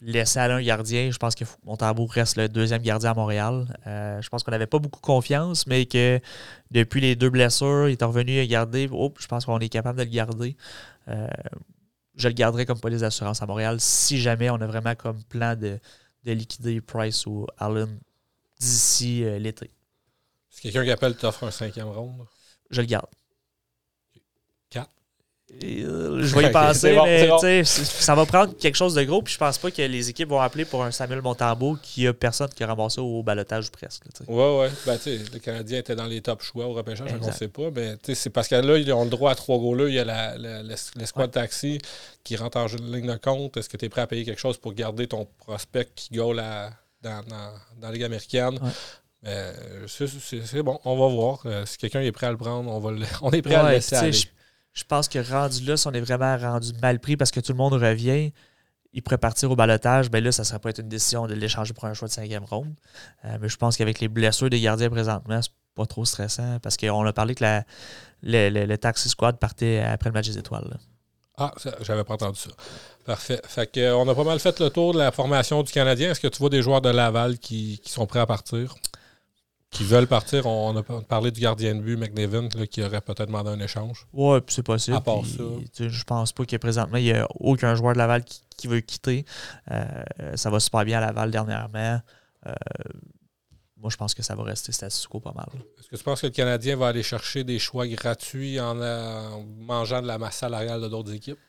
[0.01, 3.65] laisser aller un gardien, je pense que Montembeau reste le deuxième gardien à Montréal.
[3.87, 6.19] Euh, je pense qu'on n'avait pas beaucoup confiance, mais que
[6.71, 8.89] depuis les deux blessures, il est revenu à garder.
[8.91, 10.57] Oh, je pense qu'on est capable de le garder.
[11.07, 11.27] Euh,
[12.15, 15.55] je le garderai comme police d'assurance à Montréal si jamais on a vraiment comme plan
[15.55, 15.79] de,
[16.25, 17.99] liquider Price ou Allen
[18.59, 19.71] d'ici euh, l'été.
[20.49, 22.25] Si quelqu'un qui appelle t'offre un cinquième ronde?
[22.69, 23.07] Je le garde.
[24.75, 24.81] Euh,
[25.61, 26.97] je vais y passer,
[27.43, 29.21] mais ça va prendre quelque chose de gros.
[29.21, 32.13] Puis je pense pas que les équipes vont appeler pour un Samuel Montambeau qui a
[32.13, 34.03] personne qui a ramassé au balotage presque.
[34.27, 34.67] Oui, oui.
[34.85, 37.69] Ben, le Canadien était dans les top choix au repêchage, je ne sais pas.
[37.71, 39.89] Mais c'est parce que là, ils ont le droit à trois goals.
[39.89, 40.35] Il y a
[40.95, 41.79] l'escouade taxi
[42.23, 43.57] qui rentre en ligne de compte.
[43.57, 46.37] Est-ce que tu es prêt à payer quelque chose pour garder ton prospect qui goal
[47.01, 48.59] dans, dans, la Ligue américaine?
[49.87, 51.39] c'est bon, on va voir.
[51.45, 52.91] Euh, si quelqu'un est prêt à le prendre, on, va
[53.21, 54.11] on est prêt à le laisser aller
[54.73, 57.51] je pense que rendu là, si on est vraiment rendu mal pris parce que tout
[57.51, 58.31] le monde revient,
[58.93, 61.33] il pourrait partir au balotage, ben là, ça ne serait pas être une décision de
[61.33, 62.73] l'échanger pour un choix de cinquième ronde.
[63.25, 66.77] Euh, mais je pense qu'avec les blessures des gardiens présentement, c'est pas trop stressant parce
[66.77, 67.43] qu'on a parlé que
[68.21, 70.77] le, taxi squad partait après le match des étoiles.
[71.37, 71.51] Ah,
[71.81, 72.51] j'avais pas entendu ça.
[73.05, 73.41] Parfait.
[73.47, 76.11] Fait que, on a pas mal fait le tour de la formation du Canadien.
[76.11, 78.75] Est-ce que tu vois des joueurs de Laval qui sont prêts à partir?
[79.73, 80.45] Qui veulent partir.
[80.45, 84.07] On a parlé du gardien de but, McNevin, qui aurait peut-être demandé un échange.
[84.13, 84.97] Oui, c'est possible.
[84.97, 85.43] À part ça.
[85.77, 89.25] Je pense pas que présentement, il n'y a aucun joueur de Laval qui, veut quitter.
[89.71, 89.85] Euh,
[90.35, 91.99] ça va super bien à Laval dernièrement.
[92.45, 92.53] Euh,
[93.75, 95.49] moi, je pense que ça va rester status quo pas mal.
[95.79, 99.43] Est-ce que tu penses que le Canadien va aller chercher des choix gratuits en, en
[99.57, 101.39] mangeant de la masse salariale de d'autres équipes?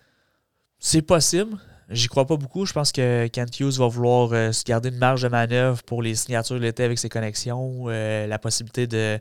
[0.81, 1.57] C'est possible.
[1.91, 2.65] J'y crois pas beaucoup.
[2.65, 6.03] Je pense que Kent Hughes va vouloir euh, se garder une marge de manœuvre pour
[6.03, 9.19] les signatures de l'été avec ses connexions, euh, la possibilité de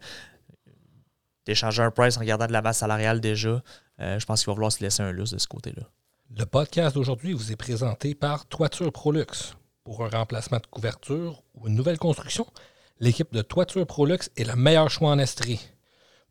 [1.46, 3.62] d'échanger un price en gardant de la masse salariale déjà.
[4.00, 5.84] Euh, je pense qu'il va vouloir se laisser un luxe de ce côté-là.
[6.36, 9.26] Le podcast d'aujourd'hui vous est présenté par Toiture Prolux.
[9.84, 12.48] Pour un remplacement de couverture ou une nouvelle construction,
[13.02, 15.60] l'équipe de Toiture Prolux est le meilleur choix en Estrie.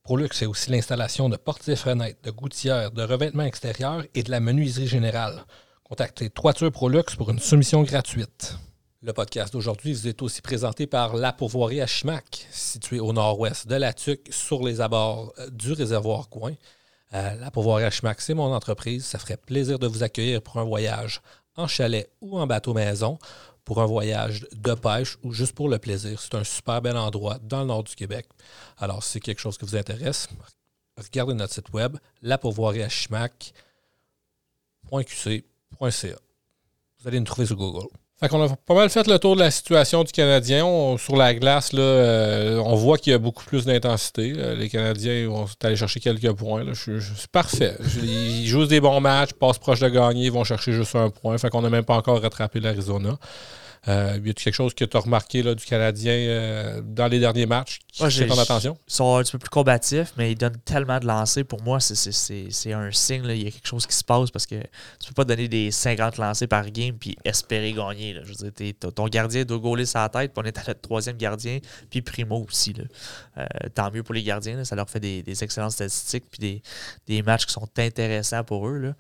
[0.02, 4.30] Prolux est aussi l'installation de portes et fenêtres, de gouttières, de revêtements extérieurs et de
[4.30, 5.44] la menuiserie générale.
[5.92, 8.56] Contactez Toiture Prolux pour une soumission gratuite.
[9.02, 13.66] Le podcast d'aujourd'hui vous est aussi présenté par La Pourvoirie à Chimac, située au nord-ouest
[13.66, 16.54] de la Tuque, sur les abords euh, du réservoir Coin.
[17.12, 19.04] Euh, la Pourvoirie à Chimac, c'est mon entreprise.
[19.04, 21.20] Ça ferait plaisir de vous accueillir pour un voyage
[21.56, 23.18] en chalet ou en bateau maison,
[23.66, 26.22] pour un voyage de pêche ou juste pour le plaisir.
[26.22, 28.26] C'est un super bel endroit dans le nord du Québec.
[28.78, 30.26] Alors, si c'est quelque chose qui vous intéresse,
[30.96, 33.52] regardez notre site web, la pourvoirie à Chimac.qc
[35.80, 37.88] vous allez nous trouver sur Google.
[38.20, 40.96] Fait qu'on a pas mal fait le tour de la situation du Canadien.
[40.96, 44.32] sur la glace, là, euh, on voit qu'il y a beaucoup plus d'intensité.
[44.56, 46.62] les Canadiens vont aller chercher quelques points.
[46.72, 47.76] C'est parfait.
[48.00, 51.36] Ils jouent des bons matchs, passent proche de gagner, ils vont chercher juste un point.
[51.36, 53.18] Fait qu'on n'a même pas encore rattrapé l'Arizona.
[53.88, 57.18] Euh, y a quelque chose que tu as remarqué là, du Canadien euh, dans les
[57.18, 58.78] derniers matchs qui ouais, ton attention?
[58.86, 61.44] Ils sont un petit peu plus combatifs, mais ils donnent tellement de lancers.
[61.44, 63.24] Pour moi, c'est un signe.
[63.24, 65.72] Il y a quelque chose qui se passe parce que tu peux pas donner des
[65.72, 68.16] 50 lancers par game puis espérer gagner.
[68.22, 71.16] Je veux dire, ton gardien doit gauler sa tête, puis on est à notre troisième
[71.16, 71.58] gardien,
[71.90, 72.74] puis Primo aussi.
[73.36, 76.62] Euh, tant mieux pour les gardiens, ça leur fait des, excellentes statistiques puis des,
[77.08, 78.78] des, matchs qui sont intéressants pour eux.
[78.78, 78.94] Là.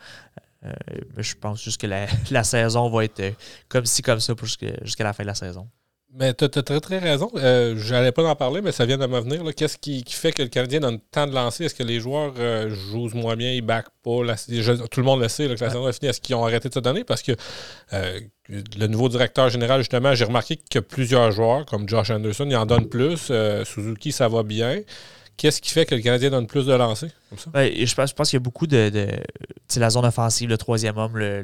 [0.64, 0.72] Euh,
[1.18, 1.86] je pense juste que
[2.30, 3.30] la, saison va être euh,
[3.68, 4.34] comme ci, comme ça
[4.82, 5.68] jusqu'à la fin de la saison.
[6.14, 7.30] Mais tu as, très, très raison.
[7.36, 9.42] Euh, J'allais pas en parler, mais ça vient de me venir.
[9.56, 11.64] Qu'est-ce qui, fait que le Canadien donne tant de lancer?
[11.64, 14.36] Est-ce que les joueurs euh, jouent moins bien, ils backent pas?
[14.90, 16.10] tout le monde le sait, que la saison est finie.
[16.10, 17.02] Est-ce qu'ils ont arrêté de se donner?
[17.04, 17.32] Parce que
[17.94, 22.56] euh, le nouveau directeur général, justement, j'ai remarqué que plusieurs joueurs, comme Josh Anderson, ils
[22.56, 23.32] en donnent plus.
[23.64, 24.80] Suzuki, ça va bien.
[25.36, 27.10] Qu'est-ce qui fait que le Canadien donne plus de lancers?
[27.30, 27.50] Comme ça?
[27.54, 28.90] je pense, pense qu'il y a beaucoup de.
[28.90, 31.42] de la zone offensive, le troisième homme, le,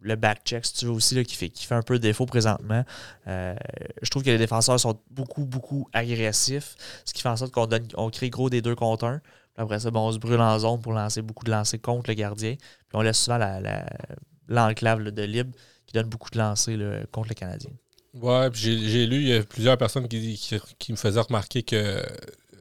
[0.00, 2.84] le back-check, si tu veux aussi, là, qui, fait, qui fait un peu défaut présentement.
[3.26, 3.54] Euh,
[4.02, 7.66] je trouve que les défenseurs sont beaucoup, beaucoup agressifs, ce qui fait en sorte qu'on
[7.66, 9.20] donne, on crée gros des deux contre un.
[9.56, 12.14] après ça, bon, on se brûle en zone pour lancer beaucoup de lancers contre le
[12.14, 12.54] gardien.
[12.54, 13.38] Puis on laisse souvent
[14.48, 15.50] l'enclave de libre
[15.86, 16.78] qui donne beaucoup de lancers
[17.10, 17.70] contre le Canadien.
[18.14, 22.02] Ouais, j'ai lu, il y a plusieurs personnes qui, qui me faisaient remarquer que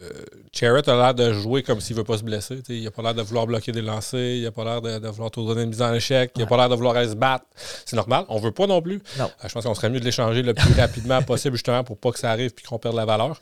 [0.04, 2.62] euh, a l'air de jouer comme s'il ne veut pas se blesser.
[2.70, 5.32] il n'a pas l'air de vouloir bloquer des lancers, il n'a pas l'air de, vouloir
[5.32, 7.46] tout donner une mise en échec, il n'a pas l'air de vouloir aller se battre.
[7.86, 9.02] C'est normal, on ne veut pas non plus.
[9.20, 12.12] Euh, je pense qu'on serait mieux de l'échanger le plus rapidement possible justement pour pas
[12.12, 13.40] que ça arrive et qu'on perde la valeur.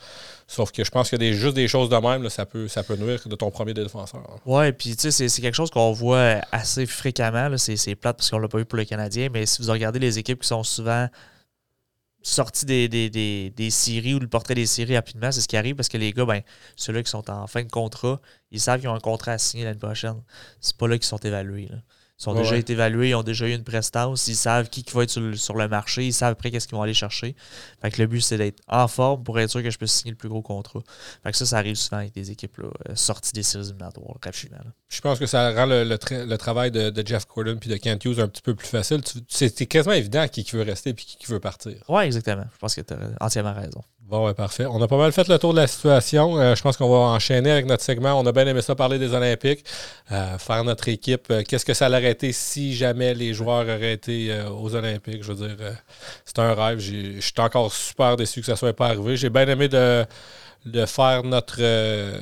[0.47, 2.95] Sauf que je pense que des, juste des choses de même, ça, peut, ça peut
[2.95, 4.21] nuire de ton premier défenseur.
[4.45, 7.49] Ouais, puis tu sais, c'est quelque chose qu'on voit assez fréquemment.
[7.57, 9.99] C'est plate parce qu'on ne l'a pas eu pour le Canadien, mais si vous regardez
[9.99, 11.07] les équipes qui sont souvent
[12.25, 15.89] sorti des, des, séries ou le portrait des séries rapidement, c'est ce qui arrive parce
[15.89, 16.41] que les gars, ben,
[16.75, 18.19] ceux-là qui sont en fin de contrat,
[18.51, 20.21] ils savent qu'ils ont un contrat à signer l'année prochaine.
[20.59, 21.69] C'est pas là qu'ils sont évalués.
[22.17, 24.93] Ils ont déjà été évalués, ils ont déjà eu une prestance, ils savent qui, qui
[24.95, 27.35] va être sur le, marché, ils savent après qu'est-ce qu'ils vont aller chercher.
[27.81, 30.11] Fait que le but, c'est d'être en forme pour être sûr que je peux signer
[30.11, 30.79] le plus gros contrat.
[31.23, 34.17] Fait que ça, ça arrive souvent avec des équipes là, euh, sorties des séries éliminatoires
[34.23, 34.59] rapidement.
[34.87, 38.29] Je pense que ça rend le, travail de, Jeff Gordon puis de Kent Hughes un
[38.29, 39.01] petit peu plus facile.
[39.27, 41.73] C'est quasiment évident qui, qui veut rester et qui, qui veut partir.
[41.89, 42.45] Oui, exactement.
[42.53, 43.81] Je pense que tu as entièrement raison.
[44.07, 44.67] Bon, ouais, parfait.
[44.67, 46.37] On a pas mal fait le tour de la situation.
[46.37, 48.13] Euh, je pense qu'on va enchaîner avec notre segment.
[48.19, 49.65] On a bien aimé ça parler des Olympiques,
[50.11, 51.25] euh, faire notre équipe.
[51.31, 55.23] Euh, qu'est-ce que ça aurait été si jamais les joueurs auraient été aux Olympiques?
[55.23, 55.57] Je veux dire,
[56.23, 56.77] c'est un rêve.
[56.77, 59.17] Je suis encore super déçu que ça soit pas arrivé.
[59.17, 60.05] J'ai bien aimé de
[60.65, 62.17] de faire notre, euh,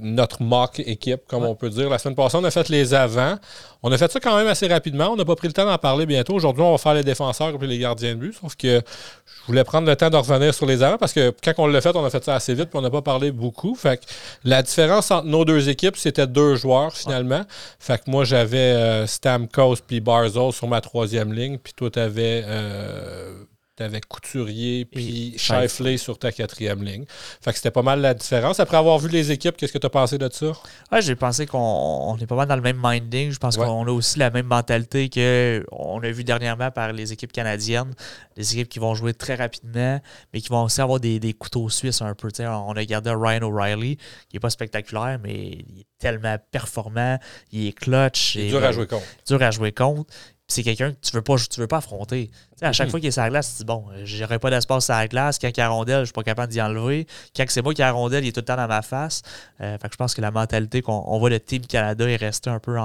[0.00, 1.90] notre mock équipe, comme on peut dire.
[1.90, 3.36] La semaine passée, on a fait les avants.
[3.82, 5.08] On a fait ça quand même assez rapidement.
[5.08, 6.34] On n'a pas pris le temps d'en parler bientôt.
[6.34, 8.34] Aujourd'hui, on va faire les défenseurs et les gardiens de but.
[8.40, 8.80] Sauf que
[9.26, 11.80] je voulais prendre le temps de revenir sur les avants parce que quand on l'a
[11.80, 13.74] fait, on a fait ça assez vite et on n'a pas parlé beaucoup.
[13.74, 14.04] Fait que
[14.44, 17.42] la différence entre nos deux équipes, c'était deux joueurs finalement.
[17.80, 21.58] Fait que moi, j'avais euh, Stamkos puis Barzo sur ma troisième ligne.
[21.58, 23.44] Puis toi, tu avais euh,
[23.80, 27.04] avec Couturier puis Shifley sur ta quatrième ligne.
[27.40, 28.60] Fait que c'était pas mal la différence.
[28.60, 30.52] Après avoir vu les équipes, qu'est-ce que tu as pensé de ça?
[30.92, 33.30] Ouais, j'ai pensé qu'on est pas mal dans le même minding.
[33.30, 37.32] Je pense qu'on a aussi la même mentalité qu'on a vu dernièrement par les équipes
[37.32, 37.94] canadiennes.
[38.36, 40.00] Des équipes qui vont jouer très rapidement,
[40.32, 42.28] mais qui vont aussi avoir des, couteaux suisses un peu.
[42.40, 45.34] on a gardé Ryan O'Reilly, qui n'est pas spectaculaire, mais
[45.68, 47.18] il est tellement performant,
[47.52, 48.36] il est clutch.
[48.36, 49.06] Il est dur à jouer contre.
[49.26, 50.12] Dur à jouer contre
[50.48, 52.30] c'est quelqu'un que tu veux pas tu veux pas affronter.
[52.62, 54.94] à chaque fois qu'il est sur la glace, tu dis bon, j'aurais pas d'espace sur
[54.94, 55.38] la glace.
[55.38, 57.06] Quand il y a rondelle, je suis pas capable d'y enlever.
[57.36, 59.22] Quand c'est moi qui ai la rondelle, il est tout le temps dans ma face.
[59.60, 62.48] Euh, fait que je pense que la mentalité qu'on voit le Team Canada est restée
[62.48, 62.76] un peu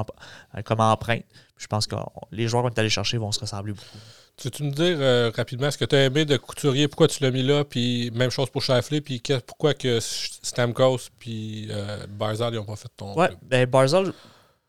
[0.66, 1.24] comme empreinte.
[1.58, 1.96] Je pense que
[2.32, 3.98] les joueurs qu'on est allés chercher vont se ressembler beaucoup.
[4.36, 7.22] Tu veux-tu me dire euh, rapidement ce que tu as aimé de Couturier, pourquoi tu
[7.22, 12.56] l'as mis là, puis même chose pour Shifley, puis pourquoi que Stamkos puis euh, Barzal
[12.56, 13.14] n'ont pas fait ton.
[13.14, 14.12] Ouais, ben Barzal,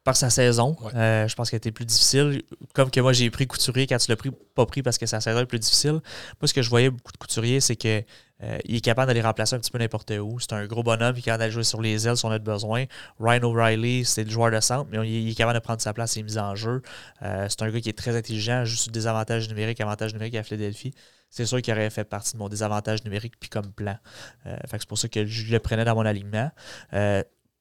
[0.05, 0.77] par sa saison.
[0.95, 2.43] Euh, je pense qu'elle était plus difficile.
[2.75, 5.21] Comme que moi, j'ai pris Couturier quand tu l'as pris, pas pris parce que sa
[5.21, 5.93] saison est plus difficile.
[6.41, 8.05] Moi, ce que je voyais beaucoup de Couturier, c'est qu'il
[8.43, 10.39] euh, est capable d'aller remplacer un petit peu n'importe où.
[10.39, 12.39] C'est un gros bonhomme, il est capable d'aller jouer sur les ailes si on a
[12.39, 12.85] besoin.
[13.19, 16.19] Ryan O'Reilly, c'est le joueur de centre, mais il est capable de prendre sa place
[16.19, 16.83] et mise en jeu.
[17.23, 20.43] Euh, c'est un gars qui est très intelligent, juste des avantages numériques, avantages numériques à
[20.43, 20.93] Philadelphie.
[21.31, 23.97] C'est sûr qu'il aurait fait partie de mon désavantage numérique puis comme plan.
[24.45, 26.51] c'est pour ça que je le prenais dans mon alignement.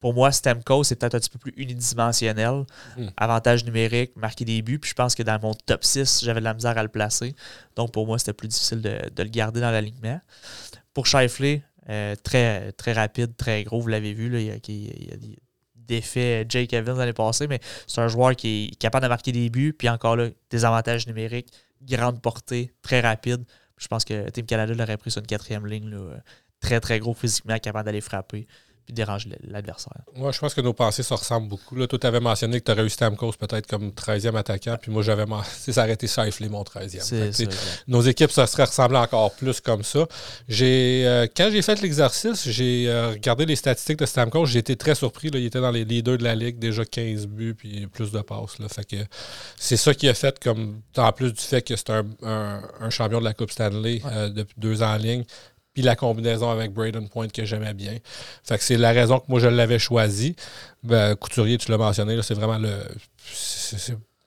[0.03, 2.65] Pour moi, Stemco, c'est peut-être un petit peu plus unidimensionnel.
[2.97, 3.07] Hmm.
[3.15, 4.77] Avantage numérique, marquer des buts.
[4.77, 7.33] Puis je pense que dans mon top 6, j'avais de la misère à le placer.
[7.77, 10.19] Donc pour moi, c'était plus difficile de, le garder dans l'alignement.
[10.93, 14.27] Pour Shifley, euh, très, très rapide, très gros, vous l'avez vu.
[14.27, 15.37] Là, il, y a, des
[15.77, 19.49] défait Jake Evans l'année passée, mais c'est un joueur qui est capable de marquer des
[19.49, 19.71] buts.
[19.71, 21.47] Puis encore là, des avantages numériques,
[21.81, 23.45] grande portée, très rapide.
[23.77, 25.97] Je pense que Team Canada l'aurait pris sur une quatrième ligne.
[26.59, 28.47] très, très gros physiquement, capable d'aller frapper
[28.85, 30.01] puis dérange l'adversaire.
[30.15, 31.75] Moi, je pense que nos pensées se ressemblent beaucoup.
[31.75, 34.91] Là, toi, tu avais mentionné que tu aurais eu Stamkos peut-être comme 13e attaquant, puis
[34.91, 35.25] moi, j'avais
[35.71, 37.49] ça été Shifley, mon 13e.
[37.87, 40.05] nos équipes se seraient ressemblées encore plus comme ça.
[40.47, 44.75] J'ai, euh, quand j'ai fait l'exercice, j'ai euh, regardé les statistiques de Stamkos, j'ai été
[44.75, 45.29] très surpris.
[45.29, 48.21] Là, il était dans les leaders de la Ligue, déjà 15 buts, puis plus de
[48.21, 48.59] passes.
[48.59, 48.67] Là.
[48.67, 48.97] Fait que
[49.57, 52.03] c'est ça qui a fait, comme en plus du fait que c'est un,
[52.89, 55.23] champion de la Coupe Stanley euh, depuis deux ans en ligne,
[55.73, 57.97] puis la combinaison avec Braden Point que j'aimais bien.
[58.43, 60.35] Fait que c'est la raison que moi je l'avais choisi.
[60.83, 62.77] Ben, Couturier, tu l'as mentionné, c'est vraiment le.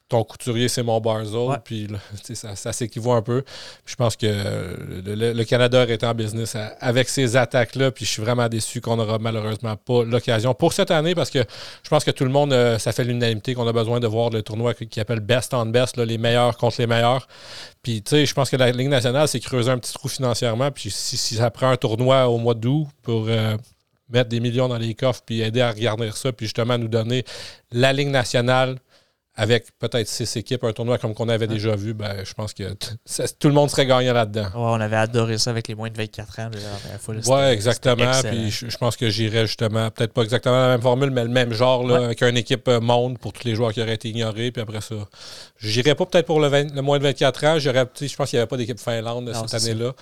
[0.08, 1.60] Ton couturier, c'est mon Barzell.
[1.64, 1.88] Puis
[2.34, 3.42] ça, ça s'équivaut un peu.
[3.84, 4.26] je pense que
[5.04, 7.90] le, Canada est en business avec ces attaques-là.
[7.90, 11.40] Puis je suis vraiment déçu qu'on n'aura malheureusement pas l'occasion pour cette année parce que
[11.82, 14.30] je pense que tout le monde, euh, ça fait l'unanimité qu'on a besoin de voir
[14.30, 17.26] le tournoi qui appelle Best on Best, les meilleurs contre les meilleurs.
[17.82, 20.70] Puis tu sais, je pense que la Ligue nationale s'est creusé un petit trou financièrement.
[20.70, 23.26] Puis si, ça prend un tournoi au mois d'août pour.
[23.28, 23.56] Euh,
[24.08, 27.24] mettre des millions dans les coffres puis aider à regarder ça, puis justement nous donner
[27.72, 28.78] la Ligue nationale
[29.36, 32.62] avec peut-être six équipes, un tournoi comme qu'on avait déjà vu, ben, je pense que
[33.38, 34.48] tout le monde serait gagnant là-dedans.
[34.54, 36.50] on avait adoré ça avec les moins de 24 ans.
[37.08, 38.10] Oui, exactement.
[38.24, 41.52] Puis je, pense que j'irais justement, peut-être pas exactement la même formule, mais le même
[41.52, 44.50] genre, là, avec une équipe euh, monde pour tous les joueurs qui auraient été ignorés.
[44.50, 44.94] Puis après ça,
[45.58, 47.58] j'irais pas peut-être pour le, le, moins de 24 ans.
[47.58, 47.70] Je
[48.16, 49.92] pense qu'il n'y avait pas d'équipe Finlande cette année-là.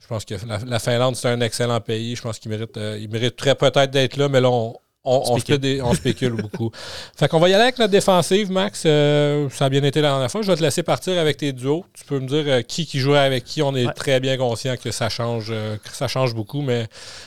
[0.00, 0.34] Je pense que
[0.66, 2.16] la, Finlande, c'est un excellent pays.
[2.16, 4.74] Je pense qu'il mérite, euh, il mériterait peut-être d'être là, mais là, on,
[5.08, 6.32] on, spécule.
[6.32, 6.70] beaucoup.
[7.16, 8.82] Fait qu'on va y aller avec notre défensive, Max.
[8.86, 10.42] Euh, ça a bien été la dernière fois.
[10.42, 11.84] Je vais te laisser partir avec tes duos.
[11.94, 13.62] Tu peux me dire euh, qui qui jouait avec qui.
[13.62, 16.86] On est très bien conscient que ça change, euh, que ça change beaucoup, mais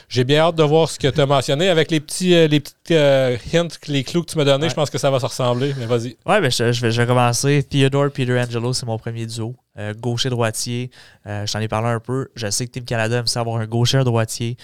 [0.10, 1.70] j'ai bien hâte de voir ce que tu as mentionné.
[1.70, 4.98] Avec les petits, les petits hints, les clous que tu m'as donnés, je pense que
[4.98, 5.74] ça va se ressembler.
[5.78, 6.18] Mais vas-y.
[6.26, 7.64] Ouais, ben, je, vais, je vais commencer.
[7.64, 9.56] Theodore Peter Angelo, c'est mon premier duo.
[10.00, 10.92] gaucher-droitier.
[11.26, 12.28] je t'en ai parlé un peu.
[12.36, 14.58] Je sais que Team Canada aime savoir un gaucher-droitier.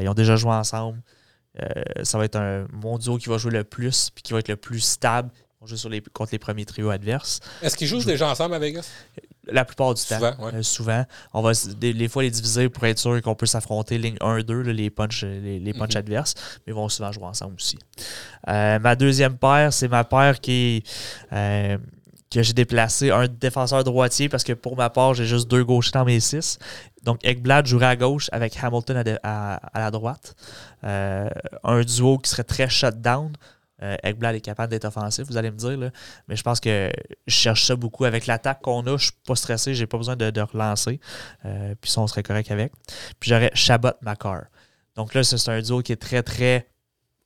[0.00, 0.98] ils ont déjà joué ensemble.
[1.62, 4.40] Euh, ça va être un, mon duo qui va jouer le plus puis qui va
[4.40, 5.30] être le plus stable.
[5.60, 7.40] On sur les, contre les premiers trios adverses.
[7.62, 8.90] Est-ce qu'ils jouent déjà ensemble avec Vegas?
[9.46, 10.20] La plupart du temps.
[10.22, 11.06] Euh, souvent.
[11.32, 14.90] On va des, fois les diviser pour être sûr qu'on peut s'affronter ligne 1-2, les
[14.90, 15.98] punch, les, les punch mhm.
[15.98, 16.34] adverses,
[16.66, 17.78] mais ils vont souvent jouer ensemble aussi.
[18.48, 20.84] Euh, ma deuxième paire, c'est ma paire qui
[22.34, 25.92] que j'ai déplacé un défenseur droitier parce que pour ma part, j'ai juste deux gauchers
[25.92, 26.58] dans mes six.
[27.04, 30.34] Donc, Ekblad jouerait à gauche avec Hamilton à, la droite.
[30.84, 31.28] Euh,
[31.62, 33.32] un duo qui serait très shutdown.
[33.82, 35.90] Euh, Ekblad est capable d'être offensif, vous allez me dire.
[36.28, 36.90] Mais je pense que
[37.26, 38.04] je cherche ça beaucoup.
[38.04, 41.00] Avec l'attaque qu'on a, je ne suis pas stressé, j'ai pas besoin de, relancer.
[41.44, 42.72] Euh, puis ça, on serait correct avec.
[43.20, 44.44] Puis j'aurais Shabbat Makar.
[44.96, 46.68] Donc là, c'est un duo qui est très, très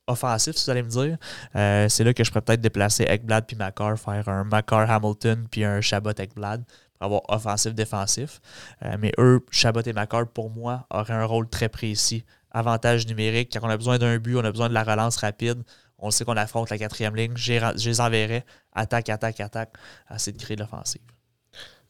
[0.07, 1.17] offensif, si vous allez me dire.
[1.55, 5.47] Euh, c'est là que je pourrais peut-être déplacer Ekblad puis Makar, faire un Makar Hamilton
[5.49, 6.63] puis un Shabbat Ekblad
[6.99, 8.41] avoir offensif-défensif.
[8.83, 12.25] Euh, mais eux, Shabbat et Makar, pour moi, auraient un rôle très précis.
[12.51, 15.63] Avantage numérique, quand on a besoin d'un but, on a besoin de la relance rapide.
[15.99, 17.33] On sait qu'on affronte la quatrième ligne.
[17.35, 19.73] Je les enverrai attaque, attaque, attaque,
[20.07, 21.01] à essayer de créer l'offensive.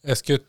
[0.04, 0.42] Est-ce que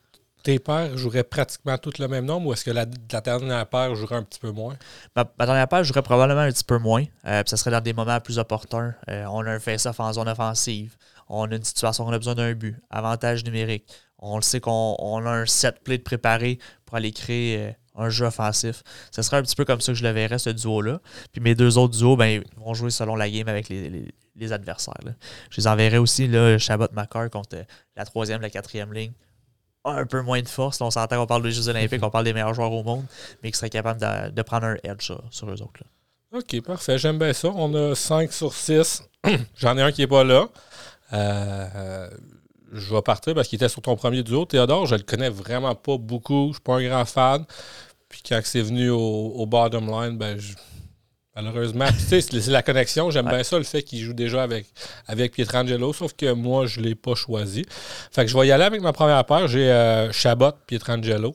[0.42, 4.16] tes paires joueraient pratiquement toutes le même nombre ou est-ce que la, dernière paire jouerait
[4.16, 4.76] un petit peu moins?
[5.14, 7.04] Ma, dernière paire jouerait probablement un petit peu moins.
[7.26, 8.94] Euh, ça serait dans des moments plus opportuns.
[9.08, 10.96] Euh, on a un face-off en zone offensive.
[11.28, 12.76] On a une situation où on a besoin d'un but.
[12.90, 13.84] Avantage numérique.
[14.20, 18.10] On le sait qu'on a un set play de préparé pour aller créer euh, un
[18.10, 18.82] jeu offensif.
[19.10, 21.00] Ce serait un petit peu comme ça que je le verrais, ce duo-là.
[21.32, 24.94] Puis mes deux autres duos ben, vont jouer selon la game avec les, adversaires.
[25.50, 27.58] Je les enverrai aussi, là, Chabot Makar contre
[27.94, 29.12] la troisième, la quatrième ligne
[29.84, 30.80] un peu moins de force.
[30.80, 33.04] on s'entend qu'on parle des Jeux Olympiques, on parle des meilleurs joueurs au monde,
[33.42, 35.82] mais qui seraient capables de, prendre un edge sur, eux autres.
[36.32, 36.98] OK, parfait.
[36.98, 37.48] J'aime bien ça.
[37.48, 39.02] On a 5 sur 6.
[39.56, 40.48] J'en ai un qui n'est pas là.
[41.12, 42.08] Euh,
[42.72, 44.44] je vais partir parce qu'il était sur ton premier duo.
[44.44, 46.44] Théodore, je le connais vraiment pas beaucoup.
[46.44, 47.44] Je ne suis pas un grand fan.
[48.08, 50.54] Puis quand c'est venu au, bottom line, ben, je,
[51.36, 51.86] Malheureusement.
[51.92, 53.10] tu sais, c'est la connexion.
[53.10, 54.66] J'aime bien ça, le fait qu'il joue déjà avec,
[55.06, 57.64] avec Pietrangelo, sauf que moi, je ne l'ai pas choisi.
[58.10, 59.46] Fait que je vais y aller avec ma première paire.
[59.48, 61.34] J'ai euh, Chabot, Pietrangelo.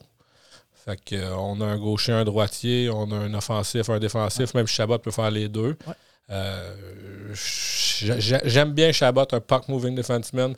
[0.84, 4.54] Fait que, euh, on a un gaucher, un droitier, on a un offensif, un défensif.
[4.54, 5.76] Même Chabot peut faire les deux.
[6.30, 6.74] Euh,
[7.34, 10.54] j'aime bien Chabot, un puck moving defenseman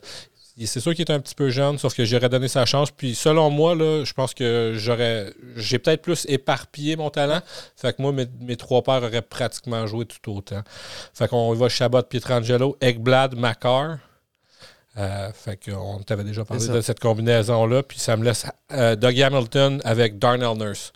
[0.67, 2.91] c'est sûr qu'il est un petit peu jeune, sauf que j'aurais donné sa chance.
[2.91, 5.33] Puis selon moi, là, je pense que j'aurais.
[5.55, 7.41] J'ai peut-être plus éparpillé mon talent.
[7.75, 10.61] Fait que moi, mes, trois paires auraient pratiquement joué tout autant.
[11.13, 13.99] Fait qu'on va Chabot, Pietrangelo, Eggblad, Macar.
[14.97, 17.83] Euh, fait qu'on t'avait déjà parlé de cette combinaison-là.
[17.83, 20.91] Puis ça me laisse euh, Doug Hamilton avec Darnell Nurse.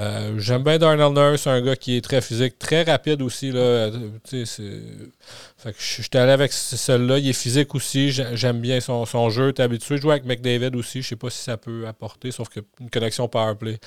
[0.00, 3.52] Euh, j'aime bien Darnell Nurse, un gars qui est très physique, très rapide aussi.
[3.52, 3.90] Là.
[4.24, 7.18] Fait que je suis allé avec celui-là.
[7.18, 8.10] Il est physique aussi.
[8.10, 9.52] J'aime bien son, son jeu.
[9.52, 11.02] Tu habitué de jouer avec McDavid aussi.
[11.02, 13.78] Je sais pas si ça peut apporter, sauf qu'une connexion powerplay,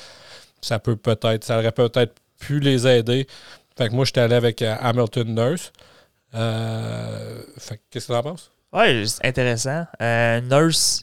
[0.61, 3.27] ça peut peut-être, ça aurait peut-être pu les aider.
[3.77, 5.73] Fait que moi, j'étais allé avec Hamilton Nurse.
[6.31, 8.51] qu'est-ce que tu en penses?
[8.73, 9.85] Oui, intéressant.
[10.01, 11.01] Euh, Nurse,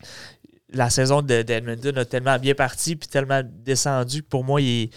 [0.75, 4.91] la saison d'Edmonton a tellement bien parti puis tellement descendu que pour moi, il,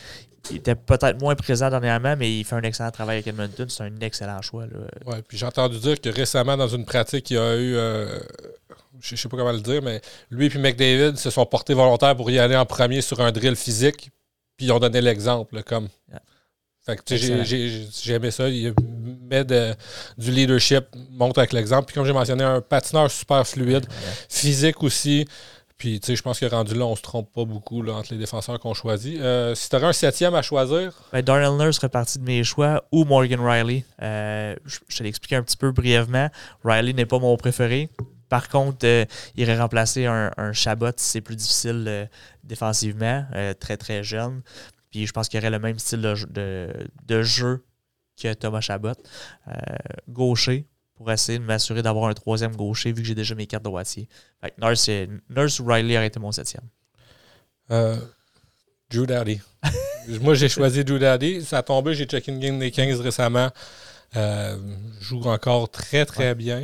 [0.53, 3.67] était peut-être moins présent dernièrement, mais il fait un excellent travail avec Edmonton.
[3.69, 4.65] C'est un excellent choix.
[5.05, 7.75] Oui, puis j'ai entendu dire que récemment, dans une pratique, il y a eu.
[7.75, 8.19] Euh,
[8.99, 10.01] je ne sais pas comment le dire, mais
[10.31, 13.55] lui et McDavid se sont portés volontaires pour y aller en premier sur un drill
[13.55, 14.09] physique,
[14.55, 15.61] puis ils ont donné l'exemple.
[15.63, 15.89] comme
[17.09, 18.47] j'ai aimé ça.
[18.49, 18.73] Il
[19.29, 21.85] met du leadership, montre avec l'exemple.
[21.85, 23.85] Puis comme j'ai mentionné, un patineur super fluide,
[24.29, 25.25] physique aussi.
[25.77, 28.17] Puis, tu sais, je pense que rendu là, on se trompe pas beaucoup entre les
[28.17, 29.19] défenseurs qu'on choisit.
[29.19, 30.91] Euh, si tu aurais un septième à choisir?
[31.11, 33.85] Ben, Darnell Nurse serait de mes choix ou Morgan Riley.
[34.01, 36.29] Euh, je, te l'expliquer un petit peu brièvement.
[36.63, 37.89] Riley n'est pas mon préféré.
[38.27, 39.05] Par contre, euh,
[39.35, 42.09] il irait remplacer un, un Chabot si c'est plus difficile
[42.43, 43.25] défensivement,
[43.59, 44.41] très très jeune.
[44.89, 46.73] Puis je pense qu'il aurait le même style de,
[47.05, 47.63] de jeu
[48.19, 48.97] que Thomas Chabot.
[50.09, 50.65] gaucher,
[50.97, 54.09] pour essayer de m'assurer d'avoir un troisième gaucher vu que j'ai déjà mes cartes droitiers.
[54.41, 54.89] Fait Nurse,
[55.29, 56.63] Nurse Riley aurait été mon septième.
[57.71, 57.97] Euh,
[58.89, 59.39] Drew Daddy.
[60.21, 61.43] Moi, j'ai choisi Drew Daddy.
[61.43, 63.49] Ça a tombé, j'ai checké une game des 15 récemment.
[64.15, 64.57] Euh,
[64.99, 66.63] joue encore très, très bien.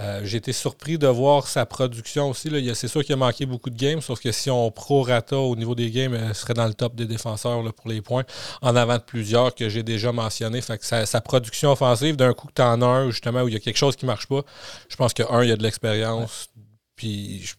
[0.00, 2.50] Euh, j'ai été surpris de voir sa production aussi.
[2.74, 5.74] C'est sûr qu'il a manqué beaucoup de games, sauf que si on pro-rata au niveau
[5.74, 8.24] des games, il serait dans le top des défenseurs pour les points,
[8.62, 10.60] en avant de plusieurs que j'ai déjà mentionnés.
[10.60, 13.54] Fait que sa, production offensive, d'un coup que tu en as un, justement, où il
[13.54, 14.42] y a quelque chose qui ne marche pas,
[14.88, 16.48] je pense que, un, il y a de l'expérience.
[16.94, 17.54] Puis je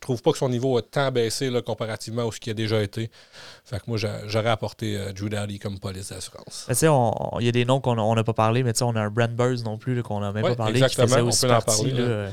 [0.00, 2.82] trouve pas que son niveau a tant baissé là, comparativement à ce qui a déjà
[2.82, 3.10] été.
[3.64, 6.64] Fait que moi, j'aurais apporté euh, Drew Daddy comme police d'assurance.
[6.68, 6.86] Tu sais,
[7.40, 9.10] il y a des noms qu'on n'a pas parlé, mais tu sais, on a un
[9.10, 10.82] Brand Burns non plus qu'on n'a même pas parlé.
[10.82, 11.94] Exactement, on peut en parler.
[11.98, 12.30] Euh,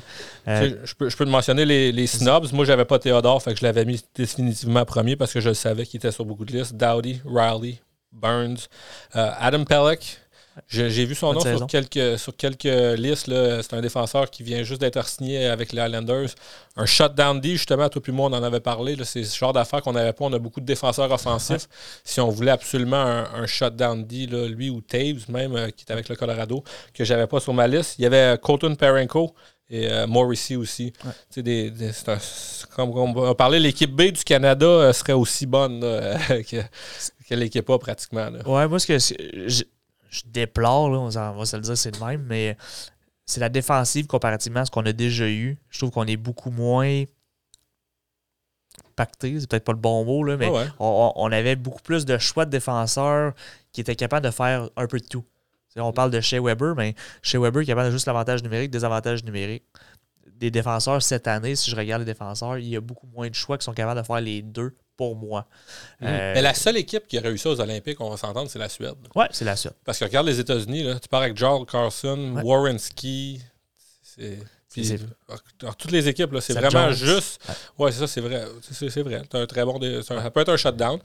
[0.86, 2.52] je, peux, je peux te mentionner les, les snobs.
[2.54, 5.86] Moi, j'avais pas Théodore, fait que je l'avais mis définitivement premier parce que je savais
[5.86, 6.76] qu'il était sur beaucoup de listes.
[6.76, 7.80] Dowdy, Riley,
[8.12, 8.68] Burns,
[9.16, 10.20] euh, Adam Pelleck.
[10.68, 12.64] J'ai vu son nom sur quelques, sur quelques
[12.98, 13.26] listes.
[13.28, 16.30] C'est un défenseur qui vient juste d'être signé avec les Highlanders.
[16.76, 18.96] Un shutdown D, justement, toi puis moi, on en avait parlé.
[19.04, 20.26] C'est ce genre d'affaires qu'on n'avait pas.
[20.26, 21.68] On a beaucoup de défenseurs offensifs.
[22.04, 26.10] Si on voulait absolument un, shutdown D, lui ou Taves, même, euh, qui est avec
[26.10, 29.34] le Colorado, que j'avais pas sur ma liste, il y avait Colton Perenko
[29.70, 30.94] et euh, Morrissey aussi.
[31.36, 31.72] Des,
[32.76, 35.82] comme on parlait, l'équipe B du Canada euh, serait aussi bonne
[36.30, 36.62] que,
[37.30, 38.30] que l'équipe A pratiquement.
[38.46, 38.98] Ouais, moi, ce que
[40.10, 42.58] je déplore, on, va se le dire, c'est le même, mais
[43.26, 45.58] c'est la défensive comparativement à ce qu'on a déjà eu.
[45.70, 47.04] Je trouve qu'on est beaucoup moins
[48.96, 52.46] pacté, c'est peut-être pas le bon mot, là, mais on, avait beaucoup plus de choix
[52.46, 53.34] de défenseurs
[53.72, 55.24] qui étaient capables de faire un peu de tout.
[55.76, 58.84] on parle de Shea Weber, mais Shea Weber est capable de juste l'avantage numérique, des
[58.84, 59.66] avantages numériques.
[60.36, 63.36] Des défenseurs cette année, si je regarde les défenseurs, il y a beaucoup moins de
[63.36, 65.48] choix qui sont capables de faire les deux pour moi.
[66.02, 66.08] Mhm.
[66.08, 68.70] Euh, mais la seule équipe qui a réussi aux Olympiques, on va s'entendre, c'est la
[68.70, 68.96] Suède.
[69.16, 69.76] Oui, c'est la Suède.
[69.86, 73.40] Parce que regarde les États-Unis, tu pars avec Charles Carson, Warren Ski,
[74.74, 75.00] c'est.
[75.78, 77.42] toutes les équipes, c'est vraiment juste.
[77.78, 78.46] Ouais, c'est ça, c'est vrai.
[78.62, 79.22] C'est vrai.
[79.32, 79.80] As un très bon.
[80.04, 81.00] ça peut être un shutdown.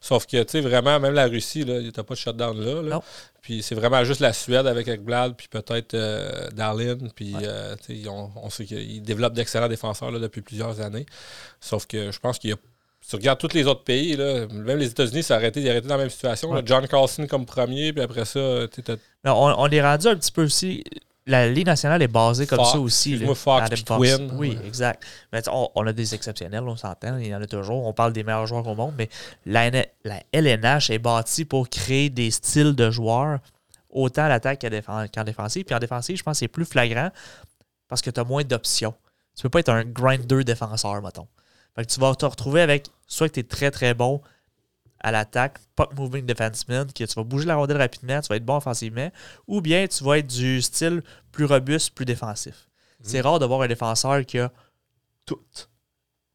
[0.00, 3.00] Sauf que, tu sais, vraiment, même la Russie, tu n'as pas de shutdown là.
[3.40, 6.98] Puis c'est vraiment juste la Suède avec Ekblad, puis peut-être euh, Darlin.
[7.14, 7.74] Puis euh,
[8.06, 11.06] on, sait qu'ils développent d'excellents défenseurs là, depuis plusieurs années.
[11.60, 12.56] Sauf que je pense qu'il y a
[13.08, 15.96] tu regardes tous les autres pays, là, même les États-Unis, ça a arrêté, dans la
[15.96, 16.54] même situation.
[16.64, 18.38] John Carlson comme premier, puis après ça,
[19.24, 20.84] on, on, est rendu un petit peu aussi.
[21.26, 23.16] La Ligue nationale est basée comme ça aussi.
[23.16, 24.30] Moi, Fox, Quinn.
[24.34, 25.02] Oui, exact.
[25.32, 27.86] Mais on, a des exceptionnels, on s'entend, il y en a toujours.
[27.86, 29.08] On parle des meilleurs joueurs au monde, mais
[29.46, 29.70] la,
[30.04, 33.38] la LNH est bâtie pour créer des styles de joueurs,
[33.88, 35.64] autant à l'attaque qu'en défensive.
[35.64, 37.10] Puis en défensive, je pense que c'est plus flagrant
[37.88, 38.94] parce que tu as moins d'options.
[39.34, 41.26] Tu peux pas être un grinder défenseur, mettons.
[41.78, 44.20] Fait que tu vas te retrouver avec soit que tu es très très bon
[44.98, 48.44] à l'attaque, puck moving defenseman, que tu vas bouger la rondelle rapidement, tu vas être
[48.44, 49.12] bon offensivement,
[49.46, 52.68] ou bien tu vas être du style plus robuste, plus défensif.
[53.00, 54.50] C'est rare de voir un défenseur qui a
[55.24, 55.38] tout.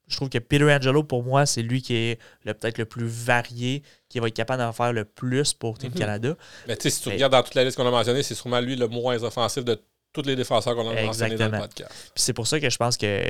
[0.07, 3.83] Je trouve que Peter Angelo, pour moi, c'est lui qui est peut-être le plus varié,
[4.07, 5.97] qui va être capable d'en faire le plus pour Team mhm.
[5.97, 6.37] Canada.
[6.69, 8.61] Mais tu sais, si tu regardes dans toute la liste qu'on a mentionnée, c'est sûrement
[8.61, 9.77] lui le moins offensif de
[10.13, 11.91] tous les défenseurs qu'on a mentionnés dans le podcast.
[11.91, 13.23] Puis c'est pour ça que je pense que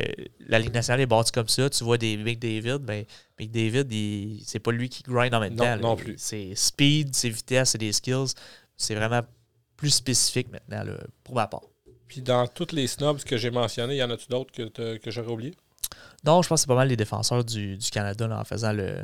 [0.47, 1.69] la Ligue nationale est bâtie comme ça.
[1.69, 3.05] Tu vois des McDavid, ben,
[3.39, 5.77] McDavid, c'est pas lui qui grind en même temps.
[5.77, 6.15] Non, plus.
[6.17, 8.33] C'est speed, c'est vitesse, c'est des skills.
[8.75, 9.21] C'est vraiment
[9.77, 10.83] plus spécifique maintenant,
[11.23, 11.63] pour ma part.
[12.07, 15.31] Puis dans toutes les snobs que j'ai mentionnés, y en a-tu d'autres que, que j'aurais
[15.31, 15.55] oublié?
[16.25, 18.97] Non, je pense que c'est pas mal les défenseurs du, Canada en faisant le,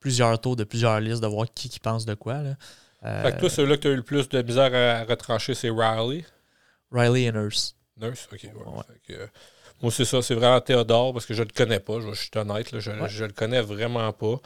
[0.00, 2.42] plusieurs tours de plusieurs listes, de voir qui, qui pense de quoi.
[2.42, 3.22] Là.
[3.22, 5.70] fait que toi, celui-là que tu as eu le plus de misère à retrancher, c'est
[5.70, 6.24] Riley.
[6.90, 7.76] Riley et Nurse.
[7.96, 8.48] Nurse, ok.
[9.10, 9.26] Euh,
[9.82, 12.00] moi, c'est ça, c'est vraiment Théodore parce que je le connais pas.
[12.00, 14.40] Je, suis honnête, je, ne le connais vraiment pas.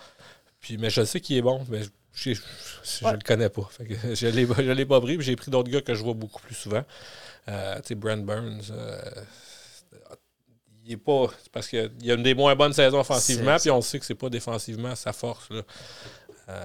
[0.61, 1.81] Puis, mais je sais qu'il est bon, mais
[2.13, 3.69] je, ne le connais pas.
[3.81, 6.85] je ne l'ai pas pris, j'ai pris d'autres gars que je vois beaucoup plus souvent.
[7.49, 8.71] Euh, tu sais, Brent Burns.
[8.71, 9.01] Euh,
[10.85, 11.27] il est pas.
[11.53, 14.15] Parce qu'il y a une des moins bonnes saisons offensivement, puis on sait que c'est
[14.15, 15.49] pas défensivement sa force.
[15.51, 15.63] Là.
[16.49, 16.65] Euh,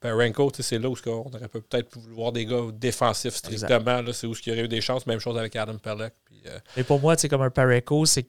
[0.00, 4.02] Parenko, c'est là où on aurait peut-être pu voir des gars défensifs strictement.
[4.12, 5.06] C'est où il y aurait eu des chances.
[5.06, 6.14] Même chose avec Adam Pelleck.
[6.46, 8.26] Euh, pour moi, c'est comme un Parenko, c'est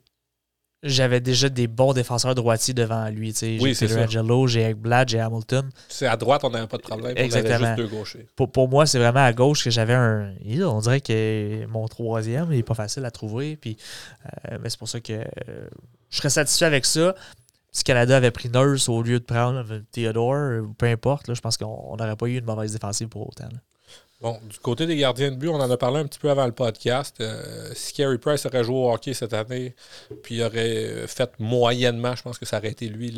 [0.82, 3.34] j'avais déjà des bons défenseurs droitiers devant lui.
[3.60, 5.70] Oui, j'ai Angelo, j'ai Ekblad, j'ai Hamilton.
[5.90, 7.18] C'est à droite, on n'avait pas de problème.
[7.18, 7.58] Exactement.
[7.60, 8.28] On avait juste deux gauchers.
[8.36, 10.34] Pour, moi, c'est vraiment à gauche que j'avais un.
[10.62, 13.58] On dirait que mon troisième, il n'est pas facile à trouver.
[13.58, 13.78] Puis,
[14.26, 15.68] euh, mais c'est pour ça que euh,
[16.10, 17.14] je serais satisfait avec ça.
[17.72, 21.96] Si Canada avait pris Nurse au lieu de prendre Theodore, peu importe, je pense qu'on
[21.98, 23.50] n'aurait pas eu une mauvaise défensive pour autant.
[24.22, 26.46] Bon, du côté des gardiens de but, on en a parlé un petit peu avant
[26.46, 27.16] le podcast.
[27.22, 29.76] Euh, si Carey Price aurait joué au hockey cette année,
[30.24, 33.18] puis il aurait fait moyennement, je pense que ça aurait été lui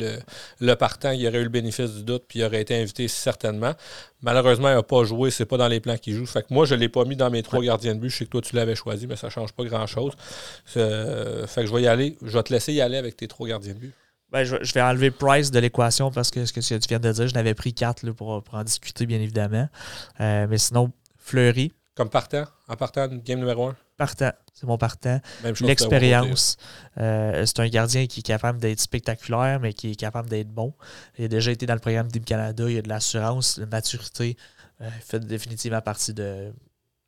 [0.59, 1.09] le, partant.
[1.09, 3.73] Il aurait eu le bénéfice du doute, puis il aurait été invité certainement.
[4.21, 6.27] Malheureusement, il n'a pas joué, c'est pas dans les plans qu'il joue.
[6.27, 8.11] Fait que moi, je ne l'ai pas mis dans mes trois gardiens de but.
[8.11, 10.13] Je sais que toi, tu l'avais choisi, mais ça ne change pas grand-chose.
[10.77, 12.15] Euh, fait que je vais y aller.
[12.21, 13.93] Je vais te laisser y aller avec tes trois gardiens de but.
[14.31, 17.27] Ben, je, vais enlever Price de l'équation parce que ce que tu viens de dire,
[17.27, 19.67] je n'avais pris quatre pour, en discuter, bien évidemment.
[20.21, 21.73] Euh, mais sinon, Fleury.
[21.95, 23.75] Comme partant, en partant, game numéro un?
[23.97, 25.19] Partant, c'est mon partant.
[25.59, 26.57] L'expérience.
[26.97, 30.73] Euh, c'est un gardien qui est capable d'être spectaculaire, mais qui est capable d'être bon.
[31.17, 33.67] Il a déjà été dans le programme Team Canada, il a de l'assurance, de la
[33.67, 34.37] maturité.
[34.79, 36.51] Euh, il fait définitivement partie de.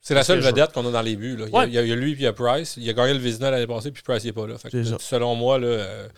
[0.01, 1.37] C'est la seule vedette qu'on a dans les buts.
[1.39, 2.75] Il, y a, lui et il y a Price.
[2.75, 4.57] Il a gagné le Vizina l'année passée, puis Price n'est pas là.
[4.99, 6.09] selon moi, là, euh,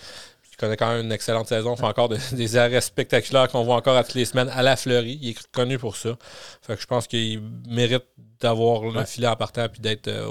[0.55, 1.75] il connaît quand même une excellente saison.
[1.75, 4.75] Il fait encore des arrêts spectaculaires qu'on voit encore à toutes les semaines à la
[4.75, 5.19] fleurie.
[5.21, 6.17] Il est connu pour ça.
[6.61, 8.05] Fait que je pense qu'il mérite
[8.39, 10.27] d'avoir le filet en partant et d'être euh,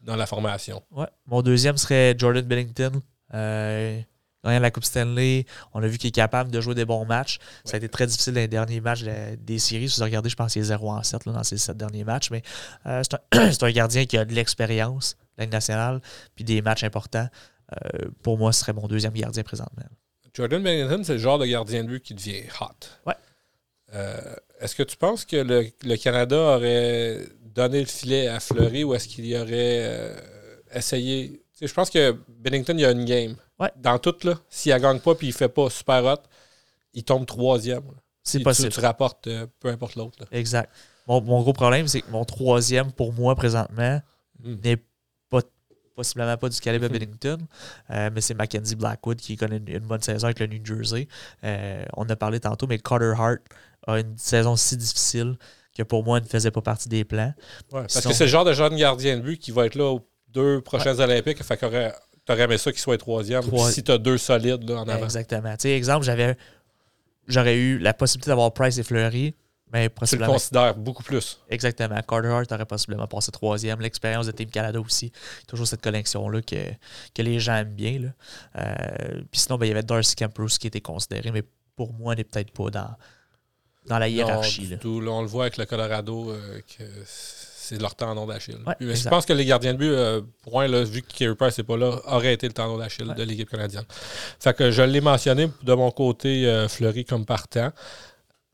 [0.00, 0.82] dans la formation.
[0.90, 1.06] Ouais.
[1.26, 3.00] Mon deuxième serait Jordan Bennington.
[3.34, 4.00] Euh,
[4.44, 7.38] la Coupe Stanley, on a vu qu'il est capable de jouer des bons matchs.
[7.64, 9.04] Ça a été très difficile dans les derniers matchs
[9.38, 9.88] des séries.
[9.88, 12.30] Si vous regardez, je pense qu'il est 0 en 7 dans ces 7 derniers matchs.
[12.30, 12.42] Mais
[12.86, 16.00] euh, c'est un, gardien qui a de l'expérience, la nationale,
[16.34, 17.28] puis des matchs importants.
[17.72, 19.84] Euh, pour moi, ce serait mon deuxième gardien présentement.
[20.32, 22.66] Jordan Bennington, c'est le genre de gardien de but qui devient hot.
[23.06, 23.14] Ouais.
[23.94, 28.94] Euh, est-ce que tu penses que le, Canada aurait donné le filet à Fleury ou
[28.94, 30.16] est-ce qu'il y aurait euh,
[30.72, 31.42] essayé?
[31.60, 33.36] Je pense que Bennington, il y a une game.
[33.60, 33.70] Ouais.
[33.76, 36.22] Dans tout, là, s'il ne gagne pas et il ne fait pas super hot,
[36.92, 37.84] il tombe troisième.
[38.24, 38.70] C'est possible.
[38.70, 39.28] Tu, rapportes
[39.60, 40.18] peu importe l'autre.
[40.32, 40.70] Exact.
[41.06, 44.00] Mon, gros problème, c'est que mon troisième, pour moi, présentement,
[44.42, 44.54] hmm.
[44.64, 44.82] n'est
[45.94, 46.92] possiblement pas du calibre mhm.
[46.92, 47.38] Bennington,
[47.90, 51.08] euh, mais c'est Mackenzie Blackwood qui connaît une, bonne saison avec le New Jersey.
[51.44, 53.40] Euh, on a parlé tantôt, mais Carter Hart
[53.86, 55.36] a une saison si difficile
[55.76, 57.34] que pour moi, ne faisait pas partie des plans.
[57.70, 60.06] parce que c'est le genre de jeune gardien de but qui va être là aux
[60.28, 61.42] deux prochaines Olympiques.
[61.42, 61.64] Fait tu
[62.32, 63.42] aurais aimé ça qu'il soit troisième.
[63.70, 65.04] Si tu as deux solides là, en avant.
[65.04, 65.54] Exactement.
[65.64, 66.36] Exemple, j'avais
[67.26, 69.34] j'aurais eu la possibilité d'avoir Price et Fleury.
[69.74, 71.40] Mais tu le considères beaucoup plus.
[71.50, 72.00] Exactement.
[72.08, 73.80] Carter Hart aurait possiblement passé troisième.
[73.80, 75.10] L'expérience de Team Canada aussi.
[75.48, 76.70] Toujours cette connexion-là que,
[77.12, 77.98] que les gens aiment bien.
[77.98, 78.08] Là.
[78.56, 81.42] Euh, puis sinon, ben, il y avait Darcy Camprous qui était considéré, mais
[81.74, 82.94] pour moi, n'est peut-être pas dans,
[83.86, 84.68] dans la hiérarchie.
[84.68, 84.76] là.
[84.84, 88.58] on le voit avec le Colorado euh, que c'est leur tendon d'Achille.
[88.78, 91.64] je pense que les gardiens de but, euh, point, là, vu que Kerry Price n'est
[91.64, 93.86] pas là, auraient été le tendon d'Achille de l'équipe canadienne.
[94.38, 97.72] Fait que je l'ai mentionné de mon côté, Fleury comme partant.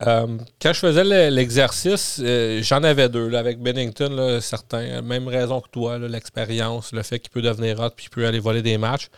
[0.07, 3.33] Euh, quand je faisais l'exercice, euh, j'en avais deux.
[3.35, 5.01] avec Bennington, certains.
[5.01, 8.39] Même raison que toi, l'expérience, le fait qu'il peut devenir hot puis qu'il peut aller
[8.39, 9.09] voler des matchs.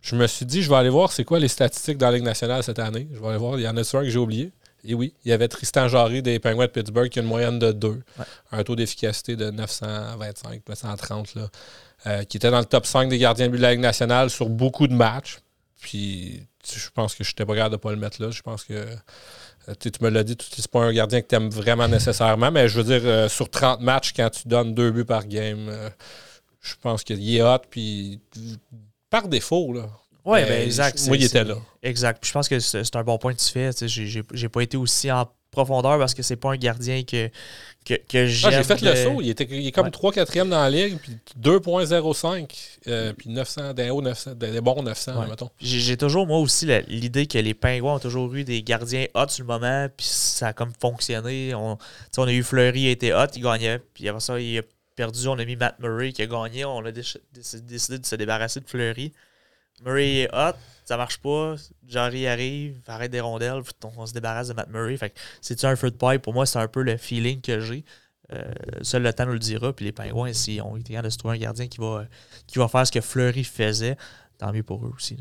[0.00, 2.24] Je me suis dit, je vais aller voir c'est quoi les statistiques dans la Ligue
[2.24, 3.08] nationale cette année.
[3.12, 3.58] Je vais aller voir.
[3.58, 4.52] Il y en a un que j'ai oublié?
[4.84, 7.58] Et oui, il y avait Tristan Jarry des Penguins de Pittsburgh qui a une moyenne
[7.58, 8.02] de 2.
[8.52, 11.48] Un taux d'efficacité de 925, 930, là,
[12.06, 14.30] euh, qui était dans le top 5 des gardiens de but de la Ligue nationale
[14.30, 15.38] sur beaucoup de matchs.
[15.80, 18.30] Puis je pense que je n'étais pas capable de ne pas le mettre là.
[18.30, 18.86] Je pense que
[19.78, 22.80] tu me l'as dit, c'est pas un gardien que tu aimes vraiment nécessairement, mais je
[22.80, 25.90] veux dire, euh, sur 30 matchs, quand tu donnes deux buts par game, euh,
[26.60, 28.20] je pense qu'il est hot, puis
[29.08, 29.88] par défaut, là.
[30.24, 31.02] Oui, ben exact.
[31.06, 31.56] Moi, il était là.
[31.82, 32.24] Exact.
[32.26, 33.70] je pense que c'est un bon point que tu fais.
[33.86, 37.28] J'ai pas été aussi en profondeur parce que c'est pas un gardien que,
[37.84, 38.52] que, que j'aime.
[38.52, 39.20] Ah, j'ai fait le saut.
[39.20, 42.50] Il, était, il est comme 3-4e dans la ligue, puis 2.05,
[42.88, 45.50] euh, puis 900, des hauts 900, des bons 900, mettons.
[45.60, 49.44] J'ai toujours, moi aussi, l'idée que les Pingouins ont toujours eu des gardiens hot sur
[49.44, 51.54] le moment, puis ça a comme fonctionné.
[51.54, 51.78] On,
[52.16, 54.62] on a eu Fleury, il était hot, il gagnait, puis après ça, il a
[55.00, 55.26] perdu.
[55.28, 56.64] On a mis Matt Murray qui a gagné.
[56.64, 59.12] On a décidé de se débarrasser de Fleury.
[59.84, 61.56] Murray est hot, ça marche pas.
[61.86, 63.62] Jarry arrive, arrête des rondelles,
[63.96, 64.96] on, se débarrasse de Matt Murray.
[64.96, 66.18] Fait c'est un feu de paille?
[66.18, 67.84] Pour moi, c'est un peu le feeling que j'ai.
[68.32, 68.44] Euh,
[68.82, 69.72] seul le temps nous le dira.
[69.72, 72.04] Puis les Pingouins, s'ils ont été de se trouver un gardien qui va,
[72.46, 73.96] qui va faire ce que Fleury faisait,
[74.38, 75.18] tant mieux pour eux aussi.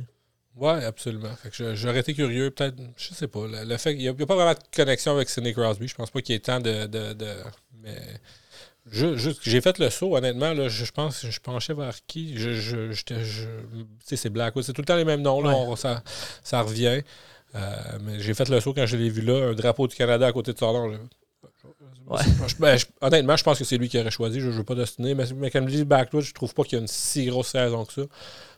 [0.55, 1.31] Oui, absolument.
[1.73, 3.47] j'aurais été curieux, peut-être, je sais pas.
[3.47, 5.87] Le, fait qu'il n'y a, pas vraiment de connexion avec Sidney Crosby.
[5.87, 6.85] Je pense pas qu'il y ait temps de.
[6.85, 7.25] de, de
[8.91, 10.53] j'ai fait le saut, honnêtement.
[10.53, 12.37] Là, je, pense je penchais vers qui?
[12.37, 13.45] Je, je, je
[14.03, 14.63] C'est Blackwood.
[14.63, 15.41] C'est tout le temps les mêmes noms.
[15.41, 16.03] Là, ça,
[16.43, 17.01] ça revient.
[17.55, 17.59] Euh,
[18.03, 20.31] mais j'ai fait le saut quand je l'ai vu là, un drapeau du Canada à
[20.31, 20.99] côté de son nom.
[22.59, 24.39] Ben, honnêtement, je pense que c'est lui qui aurait choisi.
[24.39, 25.13] Je ne veux pas destiner.
[25.13, 27.85] Mais, mais comme dit Blackwood, je trouve pas qu'il y a une si grosse saison
[27.85, 28.01] que ça.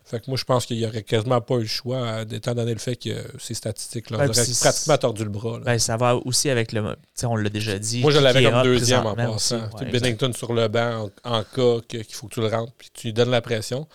[0.03, 2.53] Fait que moi, je pense qu'il n'y aurait quasiment pas eu le choix, euh, étant
[2.53, 5.59] donné le fait que ces statistiques-là auraient pratiquement tordu le bras.
[5.59, 6.95] Ben, ça va aussi avec le.
[7.23, 8.01] On l'a déjà dit.
[8.01, 9.69] Moi, je l'avais comme deuxième en passant.
[9.91, 13.13] Bennington sur le banc en, cas qu'il faut que tu le rentres, puis tu lui
[13.13, 13.87] donnes la pression.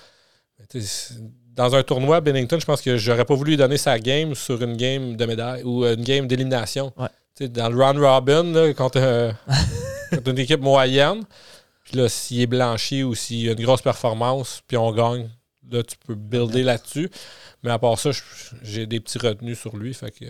[1.55, 4.63] Dans un tournoi, Bennington, je pense que j'aurais pas voulu lui donner sa game sur
[4.63, 6.93] une game de médaille ou une game d'élimination.
[7.41, 9.33] Dans le round robin, contre, euh,
[10.11, 11.23] contre une équipe moyenne,
[11.85, 15.29] puis là, s'il est blanchi ou s'il a une grosse performance, puis on gagne,
[15.71, 17.11] là, tu peux builder là-dessus.
[17.62, 18.11] Mais à part ça,
[18.62, 19.95] j'ai des petits retenus sur lui.
[19.95, 20.27] Fait que.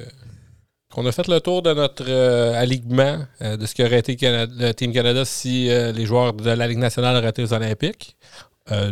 [0.98, 4.72] On a fait le tour de notre euh, alignement, euh, de ce qu'aurait été le
[4.72, 8.16] Team Canada si euh, les joueurs de la Ligue nationale auraient été aux Olympiques.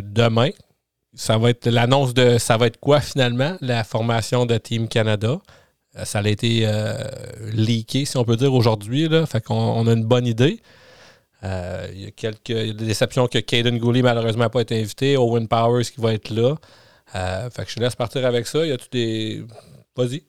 [0.03, 0.49] demain,
[1.15, 5.39] ça va être l'annonce de ça va être quoi finalement, la formation de Team Canada.
[6.03, 6.67] ça a été
[7.53, 9.09] leaké, si on peut dire, aujourd'hui.
[9.25, 10.61] Fait qu'on on a une bonne idée.
[11.45, 15.17] Euh, il y a quelques des déceptions que Caden Gooley, malheureusement, n'a pas été invité.
[15.17, 16.55] Owen Powers qui va être là.
[17.13, 18.65] Euh, fait que je laisse partir avec ça.
[18.65, 19.45] Y a-tu des.
[19.95, 20.23] Vas-y.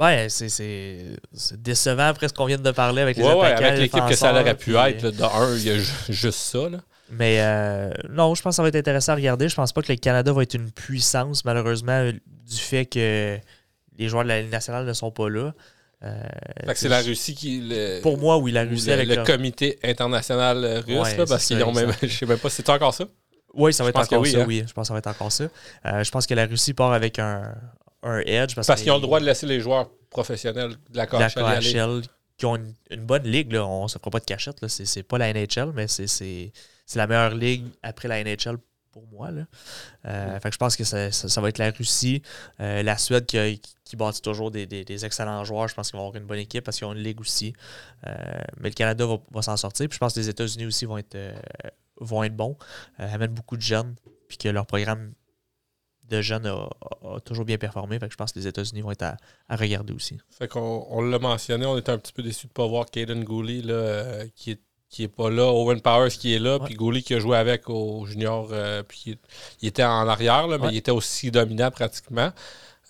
[0.00, 1.16] Ouais, c'est
[1.54, 4.32] décevant après ce qu'on vient de parler avec les ouais, ouais, avec l'équipe que ça
[4.32, 5.10] aurait pu être.
[5.10, 5.78] de un, il y a
[6.08, 6.68] juste ça.
[6.68, 6.78] Là.
[7.10, 9.48] Mais euh, non, je pense que ça va être intéressant à regarder.
[9.48, 13.38] Je pense pas que le Canada va être une puissance, malheureusement, du fait que
[13.98, 15.52] les joueurs de la Ligue nationale ne sont pas là.
[16.04, 16.22] Euh,
[16.74, 17.60] c'est la Russie qui.
[17.60, 21.92] Le, pour moi, oui, la Russie avec le comité international russe, parce qu'ils ont même.
[22.02, 23.06] Je sais même pas, c'est encore ça?
[23.54, 24.44] Oui, ça va être encore ça, hein?
[24.46, 24.62] oui.
[24.66, 25.44] Je pense que ça va être encore ça.
[25.86, 27.54] Euh, je pense que la Russie part avec un,
[28.02, 28.54] un edge.
[28.54, 32.02] Parce, qu'ils ont le droit de laisser les joueurs professionnels de la KHL,
[32.36, 32.56] qui ont
[32.90, 33.52] une, bonne ligue.
[33.52, 33.66] Là.
[33.66, 34.66] On ne se fera pas de cachette.
[34.68, 36.52] C'est pas la NHL, mais c'est
[36.94, 38.58] la meilleure ligue après la NHL
[38.98, 39.30] pour moi.
[39.30, 39.44] Là.
[40.06, 42.22] Euh, fait je pense que ça, ça, va être la Russie,
[42.60, 45.68] euh, la Suède qui, qui, bâtit toujours des, des, excellents joueurs.
[45.68, 47.54] Je pense qu'ils vont avoir une bonne équipe parce qu'ils ont une ligue aussi.
[48.06, 48.12] Euh,
[48.58, 49.88] mais le Canada va, va s'en sortir.
[49.88, 51.16] Puis je pense que les États-Unis aussi vont être,
[52.00, 52.56] vont être bons,
[52.98, 53.94] amènent beaucoup de jeunes,
[54.28, 55.12] puis que leur programme
[56.08, 57.98] de jeunes a, toujours bien performé.
[57.98, 60.18] Fait je pense que les États-Unis vont être à, regarder aussi.
[60.30, 62.86] Fait qu'on on l'a mentionné, on était un petit peu déçus de ne pas voir
[62.86, 64.60] Caden Gooley là, qui est
[64.90, 67.68] qui est pas là, Owen Powers qui est là, puis Gouli qui a joué avec
[67.68, 69.18] au junior, euh, puis
[69.60, 72.30] il, était en arrière, là, mais il était aussi dominant pratiquement.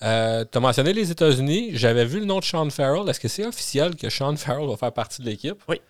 [0.02, 1.70] Euh, tu as mentionné les États-Unis.
[1.72, 3.08] J'avais vu le nom de Sean Farrell.
[3.08, 5.60] Est-ce que c'est officiel que Sean Farrell va faire partie de l'équipe?
[5.68, 5.80] Oui.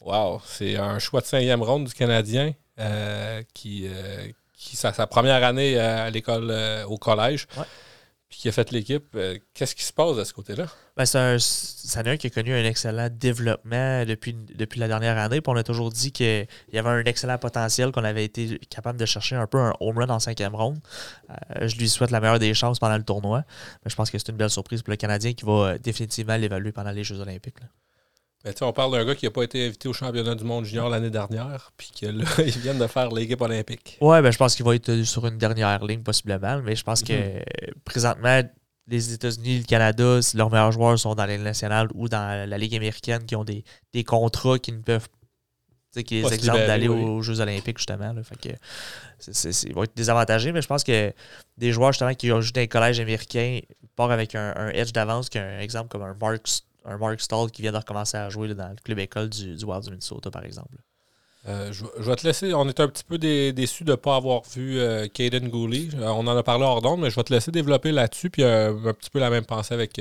[0.00, 3.88] Wow, c'est un choix de cinquième ronde du Canadien euh, qui,
[4.56, 6.54] qui sa, sa, première année à l'école,
[6.86, 7.48] au collège
[8.28, 9.04] puis qui a fait l'équipe.
[9.14, 10.66] Euh, qu'est-ce qui se passe de ce côté-là?
[10.96, 11.18] Ben, c'est
[12.08, 15.40] un, qui a connu un excellent développement depuis, depuis la dernière année.
[15.40, 18.98] Puis on a toujours dit qu'il y avait un excellent potentiel, qu'on avait été capable
[18.98, 20.78] de chercher un peu un home run en cinquième ronde.
[21.30, 23.44] Euh, je lui souhaite la meilleure des chances pendant le tournoi.
[23.84, 26.72] Mais je pense que c'est une belle surprise pour le Canadien qui va définitivement l'évaluer
[26.72, 27.56] pendant les Jeux olympiques.
[28.46, 30.88] Ben, on parle d'un gars qui n'a pas été invité au championnat du monde junior
[30.88, 33.98] l'année dernière, puis que là, ils viennent de faire l'équipe olympique.
[34.00, 37.02] Ouais, ben, je pense qu'il va être sur une dernière ligne, possiblement, mais je pense
[37.02, 37.42] que mhm.
[37.84, 38.42] présentement,
[38.86, 42.48] les États-Unis, le Canada, si leurs meilleurs joueurs sont dans la Ligue nationale ou dans
[42.48, 43.64] la Ligue américaine qui ont des,
[44.04, 45.08] contrats qui ne peuvent
[46.04, 48.12] qui les exemples d'aller aux Jeux olympiques, justement.
[48.12, 51.12] Là, fait que ils vont être désavantagés, mais je pense que
[51.56, 53.60] des joueurs justement qui ont joué dans les collèges américains
[53.96, 57.72] partent avec un, edge d'avance qu'un exemple comme un Marks un Mark Stall qui vient
[57.72, 60.76] de recommencer à jouer dans le club école du, du Wild du Minnesota, par exemple.
[61.48, 62.54] Euh, je, vais te laisser.
[62.54, 65.88] On est un petit peu déçus de ne pas avoir vu euh, Caden Gooley.
[65.94, 68.30] Euh, on en a parlé hors d'onde, mais je vais te laisser développer là-dessus.
[68.30, 70.00] Puis un petit peu la même pensée avec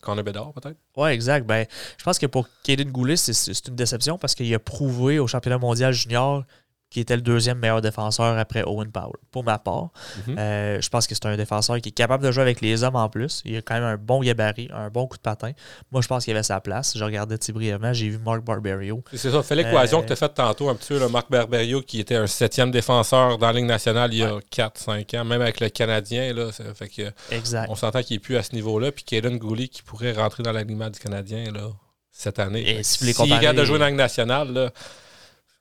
[0.00, 0.78] Connor Bedard, peut-être.
[0.96, 1.46] Oui, exact.
[1.46, 1.66] Ben,
[1.98, 5.58] je pense que pour Caden Gooley, c'est une déception parce qu'il a prouvé au championnat
[5.58, 6.44] mondial junior
[6.90, 9.90] qui était le deuxième meilleur défenseur après Owen Power, pour ma part.
[10.26, 10.38] Mhm.
[10.38, 12.96] Euh, je pense que c'est un défenseur qui est capable de jouer avec les hommes
[12.96, 13.42] en plus.
[13.44, 15.52] Il a quand même un bon gabarit, un bon coup de patin.
[15.92, 16.96] Moi, je pense qu'il avait sa place.
[16.96, 19.02] Je regardais brièvement, j'ai vu Marc Barberio.
[19.12, 21.82] C'est ça, fait l'équation que tu as faite tantôt un petit peu, le Marc Barberio
[21.82, 25.42] qui était un septième défenseur dans la Ligue nationale il y a 4-5 ans, même
[25.42, 26.32] avec le Canadien.
[26.32, 27.68] Là, fait que, exact.
[27.70, 28.92] On s'entend qu'il n'est plus à ce niveau-là.
[28.92, 31.70] Puis Kaden Gooley qui pourrait rentrer dans l'alignement du Canadien là,
[32.10, 32.78] cette année.
[32.78, 34.70] Et si S'il de jouer dans la Ligue nationale, là,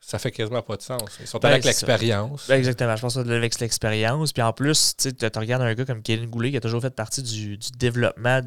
[0.08, 1.02] ça fait quasiment pas de sens.
[1.20, 2.48] Ils sont ben, avec l'expérience.
[2.48, 2.96] Ben, exactement.
[2.96, 4.32] Je pense que c'est avec l'expérience.
[4.32, 7.22] Puis en plus, tu regardes un gars comme Kevin Goulet qui a toujours fait partie
[7.22, 8.40] du, développement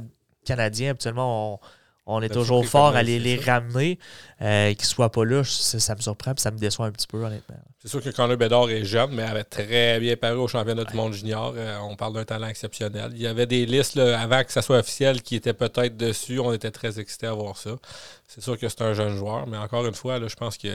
[0.46, 0.92] canadien.
[0.92, 1.60] Habituellement,
[2.06, 3.98] on, est toujours fort à les, ramener.
[4.40, 7.06] Euh, qu'ils ne soient pas là, ça, me surprend et ça me déçoit un petit
[7.06, 7.56] peu, honnêtement.
[7.78, 10.96] C'est sûr que Connor Bedard est jeune, mais avait très bien paru au championnat du
[10.96, 11.52] monde junior.
[11.54, 13.12] Euh, on parle d'un talent exceptionnel.
[13.14, 16.40] Il y avait des listes avant que ça soit officiel qui étaient peut-être dessus.
[16.40, 17.72] On était très excités à voir ça.
[18.28, 20.68] C'est sûr que c'est un jeune joueur, mais encore une fois, là, je pense que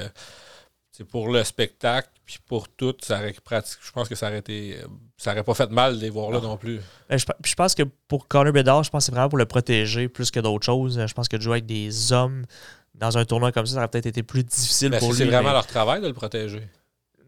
[0.98, 4.78] c'est pour le spectacle, puis pour tout, ça aurait je pense que ça aurait été,
[5.18, 6.80] ça aurait pas fait mal de les voir là non plus.
[7.10, 10.08] Ben, je, pense que pour Connor Bedard, je pense que c'est vraiment pour le protéger
[10.08, 10.98] plus que d'autres choses.
[11.06, 12.46] Je pense que de jouer avec des hommes
[12.94, 15.18] dans un tournoi comme ça, ça aurait peut-être été plus difficile ben, pour lui.
[15.18, 16.66] C'est vraiment leur travail de le protéger.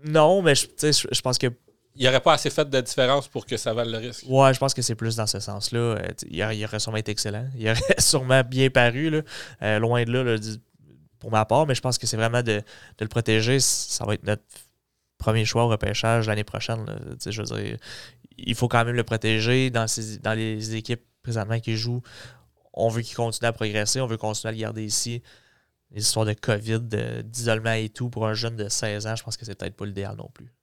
[0.05, 1.47] Non, mais je, je pense que
[1.97, 4.24] il n'y aurait pas assez fait de différence pour que ça vaille le risque.
[4.30, 5.80] Ouais, je pense que c'est plus dans ce sens-là.
[5.80, 7.47] Euh, il, aurait sûrement été excellent.
[7.57, 9.80] Il aurait sûrement bien paru, là.
[9.80, 10.38] loin de là,
[11.20, 12.61] pour ma part, mais je pense que c'est vraiment de,
[12.99, 13.59] le protéger.
[13.59, 14.43] Ça va être notre
[15.18, 16.86] premier choix au repêchage l'année prochaine.
[17.26, 17.78] Je
[18.39, 19.86] il faut quand même le protéger dans,
[20.22, 22.03] dans les équipes présentement qui jouent.
[22.74, 25.24] On veut qu'il continue à progresser, on veut continuer à le garder ici.
[25.91, 26.82] Les histoires de COVID,
[27.24, 29.86] d'isolement et tout, pour un jeune de 16 ans, je pense que c'est peut-être pas
[29.86, 30.53] l'idéal non plus.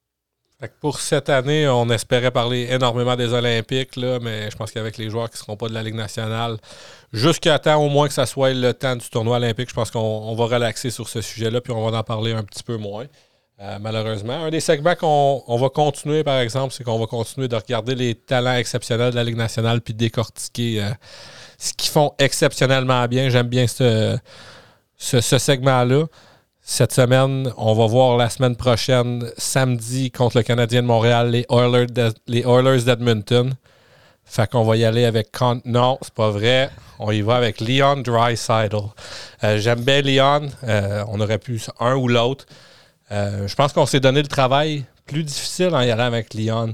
[0.81, 5.11] Pour cette année, on espérait parler énormément des Olympiques, là, mais je pense qu'avec les
[5.11, 6.59] joueurs qui ne seront pas de la Ligue nationale,
[7.13, 10.35] jusqu'à temps au moins que ça soit le temps du tournoi olympique, je pense qu'on
[10.35, 13.07] va relaxer sur ce sujet-là, puis on va en parler un petit peu moins.
[13.61, 14.33] Euh, malheureusement.
[14.33, 18.17] Un des segments qu'on va continuer, par exemple, c'est qu'on va continuer de regarder les
[18.17, 20.91] talents exceptionnels de la Ligue nationale puis décortiquer euh,
[21.57, 23.31] ce qu'ils font exceptionnellement bien.
[23.31, 24.19] J'aime bien ce,
[24.97, 26.07] ce, segment-là.
[26.67, 31.45] Cette semaine, on va voir la semaine prochaine, samedi, contre le Canadien de Montréal, les
[31.51, 33.53] Oilers, les Oilers d'Edmonton.
[34.25, 35.29] Fait qu'on va y aller avec.
[35.67, 36.71] Non, c'est pas vrai.
[36.99, 38.77] On y va avec Leon Dreisaitl.
[39.45, 40.49] Euh, J'aime bien Leon.
[40.67, 42.47] Euh, on aurait pu un ou l'autre.
[43.13, 46.73] Euh, je pense qu'on s'est donné le travail plus difficile en y allant avec Leon.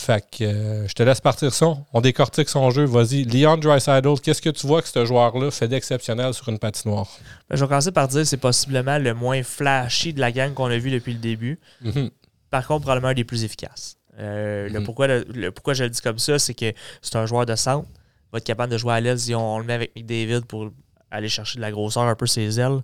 [0.00, 1.84] Fait que euh, je te laisse partir son.
[1.92, 2.84] On décortique son jeu.
[2.84, 3.24] Vas-y.
[3.24, 7.06] Leon Dreisaitl, qu'est-ce que tu vois que ce joueur-là fait d'exceptionnel sur une patinoire?
[7.48, 10.54] Ben, je vais commencer par dire que c'est possiblement le moins flashy de la gang
[10.54, 11.60] qu'on a vu depuis le début.
[11.84, 12.10] Mm-hmm.
[12.50, 13.98] Par contre, probablement un des plus efficaces.
[14.18, 14.84] Euh, le, mm-hmm.
[14.84, 16.72] pourquoi, le, pourquoi je le dis comme ça, c'est que
[17.02, 17.86] c'est un joueur de centre.
[17.92, 20.70] Il va être capable de jouer à l'aise si on, le met avec McDavid pour
[21.10, 22.80] aller chercher de la grosseur un peu ses ailes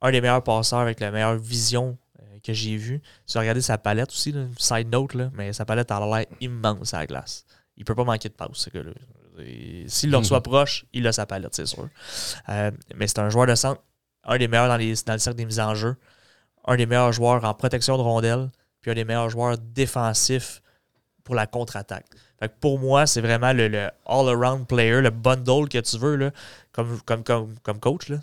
[0.00, 1.98] un des meilleurs passeurs avec la meilleure vision
[2.42, 3.00] que j'ai vu.
[3.26, 6.94] Tu as regardé sa palette aussi, side note, là, mais sa palette a l'air immense
[6.94, 7.44] à la glace.
[7.76, 8.92] Il peut pas manquer de passe, ce gars-là.
[9.86, 10.42] S'il le reçoit mhm.
[10.44, 11.88] proche, il a sa palette, c'est sûr.
[12.48, 13.80] Euh, mais c'est un joueur de centre,
[14.24, 15.96] un des meilleurs dans, les, dans le cercle des mises en jeu,
[16.66, 20.60] un des meilleurs joueurs en protection de rondelles, puis un des meilleurs joueurs défensifs
[21.22, 22.06] pour la contre-attaque.
[22.60, 26.30] pour moi, c'est vraiment le, all-around player, le bundle que tu veux, là,
[26.72, 28.08] comme, comme, comme, comme coach.
[28.08, 28.18] Là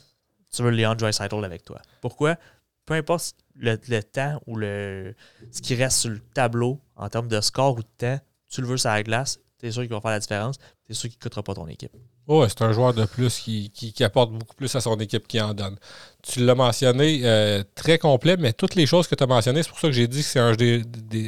[0.55, 1.81] tu veux Leon Dreisaitl avec toi.
[2.01, 2.37] Pourquoi?
[2.85, 5.15] Peu importe le, temps ou le,
[5.51, 8.67] ce qui reste sur le tableau en termes de score ou de temps, tu le
[8.67, 11.09] veux sur la glace, tu es sûr qu'il va faire la différence, tu es sûr
[11.09, 11.91] qu'il ne coûtera pas ton équipe.
[12.27, 15.53] Oui, c'est un joueur de plus qui, apporte beaucoup plus à son équipe qui en
[15.53, 15.77] donne.
[16.23, 19.69] Tu l'as mentionné euh, très complet, mais toutes les choses que tu as mentionnées, c'est
[19.69, 20.81] pour ça que j'ai dit que c'est un des,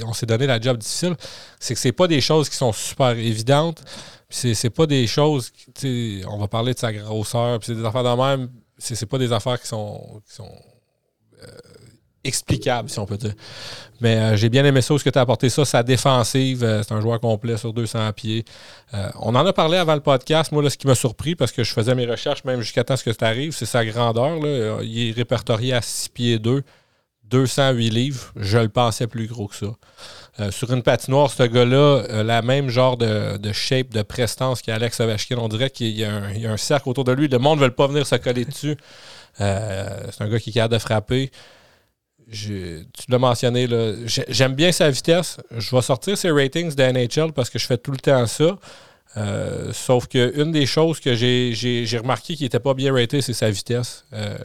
[0.04, 1.16] on s'est donné la job difficile,
[1.60, 3.84] c'est que c'est pas des choses qui sont super évidentes.
[4.30, 5.54] C'est, c'est pas des choses,
[6.28, 9.32] on va parler de sa grosseur, puis c'est des affaires de même c'est pas des
[9.32, 10.52] affaires qui sont, sont
[11.44, 11.48] euh,
[12.28, 13.34] explicables, si on peut dire.
[14.02, 16.64] Mais euh, j'ai bien aimé ça, ce que tu as apporté ça, sa défensive.
[16.64, 18.46] Euh, c'est un joueur complet sur 200 pieds.
[19.20, 20.52] on en a parlé avant le podcast.
[20.52, 22.96] Moi, là, ce qui m'a surpris, parce que je faisais mes recherches même jusqu'à temps
[22.96, 24.40] que ça arrive, c'est sa grandeur.
[24.40, 24.80] Là.
[24.84, 26.64] Il est répertorié à 6 pieds 2,
[27.26, 28.32] 208 livres.
[28.36, 30.52] Je le pensais plus gros que ça.
[30.52, 35.38] sur une patinoire, ce gars-là, la même genre de, shape, de prestance qu'Alex Ovechkin.
[35.38, 37.28] On dirait qu'il y, a un cercle autour de lui.
[37.28, 38.78] Le monde ne veut pas venir se coller dessus.
[39.38, 41.32] c'est un gars qui est capable de frapper
[42.32, 43.68] tu l'as mentionné,
[44.06, 45.38] j'aime bien sa vitesse.
[45.56, 48.58] Je vais sortir ses ratings de NHL parce que je fais tout le temps ça.
[49.16, 53.50] Euh, sauf qu'une des choses que j'ai remarqué qui n'était pas bien raté, c'est sa
[53.50, 54.06] vitesse.
[54.14, 54.38] Euh,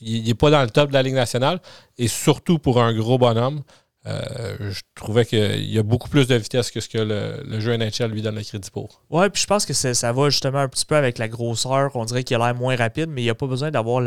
[0.00, 1.60] il n'est pas dans le top de la Ligue nationale.
[1.96, 3.62] Et surtout pour un gros bonhomme,
[4.06, 7.76] euh, je trouvais qu'il y a beaucoup plus de vitesse que ce que le, jeu
[7.76, 9.02] NHL lui donne le crédit pour.
[9.10, 11.90] Ouais, puis je pense que ça va justement un petit peu avec la grosseur.
[11.94, 14.02] On dirait qu'il a l'air moins rapide, mais il n'y a pas besoin d'avoir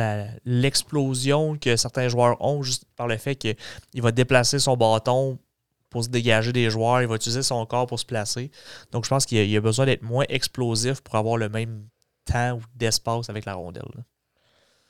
[0.45, 3.55] l'explosion que certains joueurs ont juste par le fait qu'il
[4.01, 5.37] va déplacer son bâton
[5.89, 8.51] pour se dégager des joueurs, il va utiliser son corps pour se placer.
[8.91, 11.87] Donc je pense qu'il a, besoin d'être moins explosif pour avoir le même
[12.25, 14.05] temps ou d'espace avec la rondelle.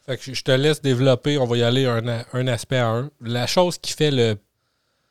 [0.05, 3.12] Fait que je te laisse développer, on va y aller un, un aspect à un.
[3.22, 4.38] La chose qui fait le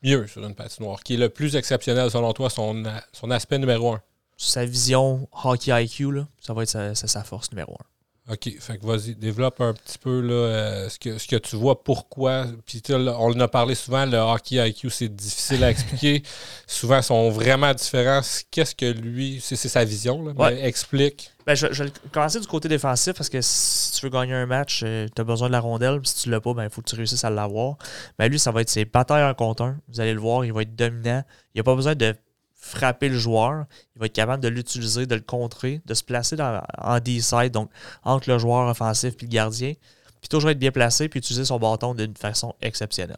[0.03, 2.85] mieux sur une patinoire, qui est le plus exceptionnel selon toi, son,
[3.31, 4.03] aspect numéro un?
[4.37, 7.98] Sa vision hockey IQ, là, ça va être sa force numéro un.
[8.31, 8.51] OK.
[8.61, 11.83] Fait que vas-y, développe un petit peu là, euh, ce, que, ce que tu vois,
[11.83, 12.45] pourquoi.
[12.67, 16.23] Puis on en a parlé souvent, le hockey IQ, c'est difficile à expliquer.
[16.67, 18.21] souvent, ils sont vraiment différents.
[18.51, 21.31] Qu'est-ce que lui, c'est sa vision, là, explique.
[21.47, 24.45] Ben, je, je, vais commencer du côté défensif parce que si tu veux gagner un
[24.45, 25.99] match, euh, tu as besoin de la rondelle.
[26.05, 27.79] si tu l'as pas, il ben, faut que tu réussisses à l'avoir.
[28.19, 29.79] Ben, lui, ça va être ses batailles en contre un.
[29.89, 31.23] Vous allez le voir, il va être dominant.
[31.55, 32.15] Il n'y a pas besoin de
[32.59, 36.37] frapper le joueur, il va être capable de l'utiliser, de le contrer, de se placer
[36.79, 37.71] en D-side, donc
[38.03, 39.75] entre le joueur offensif et le gardien,
[40.21, 43.17] puis toujours être bien placé, puis utiliser son bâton d'une façon exceptionnelle.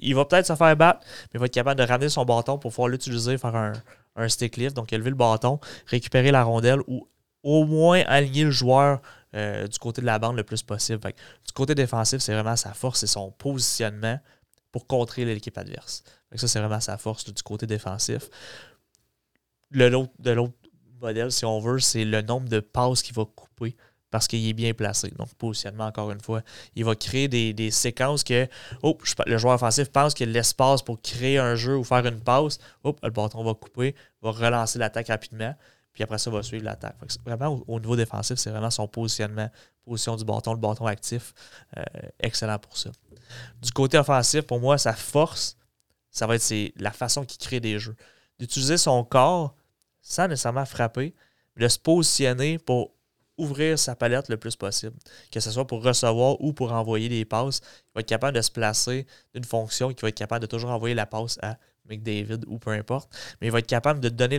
[0.00, 2.58] il va peut-être se faire battre, mais il va être capable de ramener son bâton
[2.58, 7.08] pour pouvoir l'utiliser, faire un, stick lift, donc élever le bâton, récupérer la rondelle ou
[7.42, 9.00] au moins aligner le joueur
[9.34, 11.00] euh, du côté de la bande le plus possible.
[11.02, 14.20] du côté défensif, c'est vraiment sa force et son positionnement
[14.70, 16.04] pour contrer l'équipe adverse.
[16.36, 18.28] Ça, c'est vraiment sa force du côté défensif.
[19.70, 19.88] Le,
[20.18, 20.54] de l'autre
[21.00, 23.76] modèle, si on veut, c'est le nombre de passes qu'il va couper
[24.10, 25.10] parce qu'il est bien placé.
[25.16, 26.42] Donc, positionnement, encore une fois,
[26.74, 28.48] il va créer des, séquences que
[28.82, 32.04] oh, le joueur offensif pense qu'il y a l'espace pour créer un jeu ou faire
[32.04, 32.58] une passe.
[32.82, 35.54] Oh, le bâton va couper, va relancer l'attaque rapidement,
[35.92, 36.96] puis après ça, va suivre l'attaque.
[37.24, 39.48] Vraiment, au, niveau défensif, c'est vraiment son positionnement,
[39.84, 41.32] position du bâton, le bâton actif.
[41.76, 41.82] Euh,
[42.18, 42.90] excellent pour ça.
[43.62, 45.56] Du côté offensif, pour moi, sa force,
[46.10, 47.96] ça va être la façon qu'il crée des jeux.
[48.38, 49.54] D'utiliser son corps
[50.00, 51.14] sans nécessairement frapper,
[51.56, 52.92] de se positionner pour
[53.36, 54.96] ouvrir sa palette le plus possible.
[55.30, 58.42] Que ce soit pour recevoir ou pour envoyer des passes, il va être capable de
[58.42, 61.56] se placer d'une fonction qui va être capable de toujours envoyer la passe à
[61.88, 63.10] McDavid ou peu importe.
[63.40, 64.38] Mais il va être capable de donner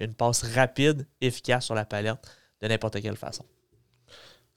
[0.00, 2.18] une passe rapide, efficace sur la palette
[2.60, 3.44] de n'importe quelle façon.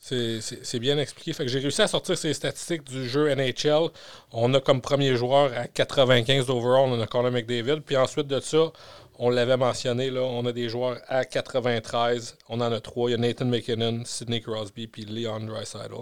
[0.07, 1.33] C'est bien expliqué.
[1.47, 3.89] J'ai réussi à sortir ces statistiques du jeu NHL.
[4.31, 7.81] On a comme premier joueur à 95 overall, on a Conor McDavid.
[7.81, 8.71] Puis ensuite de ça,
[9.19, 12.37] on l'avait mentionné, là, on a des joueurs à 93.
[12.49, 13.09] On en a trois.
[13.09, 15.93] Il y a Nathan McKinnon, Sidney Crosby, puis Leon Draisaitl.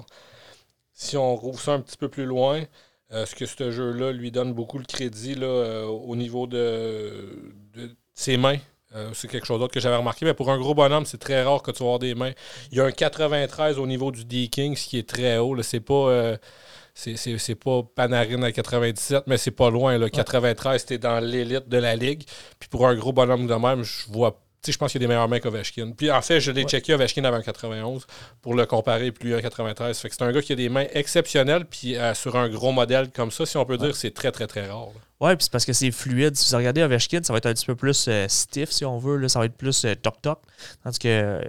[0.94, 2.64] Si on rouvre ça un petit peu plus loin,
[3.12, 7.54] euh, ce que ce jeu-là lui donne beaucoup le crédit euh, au niveau de,
[8.14, 8.58] ses mains.
[8.96, 10.26] Euh, c'est quelque chose d'autre que j'avais remarqué.
[10.26, 12.32] Mais pour un gros bonhomme, c'est très rare que tu aies des mains.
[12.72, 15.62] Il y a un 93 au niveau du D-King, ce qui est très haut.
[15.62, 16.38] C'est pas
[16.96, 19.98] c'est pas Panarin à 97, mais c'est pas loin.
[19.98, 20.10] Là.
[20.10, 22.24] 93, c'était dans l'élite de la ligue.
[22.60, 25.14] Puis pour un gros bonhomme de même, je vois je pense qu'il y a des
[25.14, 25.92] meilleurs mains qu'Ovechkin.
[25.92, 28.06] Puis en fait, je l'ai checké Ovechkin avant 91
[28.42, 29.98] pour le comparer, puis lui en 93.
[29.98, 32.72] Fait que c'est un gars qui a des mains exceptionnelles, puis euh, sur un gros
[32.72, 34.90] modèle comme ça, si on peut dire, c'est très, très, très rare.
[35.20, 36.36] Ouais, puis c'est parce que c'est fluide.
[36.36, 38.98] Si vous regardez Ovechkin, ça va être un petit peu plus euh, stiff, si on
[38.98, 39.18] veut.
[39.18, 39.30] Là.
[39.30, 40.40] Ça va être plus euh, toc-toc.
[40.84, 41.42] tandis que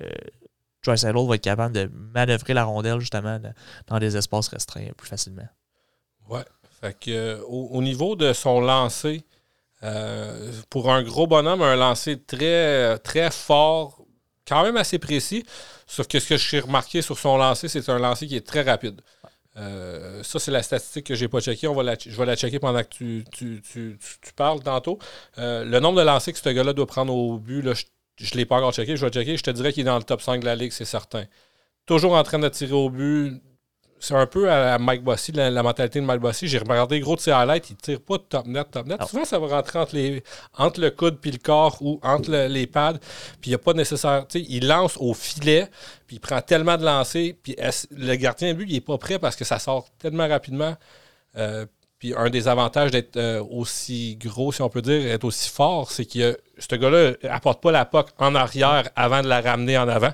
[0.84, 3.40] Dreisaitl va être capable de manœuvrer la rondelle justement
[3.88, 5.48] dans des espaces restreints plus facilement.
[6.28, 6.44] Ouais.
[6.80, 9.24] Fait que, euh, au, niveau de son lancer,
[9.86, 14.02] euh, pour un gros bonhomme, un lancer très, très fort,
[14.46, 15.44] quand même assez précis.
[15.86, 18.62] Sauf que ce que j'ai remarqué sur son lancer, c'est un lancer qui est très
[18.62, 19.00] rapide.
[19.56, 21.66] Euh, ça, c'est la statistique que je n'ai pas checkée.
[21.66, 23.98] Je vais la checker pendant que tu, tu,
[24.34, 24.98] parles tantôt.
[25.38, 27.84] le nombre de lancers que ce gars-là doit prendre au but, là, je
[28.18, 29.36] je ne l'ai pas encore checké, je vais checker.
[29.36, 31.24] Je te dirais qu'il est dans le top 5 de la ligue, c'est certain.
[31.84, 33.42] Toujours en train de tirer au but.
[33.98, 36.46] C'est un peu à Mike Bossy, la, mentalité de Mike Bossy.
[36.48, 39.02] J'ai regardé gros de ses highlights, il ne tire pas de top net, top net.
[39.04, 40.22] Souvent, ça va rentrer entre, les,
[40.56, 42.98] entre le coude puis le corps ou entre les pads.
[43.40, 44.26] Puis il n'y a pas nécessaire.
[44.34, 45.68] Il lance au filet,
[46.06, 47.32] puis il prend tellement de lancers.
[47.42, 47.56] Puis
[47.90, 50.76] le gardien de but, il n'est pas prêt parce que ça sort tellement rapidement.
[51.36, 51.66] Euh,
[51.98, 55.90] puis un des avantages d'être euh, aussi gros, si on peut dire, être aussi fort,
[55.90, 59.88] c'est que ce gars-là apporte pas la POC en arrière avant de la ramener en
[59.88, 60.12] avant.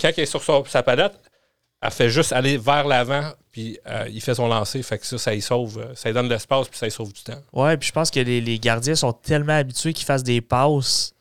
[0.00, 1.14] Quand il est sur sa palette,
[1.80, 4.82] elle fait juste aller vers l'avant, puis euh, il fait son lancer.
[4.82, 6.90] Fait que ça, ça y sauve, euh, ça lui donne de l'espace, puis ça y
[6.90, 7.40] sauve du temps.
[7.52, 11.14] Ouais, puis je pense que les, gardiens sont tellement habitués qu'ils fassent des passes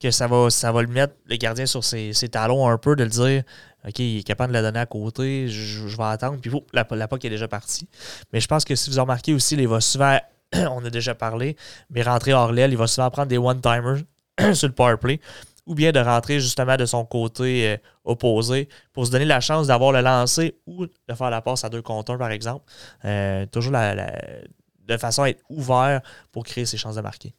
[0.00, 3.04] que ça va, ça va le mettre, le gardien, sur ses, talons un peu, de
[3.04, 3.42] le dire
[3.86, 6.38] OK, il est capable de la donner à côté, je, vais attendre.
[6.40, 7.88] Puis la, la POC est déjà partie.
[8.32, 10.18] Mais je pense que si vous remarqué aussi, il va souvent,
[10.54, 11.56] on a déjà parlé,
[11.90, 14.02] mais rentrer hors l'aile, il va souvent prendre des one-timers
[14.54, 15.20] sur le power play
[15.66, 19.66] ou bien de rentrer justement de son côté euh, opposé pour se donner la chance
[19.66, 22.64] d'avoir le lancer ou de faire la passe à deux contre par exemple.
[23.04, 26.00] Euh, toujours de façon à être ouvert
[26.32, 27.34] pour créer ses chances de marquer.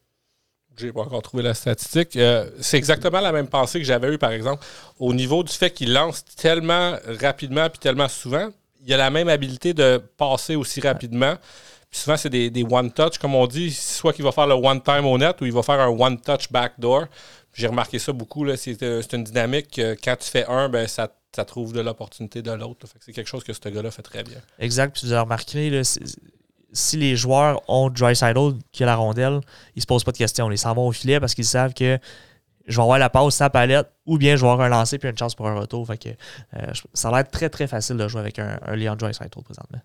[0.76, 2.16] J'ai pas encore trouvé la statistique.
[2.16, 4.64] Euh, c'est exactement la même pensée que j'avais eue, par exemple,
[4.98, 8.48] au niveau du fait qu'il lance tellement rapidement puis tellement souvent.
[8.84, 11.34] Il a la même habilité de passer aussi rapidement.
[11.92, 15.18] Puis souvent, c'est des, one-touch, comme on dit, soit qu'il va faire le one-time au
[15.18, 17.04] net ou il va faire un one-touch backdoor.
[17.52, 18.46] J'ai remarqué ça beaucoup.
[18.56, 19.78] C'est, euh, c'est une dynamique.
[20.02, 21.08] quand tu fais un, ben, ça,
[21.46, 22.86] trouve de l'opportunité de l'autre.
[22.98, 24.38] C'est quelque chose que ce gars-là fait très bien.
[24.58, 24.94] Exact.
[24.94, 25.82] Puis vous avez remarqué, là,
[26.72, 29.40] si les joueurs ont Dry Sidle qui a la rondelle,
[29.76, 30.50] ils se posent pas de questions.
[30.50, 31.98] Ils s'en vont au filet parce qu'ils savent que
[32.66, 35.10] je vais avoir la passe, sa palette, ou bien je vais avoir un lancer puis
[35.10, 35.86] une chance pour un retour.
[35.90, 39.80] Euh, ça a l'air très très facile de jouer avec un, un Leon Sidle présentement.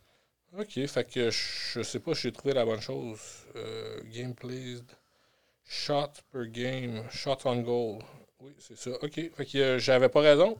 [0.59, 3.19] Ok, fait que je sais pas si j'ai trouvé la bonne chose.
[3.55, 4.85] Euh, game pleased.
[5.63, 7.03] Shot per game.
[7.11, 7.99] Shot on goal.
[8.39, 8.89] Oui, c'est ça.
[9.03, 10.57] Ok, fait que euh, j'avais pas raison.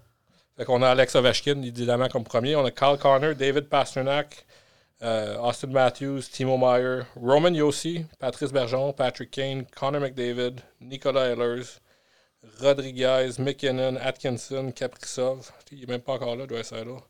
[0.55, 2.55] Fait qu'on a Alex Ovechkin, évidemment, comme premier.
[2.55, 4.45] On a Kyle Connor, David Pasternak,
[5.01, 11.79] euh, Austin Matthews, Timo Meyer, Roman Yossi, Patrice Bergeron, Patrick Kane, Connor McDavid, Nicolas Ehlers,
[12.59, 15.51] Rodriguez, McKinnon, Atkinson, Kaprizov.
[15.71, 17.01] Il n'est même pas encore là, doit être là.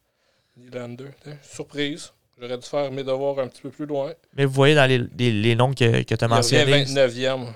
[0.55, 1.11] Nylander.
[1.43, 2.13] Surprise.
[2.39, 4.13] J'aurais dû faire mes devoirs un petit peu plus loin.
[4.35, 4.99] Mais vous voyez dans les,
[5.31, 6.83] les, noms que, que tu as mentionnés.
[6.85, 7.47] 29e.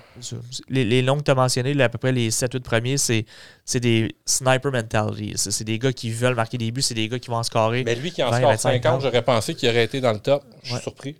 [0.68, 3.24] Les, les noms que tu as mentionnés, à peu près les 7-8 premiers, c'est
[3.74, 5.34] des sniper mentality.
[5.36, 7.84] C'est des gars qui veulent marquer des buts, c'est des gars qui vont en scorer.
[7.84, 10.42] Mais lui qui en score 50, j'aurais pensé qu'il aurait été dans le top.
[10.64, 11.16] Je suis surpris.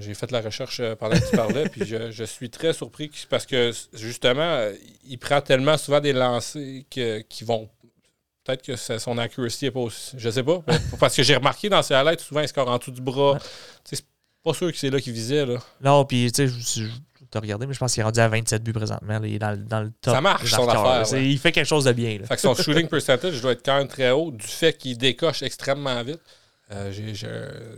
[0.00, 3.46] J'ai fait la recherche euh, pendant que tu parlais, puis je, suis très surpris parce
[3.46, 4.68] que justement,
[5.04, 7.68] il prend tellement souvent des lancers qui vont.
[8.50, 10.16] Peut-être que son accuracy n'est pas aussi.
[10.16, 10.62] Je sais pas.
[10.98, 13.38] parce que j'ai remarqué dans ses highlights, souvent, il score en dessous du bras.
[13.84, 14.04] C'est
[14.42, 15.46] pas sûr que c'est là qu'il visait.
[15.46, 15.58] Là.
[15.82, 16.84] Non, puis tu sais,
[17.30, 19.20] tu as regardé, mais je pense qu'il est rendu à 27 buts présentement.
[19.22, 20.14] Il est dans, dans, le top.
[20.14, 21.18] Ça marche, son affaire.
[21.18, 22.18] Il fait quelque chose de bien.
[22.24, 25.42] Fait que son shooting percentage doit être quand même très haut du fait qu'il décoche
[25.42, 26.20] extrêmement vite.
[26.72, 26.92] Euh,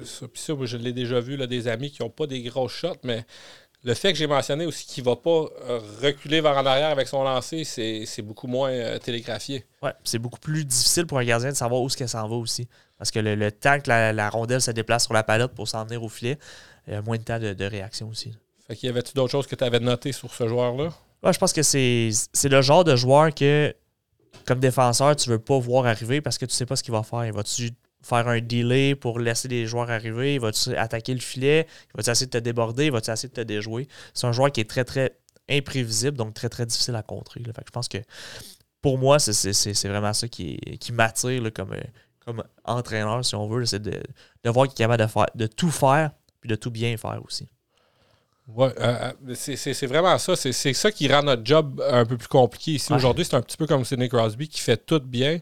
[0.05, 3.25] ça, je l'ai déjà vu, là, des amis qui n'ont pas des gros shots, mais
[3.85, 5.31] le fait que j'ai mentionné aussi qu'il ne va pas
[5.69, 9.65] euh, reculer vers en arrière avec son lancer, c'est beaucoup moins euh, télégraphié.
[9.83, 12.37] Ouais, c'est beaucoup plus difficile pour un gardien de savoir où ce qu'elle s'en va
[12.37, 12.69] aussi.
[12.97, 16.03] Parce que le, temps que la, rondelle se déplace sur la palette pour s'en venir
[16.03, 16.39] au filet,
[16.87, 18.33] il y a moins de temps de, réaction aussi.
[18.69, 20.91] Fait qu'il y avait-tu d'autres choses que tu avais notées sur ce joueur-là?
[21.25, 22.13] Ouais, je pense que c'est
[22.45, 23.75] le genre de joueur que,
[24.47, 27.03] comme défenseur, tu veux pas voir arriver parce que tu sais pas ce qu'il va
[27.03, 27.33] faire.
[27.33, 27.71] Va-tu
[28.03, 30.39] faire un delay pour laisser les joueurs arriver?
[30.39, 31.67] Va-tu attaquer le filet?
[31.95, 32.91] Va-tu essayer de te déborder?
[32.91, 33.89] Va-tu essayer de te déjouer?
[34.15, 35.17] C'est un joueur qui est très, très
[35.49, 37.43] imprévisible, donc très, très difficile à contrer.
[37.45, 37.99] Fait je pense que
[38.81, 41.75] pour moi, c'est vraiment ça qui, qui m'attire comme,
[42.25, 43.65] comme entraîneur, si on veut.
[43.65, 44.03] C'est de,
[44.45, 46.11] de, voir qu'il est capable de, faire, de tout faire
[46.41, 47.49] puis de tout bien faire aussi.
[48.49, 50.35] Oui, euh, euh, c'est vraiment ça.
[50.35, 52.93] C'est ça qui rend notre job un peu plus compliqué ici.
[52.93, 55.39] Aujourd'hui, c'est un petit peu comme Sidney Crosby qui fait tout bien.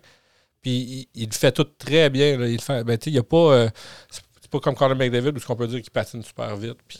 [0.62, 2.38] Puis il, fait tout très bien.
[2.44, 3.36] Il fait, ben, il n'y a pas.
[3.36, 3.70] Euh,
[4.10, 6.78] c'est pas comme Conor McDavid où ce qu'on peut dire qu'il patine super vite.
[6.88, 6.98] Puis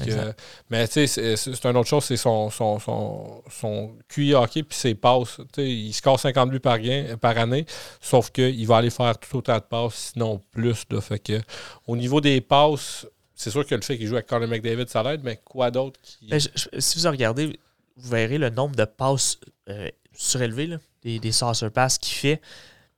[0.70, 4.78] mais tu sais, c'est une autre chose, c'est son, son, son, son QI hockey puis
[4.78, 5.40] ses passes.
[5.56, 7.66] il score 50 buts par, gain, par année,
[8.00, 10.84] sauf qu'il va aller faire tout autant de passes, sinon plus.
[10.90, 11.40] Là, fait que,
[11.88, 15.02] au niveau des passes, c'est sûr que le fait qu'il joue avec Conor McDavid, ça
[15.02, 16.28] l'aide, mais quoi d'autre qui.
[16.28, 17.58] Ben, si vous regardez,
[17.96, 19.38] vous verrez le nombre de passes
[19.68, 22.40] euh, surélevées, des, des saucer passes qu'il fait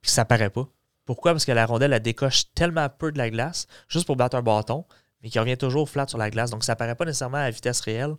[0.03, 0.69] puis ça paraît pas.
[1.05, 1.33] Pourquoi?
[1.33, 4.43] Parce que la rondelle, elle décoche tellement peu de la glace, juste pour battre un
[4.43, 4.85] bâton,
[5.23, 6.51] mais qui revient toujours flat sur la glace.
[6.51, 8.15] Donc, ça paraît pas nécessairement à vitesse réelle,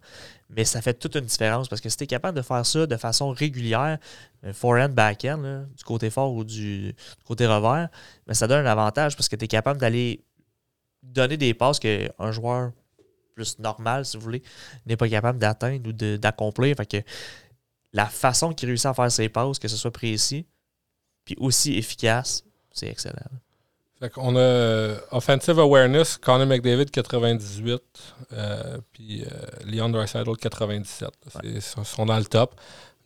[0.49, 2.87] mais ça fait toute une différence parce que si tu es capable de faire ça
[2.87, 3.97] de façon régulière,
[4.45, 6.95] euh, forehand, backhand, du côté fort ou du,
[7.25, 10.23] côté revers, mais ben, ça donne un avantage parce que tu es capable d'aller
[11.01, 12.71] donner des passes qu'un joueur
[13.35, 14.43] plus normal, si vous voulez,
[14.85, 16.75] n'est pas capable d'atteindre ou d'accomplir.
[16.77, 16.97] Fait que
[17.91, 20.45] la façon qu'il réussit à faire ses passes, que ce soit précis,
[21.25, 23.29] puis aussi efficace, c'est excellent.
[23.99, 27.81] Fait qu'on a euh, Offensive Awareness, Conor McDavid 98,
[28.33, 29.27] euh, puis euh,
[29.65, 31.09] Leon Draisaitl 97.
[31.43, 32.53] Ils sont dans le top.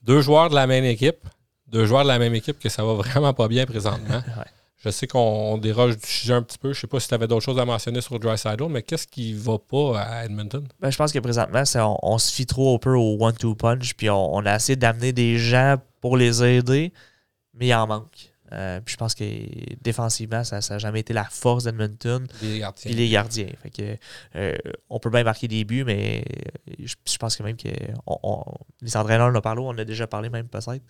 [0.01, 1.19] Deux joueurs de la même équipe,
[1.67, 4.23] deux joueurs de la même équipe que ça va vraiment pas bien présentement.
[4.77, 6.73] Je sais qu'on déroge du sujet un petit peu.
[6.73, 9.33] Je sais pas si tu avais d'autres choses à mentionner sur Draisaitl, mais qu'est-ce qui
[9.33, 10.67] va pas à Edmonton?
[10.79, 13.95] Ben, je pense que présentement, on, on, se fie trop un peu au one-two punch,
[13.95, 16.91] puis on, on a essayé d'amener des gens pour les aider
[17.57, 18.31] mais il en manque.
[18.53, 19.23] Euh, puis je pense que
[19.81, 22.25] défensivement, ça n'a jamais été la force d'Edmonton.
[22.41, 22.91] Gardiens.
[22.91, 23.49] les gardiens.
[23.61, 23.97] Fait que,
[24.35, 24.55] euh,
[24.89, 26.23] on peut bien marquer des buts, mais
[26.79, 27.69] je, pense que même que
[28.05, 28.43] on,
[28.81, 30.81] les entraîneurs en ont parlé, on en a déjà parlé même peut-être.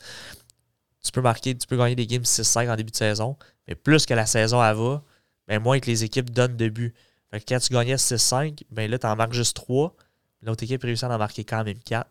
[1.04, 3.38] Tu peux marquer, tu peux gagner des games 6-5 en début de saison,
[3.68, 5.04] mais plus que la saison elle va,
[5.48, 6.94] ben moins que les équipes donnent de buts.
[7.32, 9.96] Fait que quand tu gagnais 6-5, ben là, tu en marques juste 3.
[10.44, 12.10] L'autre équipe réussit à en marquer quand même 4.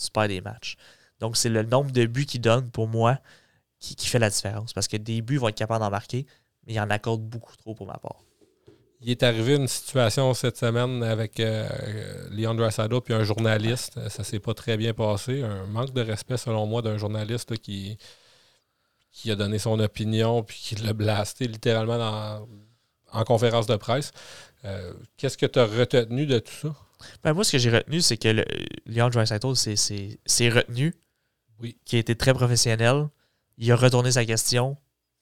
[0.00, 0.76] Tu perds des matchs.
[1.20, 3.18] Donc, c'est le nombre de buts qu'ils donnent pour moi
[3.82, 4.72] qui, fait la différence.
[4.72, 6.26] Parce que des buts vont être capables d'en marquer,
[6.66, 8.24] mais il en accorde beaucoup trop pour ma part.
[9.00, 11.68] Il est arrivé une situation cette semaine avec euh,
[12.30, 13.98] Leon Draisaitl puis un journaliste.
[14.08, 15.42] Ça s'est pas très bien passé.
[15.42, 17.98] Un manque de respect, selon moi, d'un journaliste qui,
[19.10, 22.46] qui a donné son opinion puis qui l'a blasté littéralement
[23.10, 24.12] en conférence de presse.
[24.64, 26.74] Euh, qu'est-ce que tu as retenu de tout ça?
[27.24, 28.44] Ben moi, ce que j'ai retenu, c'est que le,
[28.86, 30.94] Leon Draisaitl s'est retenu,
[31.60, 31.76] oui.
[31.84, 33.08] qui a été très professionnel,
[33.62, 34.76] il a retourné sa question,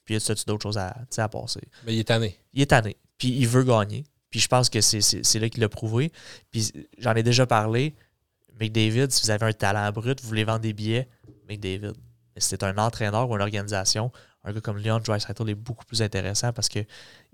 [0.05, 1.61] puis il a d'autres choses à, à passer.
[1.85, 2.39] Mais il est tanné.
[2.55, 2.97] Il est tanné.
[3.19, 4.05] Puis il veut gagner.
[4.31, 6.11] Puis je pense que c'est là qu'il l'a prouvé.
[6.51, 7.95] Puis j'en ai déjà parlé.
[8.59, 11.09] McDavid, si vous avez un talent brut, vous voulez vendre des billets,
[11.49, 11.93] McDavid.
[12.35, 14.11] Mais si c'est un entraîneur ou une organisation,
[14.45, 16.87] un gars comme Leon Draisaitl est beaucoup plus intéressant parce qu'il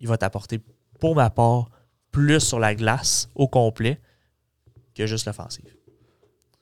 [0.03, 0.61] va t'apporter,
[0.99, 1.71] pour ma part,
[2.11, 4.01] plus sur la glace au complet
[4.95, 5.73] que juste l'offensive.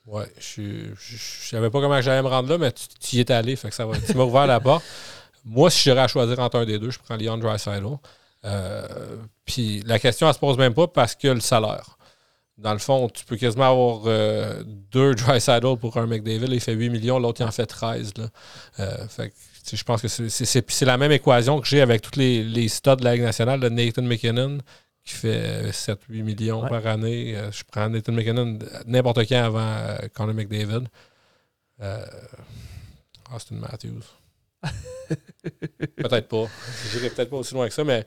[0.07, 3.57] Ouais, je ne savais pas comment j'allais me rendre là, mais tu, y es allé,
[3.57, 3.97] fait que ça va.
[3.99, 4.85] Tu m'as ouvert la porte.
[5.45, 7.87] Moi, si j'aurais à choisir entre un des deux, je prends Leon Dreisaitl.
[8.45, 9.17] Euh,
[9.47, 11.97] puis la question, elle se pose même pas parce que le salaire.
[12.57, 14.63] Dans le fond, tu peux quasiment avoir euh,
[14.93, 16.49] deux Dreisaitl pour un McDavid.
[16.51, 18.13] Il fait 8 millions, l'autre, il en fait 13.
[18.19, 18.25] Là.
[18.81, 19.33] Euh, fait
[19.73, 23.05] je pense que c'est la même équation que j'ai avec tous les, les studs de
[23.05, 24.59] la Ligue nationale de Nathan McKinnon,
[25.05, 27.37] qui fait 7-8 euh, millions par année.
[27.37, 30.85] Euh, je prends Nathan McKinnon n'importe quand avant euh, Conor McDavid.
[33.35, 34.03] Austin Matthews.
[35.97, 36.47] peut-être pas.
[36.91, 38.07] J'irai peut-être pas aussi loin que ça, mais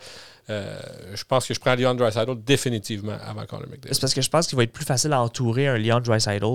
[0.49, 0.80] euh,
[1.14, 3.94] je pense que je prends Leon Dreisaitl définitivement avant Connor McDavid.
[3.94, 6.45] C'est parce que je pense qu'il va être plus facile à entourer un Leon Dreisaitl.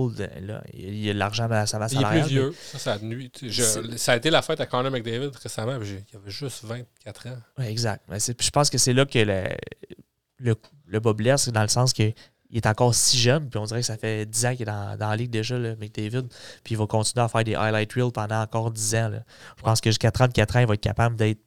[0.73, 2.55] Il y a de l'argent à sa masse Il est plus vieux.
[2.73, 5.79] Ça, ça, a ça a été la fête à Connor McDavid récemment.
[5.81, 7.63] Il avait juste 24 ans.
[7.63, 8.03] Exact.
[8.11, 9.45] je pense que c'est là que le,
[10.43, 10.57] le,
[10.87, 12.15] le bas blesse, dans le sens qu'il
[12.53, 14.97] est encore si jeune, puis on dirait que ça fait 10 ans qu'il est dans,
[14.97, 16.29] dans, la ligue déjà, le McDavid,
[16.65, 19.11] puis il va continuer à faire des highlight reels pendant encore 10 ans.
[19.57, 21.41] Je pense que jusqu'à 34 ans, il va être capable d'être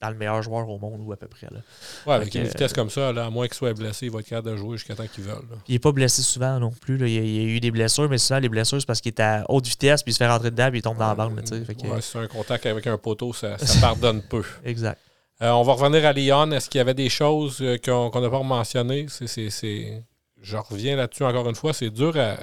[0.00, 1.46] dans le meilleur joueur au monde ou à peu près.
[1.50, 1.58] Là.
[2.06, 4.28] Ouais, avec une vitesse comme ça, là, à moins qu'il soit blessé, il va être
[4.28, 5.34] capable de jouer jusqu'à temps qu'il veut.
[5.68, 6.96] Il n'est pas blessé souvent non plus.
[6.96, 7.06] Là.
[7.06, 9.44] Il, a, a, eu des blessures, mais souvent les blessures, c'est parce qu'il est à
[9.48, 11.38] haute vitesse, puis il se fait rentrer dedans, puis il tombe dans la bande.
[11.38, 14.42] Ouais, c'est un contact avec un poteau, ça, ça pardonne peu.
[14.64, 14.98] Exact.
[15.42, 16.50] Euh, on va revenir à Lyon.
[16.52, 19.06] Est-ce qu'il y avait des choses euh, qu'on n'a pas mentionnées?
[19.08, 21.72] Je reviens là-dessus encore une fois.
[21.72, 22.36] C'est dur à.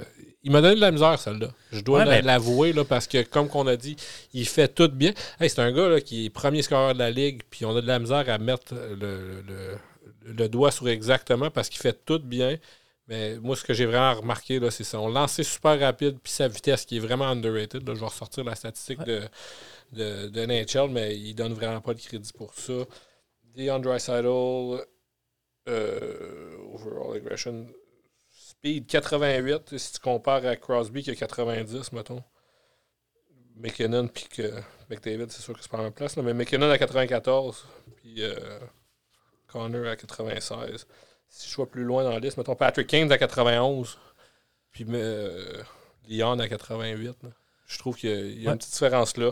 [0.44, 1.50] Il m'a donné de la misère, celle-là.
[1.72, 3.98] Je dois l'avouer, parce que, comme qu'on a dit,
[4.34, 5.12] il fait tout bien.
[5.42, 8.00] c'est un gars qui est premier scoreur de la ligue, puis on a de la
[8.00, 12.56] misère à mettre le, doigt sur exactement parce qu'il fait tout bien.
[13.10, 16.86] Mais moi, ce que j'ai vraiment remarqué, c'est son lancer super rapide, puis sa vitesse
[16.86, 17.84] qui est vraiment underrated.
[17.86, 19.22] je vais ressortir la statistique de,
[19.92, 22.86] de, NHL, mais il donne vraiment pas de crédit pour ça.
[23.56, 24.86] DeAndre Sidle,
[25.68, 27.68] euh, overall aggression,
[28.30, 32.24] speed 88, si tu compares à Crosby qui a 90, mettons.
[33.56, 34.54] McKinnon puis que
[34.90, 37.66] McDavid, c'est sûr que c'est pas même place, mais McKinnon à 94,
[37.98, 38.60] puis euh,
[39.48, 40.86] Connor à 96.
[41.30, 43.98] Si je vois plus loin dans la liste, mettons Patrick Kane à 91,
[44.72, 45.62] puis euh,
[46.08, 47.18] Leon à 88.
[47.66, 49.32] Je trouve qu'il y a, une petite différence là.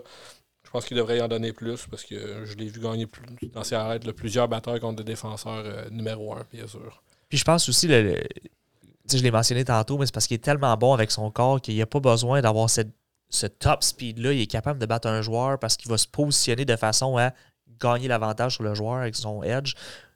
[0.75, 3.23] Je pense qu'il devrait y en donner plus parce que je l'ai vu gagner plus,
[3.53, 7.01] dans ses arrêts plusieurs batteurs contre des défenseurs euh, numéro un, bien sûr.
[7.29, 10.93] Puis je pense aussi, je l'ai mentionné tantôt, mais c'est parce qu'il est tellement bon
[10.93, 12.89] avec son corps qu'il n'y a pas besoin d'avoir cette,
[13.29, 14.33] ce top speed-là.
[14.33, 17.31] Il est capable de battre un joueur parce qu'il va se positionner de façon à
[17.79, 19.75] gagner l'avantage sur le joueur avec son edge.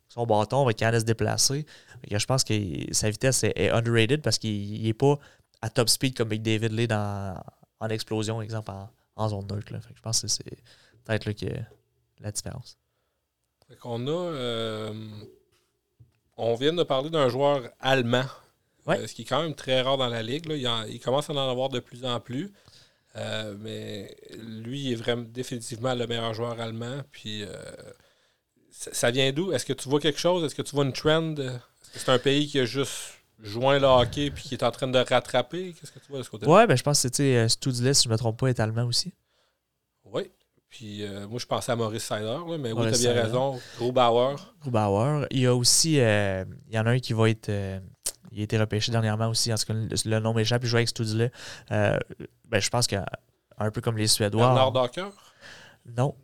[0.10, 1.65] Son bâton capable de se déplacer.
[2.11, 2.53] je pense que
[2.91, 5.18] sa vitesse est, underrated parce qu'il n'est pas
[5.61, 7.41] à top speed comme David Lee dans,
[7.80, 8.90] en explosion, exemple, en,
[9.20, 9.74] en zone neutre.
[9.96, 10.44] je pense que c'est
[11.04, 11.46] peut-être là que
[12.20, 12.78] la différence.
[13.84, 14.12] On a.
[14.12, 14.94] Euh,
[16.38, 18.26] on vient de parler d'un joueur allemand.
[18.88, 20.46] Euh, ce qui est quand même très rare dans la ligue.
[20.50, 22.52] Il, commence à en avoir de plus en plus.
[23.16, 27.02] Euh, mais lui, il est vraiment définitivement le meilleur joueur allemand.
[27.12, 27.44] Puis
[28.72, 29.52] ça, vient d'où?
[29.52, 30.44] Est-ce que tu vois quelque chose?
[30.46, 31.36] Est-ce que tu vois une trend?
[31.36, 34.72] Est-ce que c'est un pays qui a juste joint le hockey puis qui est en
[34.72, 35.74] train de rattraper?
[35.74, 36.52] Qu'est-ce que tu vois de ce côté-là?
[36.52, 38.60] Ouais, ben, je pense que c'était euh, Studless, si je ne me trompe pas, est
[38.60, 39.14] allemand aussi.
[40.06, 40.32] Oui.
[40.70, 43.60] Puis euh, moi, je pensais à Maurice Seider, mais oui, tu as bien raison.
[43.78, 44.36] Grubauer.
[44.61, 45.26] Grubauer.
[45.32, 47.49] Il y a aussi, euh, il y en a un qui va être,
[48.32, 50.90] il a été repêché dernièrement aussi, en tout cas, le, nom m'échappe, il joue avec
[50.90, 51.32] Studless.
[51.70, 51.99] ben,
[52.60, 53.06] je pense qu'un
[53.74, 54.45] peu comme les Suédois.
[54.45, 55.11] Bernard Docker?
[55.98, 56.16] Non.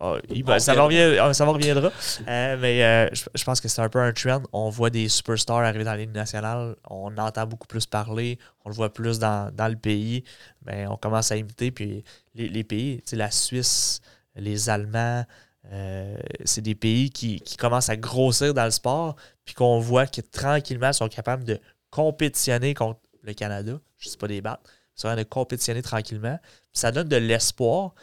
[0.00, 0.16] Oh,
[0.58, 1.34] ça, reviendra.
[1.34, 1.90] Ça reviendra.
[2.28, 4.42] Euh, mais euh, je, pense que c'est un peu un trend.
[4.52, 6.76] On voit des superstars arriver dans Ligue nationale.
[6.88, 8.38] On entend beaucoup plus parler.
[8.64, 10.22] On le voit plus dans, le pays.
[10.64, 11.72] Mais on commence à imiter.
[11.72, 12.04] Puis
[12.34, 14.00] les, les pays, la Suisse,
[14.36, 15.24] les Allemands,
[15.72, 19.16] euh, c'est des pays qui, commencent à grossir dans le sport.
[19.44, 21.58] Puis qu'on voit que tranquillement, sont capables de
[21.90, 23.80] compétitionner contre le Canada.
[23.98, 24.62] Je ne sais pas des battre.
[25.04, 26.38] Ils de compétitionner tranquillement.
[26.72, 27.94] ça donne de l'espoir.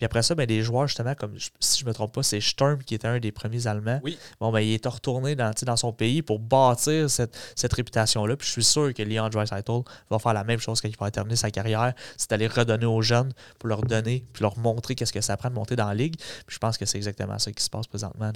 [0.00, 2.40] Puis après ça, ben, des joueurs, justement, comme si je ne me trompe pas, c'est
[2.40, 4.00] Sturm qui était un des premiers Allemands.
[4.02, 4.18] Oui.
[4.40, 7.36] Bon, ben, il est retourné dans, dans son pays pour bâtir cette,
[7.70, 8.34] réputation-là.
[8.38, 11.10] Puis je suis sûr que Leon Dreisaitl va faire la même chose quand il va
[11.10, 15.12] terminer sa carrière, c'est d'aller redonner aux jeunes pour leur donner, puis leur montrer qu'est-ce
[15.12, 16.16] que ça prend de monter dans la ligue.
[16.16, 18.32] Puis je pense que c'est exactement ça qui se passe présentement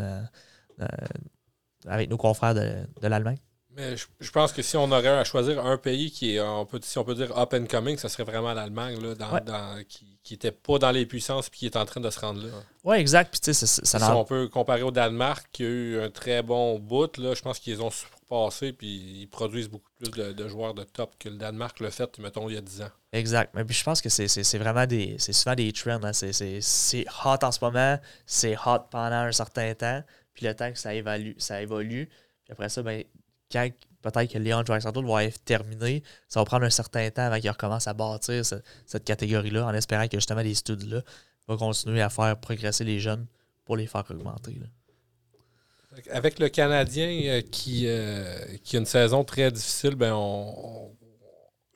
[1.87, 3.39] avec nos confrères de, l'Allemagne.
[3.77, 6.79] Mais je, pense que si on aurait à choisir un pays qui est, on peut,
[6.83, 10.53] si on peut dire up and coming, ça serait vraiment l'Allemagne, dans, dans, qui, n'était
[10.53, 12.53] pas dans les puissances puis qui est en train de se rendre là.
[12.85, 13.33] Oui, exact.
[13.33, 16.79] Puis, ça, ça si on peut comparer au Danemark, qui a eu un très bon
[16.79, 20.85] bout, là, je pense qu'ils ont surpassé puis ils produisent beaucoup plus de, joueurs de
[20.85, 22.91] top que le Danemark l'a fait, mettons, il y a 10 ans.
[23.13, 23.53] Exact.
[23.55, 25.17] Mais puis je pense que c'est vraiment des.
[25.19, 26.01] C'est souvent des trends.
[26.05, 26.13] Hein.
[26.13, 30.03] C'est hot en ce moment, c'est hot pendant un certain temps,
[30.33, 32.09] puis le temps que ça évolue, ça évolue.
[32.45, 33.03] Puis après ça, ben,
[34.03, 36.03] peut-être que Léon Draisaitl va être terminé.
[36.29, 40.07] Ça va prendre un certain temps avant qu'il recommence à bâtir cette, catégorie-là, en espérant
[40.09, 41.03] que justement les studios-là
[41.49, 43.27] vont continuer à faire progresser les jeunes
[43.65, 44.57] pour les faire augmenter.
[46.11, 48.25] Avec le Canadien euh, qui, euh,
[48.65, 50.91] qui a une saison très difficile, ben on,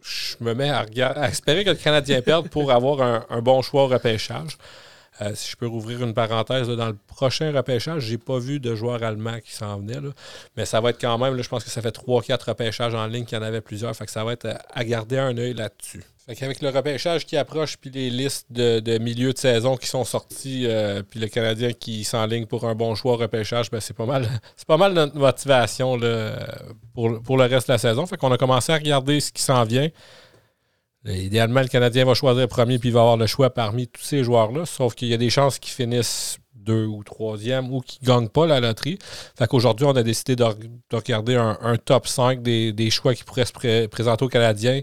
[0.02, 0.86] je me mets à,
[1.28, 4.56] espérer que le Canadien perde pour avoir un, bon choix au repêchage.
[5.20, 8.74] Euh, si je peux rouvrir une parenthèse, dans le prochain repêchage, j'ai pas vu de
[8.74, 9.98] joueurs allemands qui s'en venaient.
[10.56, 13.24] mais ça va être quand même, je pense que ça fait 3-4 repêchages en ligne
[13.24, 13.94] qu'il y en avait plusieurs.
[13.96, 16.04] Fait que ça va être à, garder un œil là-dessus.
[16.28, 20.66] Avec le repêchage qui approche, puis les listes de, milieu de saison qui sont sorties,
[20.66, 24.28] euh, puis le Canadien qui s'enligne pour un bon choix repêchage, ben c'est pas mal
[24.56, 25.98] c'est pas mal notre motivation
[26.92, 28.06] pour, pour, le reste de la saison.
[28.06, 29.88] Fait qu'on a commencé à regarder ce qui s'en vient.
[31.06, 34.24] Idéalement, le Canadien va choisir premier puis il va avoir le choix parmi tous ces
[34.24, 34.66] joueurs-là.
[34.66, 38.28] Sauf qu'il y a des chances qu'ils finissent deux ou troisième ou qu'ils ne gagnent
[38.28, 38.98] pas la loterie.
[39.36, 40.44] Fait qu'aujourd'hui, on a décidé de,
[40.92, 44.80] regarder un, top 5 des, choix qui pourraient se présenter aux Canadiens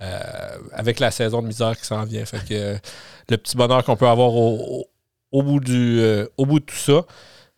[0.00, 0.20] euh,
[0.72, 2.24] avec la saison de misère qui s'en vient.
[2.24, 2.76] Fait que
[3.28, 4.86] le petit bonheur qu'on peut avoir au,
[5.32, 7.04] bout du, euh, au bout de tout ça.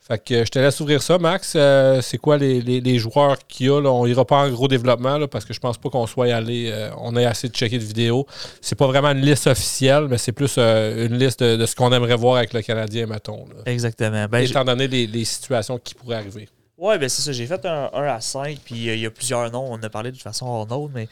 [0.07, 1.55] Fait que je te laisse ouvrir ça, Max.
[1.57, 3.81] Euh, c'est quoi les, joueurs qu'il y a?
[3.81, 3.91] Là?
[3.91, 6.71] On ira pas en gros développement parce que je pense pas qu'on soit allé.
[6.71, 8.25] Euh, on ait assez de checker de vidéos.
[8.61, 11.93] C'est pas vraiment une liste officielle, mais c'est plus euh, une liste de, ce qu'on
[11.93, 13.47] aimerait voir avec le Canadien, mettons.
[13.65, 14.27] Exactement.
[14.29, 16.49] Ben, étant donné les, situations qui pourraient arriver.
[16.79, 17.33] Oui, ben c'est ça.
[17.33, 19.67] J'ai fait un 1 à 5, puis il y a plusieurs noms.
[19.69, 21.09] On a parlé de toute façon en autre, mais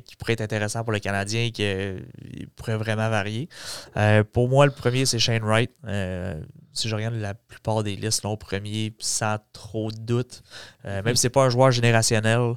[0.00, 1.62] qui pourraient être intéressants pour le Canadien et qui
[2.56, 3.48] pourraient vraiment varier.
[4.32, 5.70] pour moi, le premier, c'est Shane Wright
[6.78, 10.42] si je regarde la plupart des listes, là, au premier, sans trop de doute,
[10.84, 12.54] euh, même si ce n'est pas un joueur générationnel, euh,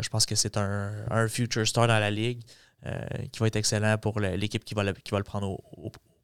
[0.00, 2.42] je pense que c'est un, future star dans la ligue
[2.86, 2.98] euh,
[3.32, 5.58] qui va être excellent pour l'équipe qui, va le, qui va le prendre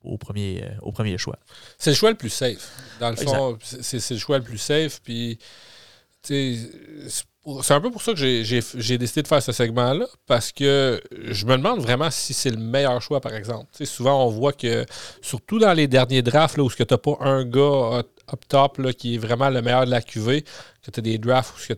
[0.02, 1.38] au, premier, au premier choix.
[1.78, 2.70] C'est le choix le plus safe.
[3.00, 5.00] Dans le fond, c'est le choix le plus safe.
[5.02, 5.38] Puis,
[6.22, 6.58] c'est
[7.46, 11.56] un peu pour ça que j'ai décidé de faire ce segment-là, parce que je me
[11.56, 13.66] demande vraiment si c'est le meilleur choix, par exemple.
[13.86, 14.84] souvent, on voit que,
[15.22, 18.02] surtout dans les derniers drafts, là, où tu n'as pas un gars
[18.32, 20.42] up top là, qui est vraiment le meilleur de la QV,
[20.82, 21.74] que tu as des drafts où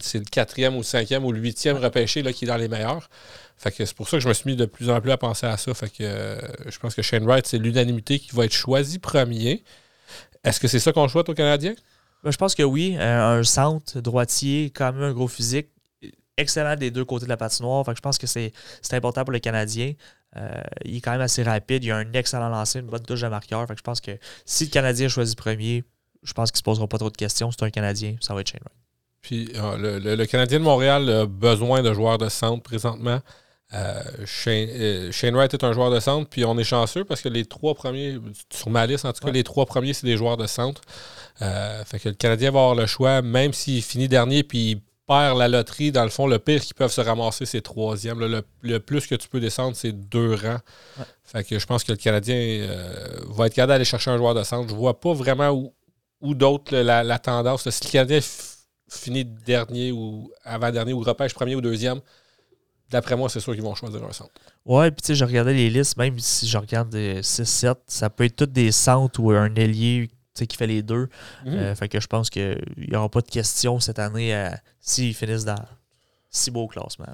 [0.00, 2.68] c'est le quatrième ou le cinquième ou le huitième repêché là, qui est dans les
[2.68, 3.08] meilleurs.
[3.56, 5.16] Fait que c'est pour ça que je me suis mis de plus en plus à
[5.16, 5.72] penser à ça.
[5.74, 9.62] Fait que euh, je pense que Shane Wright, c'est l'unanimité qui va être choisi premier.
[10.42, 11.74] Est-ce que c'est ça qu'on souhaite aux Canadiens?
[12.22, 12.96] Ben, je pense que oui.
[12.98, 15.68] Euh, un centre droitier, quand même un gros physique,
[16.36, 17.84] excellent des deux côtés de la patinoire.
[17.84, 18.52] Fait je pense que c'est
[18.92, 19.92] important pour le Canadien.
[20.36, 21.84] Euh, il est quand même assez rapide.
[21.84, 23.66] Il a un excellent lancer, une bonne touche de marqueur.
[23.66, 24.12] Fait je pense que
[24.46, 25.84] si le Canadien choisit premier,
[26.22, 27.50] je pense qu'il ne se posera pas trop de questions.
[27.50, 28.78] C'est un Canadien, ça va être Shane Wright.
[29.20, 33.20] Puis euh, le, Canadien de Montréal a besoin de joueurs de centre présentement.
[34.26, 37.74] Shane, Wright est un joueur de centre, puis on est chanceux parce que les trois
[37.74, 38.18] premiers,
[38.52, 40.82] sur ma liste en tout cas, les trois premiers, c'est des joueurs de centre.
[41.40, 44.80] Euh, fait que le Canadien va avoir le choix, même s'il finit dernier puis il
[45.06, 48.20] perd la loterie, dans le fond, le pire qu'ils peuvent se ramasser, c'est troisième.
[48.62, 50.60] Le, plus que tu peux descendre, c'est deux rangs.
[51.24, 52.96] Fait que je pense que le Canadien euh,
[53.28, 54.68] va être capable d'aller chercher un joueur de centre.
[54.68, 55.72] Je vois pas vraiment où,
[56.20, 57.68] où d'autres la, tendance.
[57.68, 58.20] si le Canadien
[58.88, 62.00] finit dernier ou avant-dernier ou repêche premier ou deuxième,
[62.90, 64.30] d'après moi, c'est sûr qu'ils vont choisir un centre.
[64.64, 68.24] Ouais, puis tu sais, je regardais les listes, même si je regarde 6-7, ça peut
[68.24, 71.08] être tous des centres ou un ailier qui fait les deux.
[71.44, 71.54] Mhm.
[71.54, 74.50] Euh, fait que je pense qu'il n'y aura pas de question cette année euh,
[74.80, 75.64] s'ils finissent dans
[76.30, 77.06] si beau classement.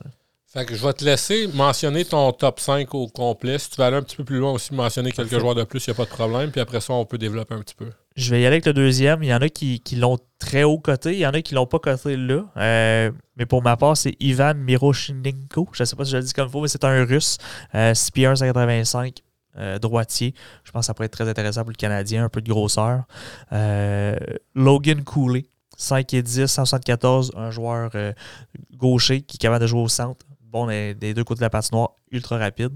[0.51, 3.59] Fait que je vais te laisser mentionner ton top 5 au complet.
[3.59, 5.87] Si tu veux aller un petit peu plus loin aussi, mentionner quelques joueurs de plus,
[5.87, 6.51] il n'y a pas de problème.
[6.51, 7.91] Puis après ça, on peut développer un petit peu.
[8.17, 9.23] Je vais y aller avec le deuxième.
[9.23, 11.13] Il y en a qui, l'ont très haut coté.
[11.13, 12.47] Il y en a qui l'ont pas coté là.
[12.57, 15.69] Euh, mais pour ma part, c'est Ivan Miroshinenko.
[15.73, 17.37] Je ne sais pas si je le dis comme il faut, mais c'est un russe.
[17.75, 19.23] 6 pieds 185
[19.59, 20.35] euh, droitier.
[20.65, 23.05] Je pense que ça pourrait être très intéressant pour le Canadien, un peu de grosseur.
[23.53, 24.17] Euh,
[24.55, 28.13] Logan Cooley, 5 et 10, 174, un joueur euh,
[28.77, 30.25] gaucher qui est capable de jouer au centre.
[30.43, 32.73] Bon, des, deux côtés de la patinoire, ultra rapide.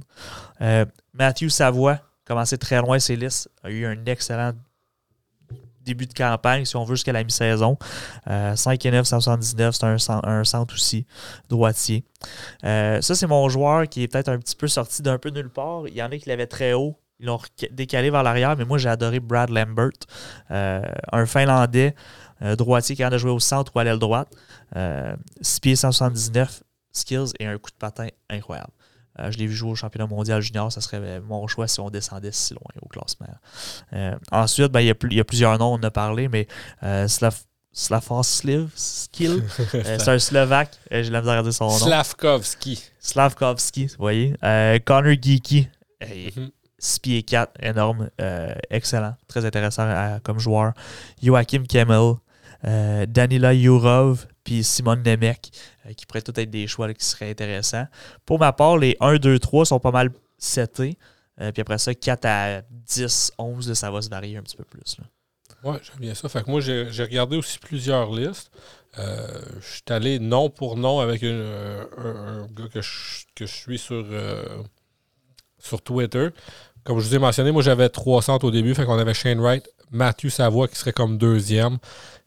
[1.14, 4.52] Matthew Savoie, commencé très loin ses listes, a eu un excellent
[5.84, 7.78] début de campagne, si on veut, jusqu'à la mi-saison.
[8.26, 11.06] 5 et 9, 179, c'est un, centre aussi,
[11.48, 12.04] droitier.
[12.64, 15.50] Euh, ça, c'est mon joueur qui est peut-être un petit peu sorti d'un peu nulle
[15.50, 15.86] part.
[15.88, 16.98] Il y en a qui l'avaient très haut.
[17.20, 17.38] Ils l'ont
[17.70, 19.90] décalé vers l'arrière, mais moi, j'ai adoré Brad Lambert,
[20.50, 20.82] euh,
[21.12, 21.94] un Finlandais
[22.42, 24.28] euh, droitier qui a jouer au centre ou à l'aile droite.
[25.40, 28.72] 6 pieds 179 skills et un coup de patin incroyable.
[29.18, 30.72] Euh, je l'ai vu jouer au championnat mondial junior.
[30.72, 33.26] Ça serait mon choix si on descendait si loin au classement.
[33.92, 36.46] Euh, ensuite, ben, il, y a plusieurs noms, on en a parlé, mais
[36.82, 40.78] euh, Slav, Skill, c'est un Slovaque.
[40.90, 41.78] J'ai la misère à dire son nom.
[41.78, 42.82] Slavkovski.
[42.98, 44.34] Slavkovski, vous voyez.
[44.84, 45.68] Connor Geeky.
[46.78, 48.10] 6 pieds 4, énorme,
[48.68, 50.72] excellent, très intéressant comme joueur.
[51.22, 52.14] Joachim Kemmel,
[53.06, 55.50] Danila Yurov, puis Simon Nemec,
[55.86, 57.86] euh, qui pourraient tout être des choix qui seraient intéressants.
[58.24, 60.96] Pour ma part, les 1, 2, 3 sont pas mal setés.
[61.40, 64.64] Euh, puis après ça, 4 à 10, 11, ça va se varier un petit peu
[64.64, 64.96] plus.
[65.64, 66.28] Oui, j'aime bien ça.
[66.28, 68.50] Fait que moi, j'ai regardé aussi plusieurs listes.
[68.98, 69.26] Euh,
[69.60, 74.04] je suis allé nom pour nom avec un, gars que je, suis sur,
[75.58, 76.28] sur Twitter.
[76.84, 79.40] comme je vous ai mentionné, moi j'avais trois centres au début, fait qu'on avait Shane
[79.40, 81.78] Wright, Matthew Savoie qui serait comme deuxième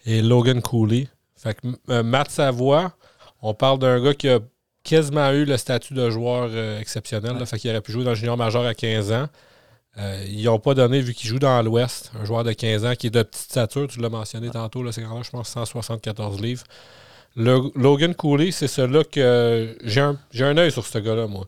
[0.06, 1.08] et Logan Cooley.
[1.46, 2.92] Fait que euh, Matt Savoie,
[3.44, 4.40] on parle d'un gars qui a
[4.84, 7.46] quasiment eu le statut de joueur euh, exceptionnel.
[7.46, 9.28] fait qu'il aurait pu jouer dans le junior majeur à 15 ans.
[10.00, 12.96] Euh, ils n'ont pas donné, vu qu'il joue dans l'Ouest, un joueur de 15 ans
[12.96, 16.42] qui est de petite stature, tu l'as mentionné tantôt, c'est quand même, je pense, 174
[16.42, 16.64] livres.
[17.36, 21.46] Logan Cooley, c'est celui-là que j'ai un, un œil sur ce gars-là, moi.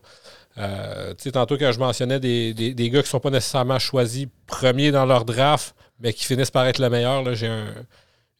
[0.58, 3.30] Euh, tu sais, tantôt, quand je mentionnais des, des, des gars qui ne sont pas
[3.30, 7.66] nécessairement choisis premiers dans leur draft, mais qui finissent par être le meilleur, j'ai un,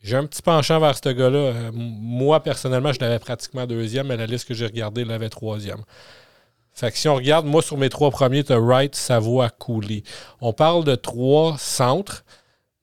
[0.02, 1.38] j'ai un petit penchant vers ce gars-là.
[1.38, 5.82] Euh, moi, personnellement, je l'avais pratiquement deuxième, mais la liste que j'ai regardée l'avait troisième.
[6.72, 10.04] Fait que si on regarde, moi, sur mes trois premiers, tu as Wright, Savoie, Cooley.
[10.40, 12.24] On parle de trois centres.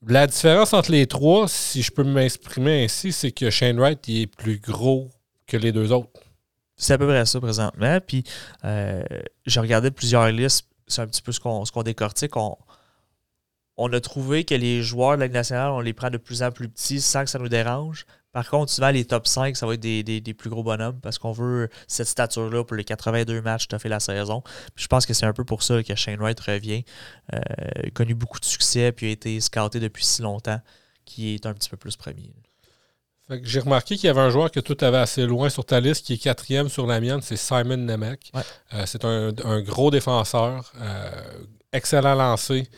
[0.05, 4.23] La différence entre les trois, si je peux m'exprimer ainsi, c'est que Shane Wright il
[4.23, 5.09] est plus gros
[5.47, 6.19] que les deux autres.
[6.75, 7.99] C'est à peu près ça présentement.
[8.05, 8.25] Puis,
[8.65, 9.01] euh,
[9.45, 10.67] j'ai regardé plusieurs listes.
[10.87, 12.35] C'est un petit peu ce qu'on décortique.
[12.35, 12.57] On,
[13.77, 16.43] on a trouvé que les joueurs de la Ligue nationale, on les prend de plus
[16.43, 18.05] en plus petits sans que ça nous dérange.
[18.31, 21.31] Par contre, souvent, les top 5, ça va être des, plus gros bonhommes parce qu'on
[21.31, 24.43] veut cette stature-là pour les 82 matchs que tu as fait la saison.
[24.75, 26.83] je pense que c'est un peu pour ça que Shane Wright revient.
[27.33, 27.39] Euh,
[27.83, 30.59] il a connu beaucoup de succès puis a été scouté depuis si longtemps
[31.05, 32.33] qui est un petit peu plus premier.
[33.41, 36.05] J'ai remarqué qu'il y avait un joueur que tout avait assez loin sur ta liste,
[36.05, 38.31] qui est quatrième sur la mienne, c'est Simon Nemec.
[38.73, 39.31] Euh, c'est un,
[39.61, 41.09] gros défenseur, euh,
[41.71, 42.69] excellent lancé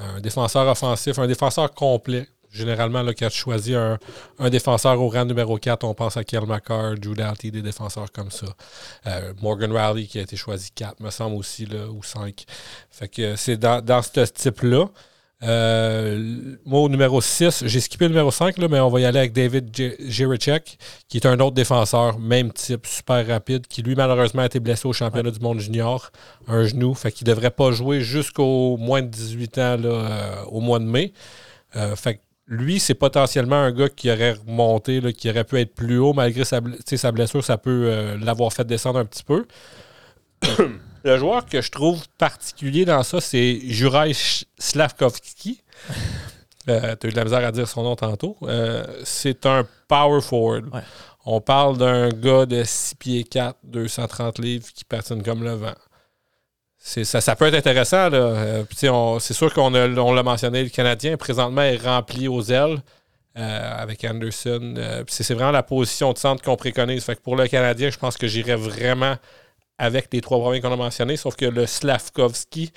[0.00, 2.28] un défenseur offensif, un défenseur complet.
[2.50, 6.46] Généralement, là, quand tu choisis un, défenseur au rang numéro 4, on pense à Kiel
[6.46, 8.46] McCarr, Drew Doughty, des défenseurs comme ça.
[9.06, 12.44] Euh, Morgan Riley qui a été choisi 4, me semble aussi, là, ou 5.
[12.90, 14.86] Fait que c'est dans, dans ce type-là.
[15.42, 19.04] Euh, moi, au numéro 6, j'ai skippé le numéro 5, là, mais on va y
[19.04, 23.94] aller avec David Jiricek, qui est un autre défenseur, même type, super rapide, qui lui,
[23.94, 26.10] malheureusement, a été blessé au championnat du monde junior,
[26.46, 30.44] un genou, fait qu'il ne devrait pas jouer jusqu'au moins de 18 ans là, euh,
[30.50, 31.12] au mois de mai.
[31.76, 35.58] Euh, fait que lui, c'est potentiellement un gars qui aurait remonté, là, qui aurait pu
[35.58, 39.46] être plus haut, malgré sa, sa blessure, ça peut l'avoir fait descendre un petit peu.
[41.02, 45.62] Le joueur que je trouve particulier dans ça, c'est Juraj Slavkovski.
[46.68, 48.36] Euh, tu as eu de la misère à dire son nom tantôt.
[48.42, 50.66] Euh, c'est un power forward.
[51.24, 55.74] On parle d'un gars de 6 pieds 4, 230 livres qui patine comme le vent.
[56.78, 58.12] Ça, ça peut être intéressant.
[58.12, 58.64] Euh,
[59.20, 62.82] c'est sûr qu'on l'a mentionné, le Canadien présentement est rempli aux ailes
[63.34, 64.74] avec Anderson.
[65.08, 67.02] c'est vraiment la position de centre qu'on préconise.
[67.04, 69.16] Fait que pour le Canadien, je pense que j'irais vraiment
[69.80, 72.70] avec les trois premiers qu'on a mentionnés, sauf que le Slavkovski,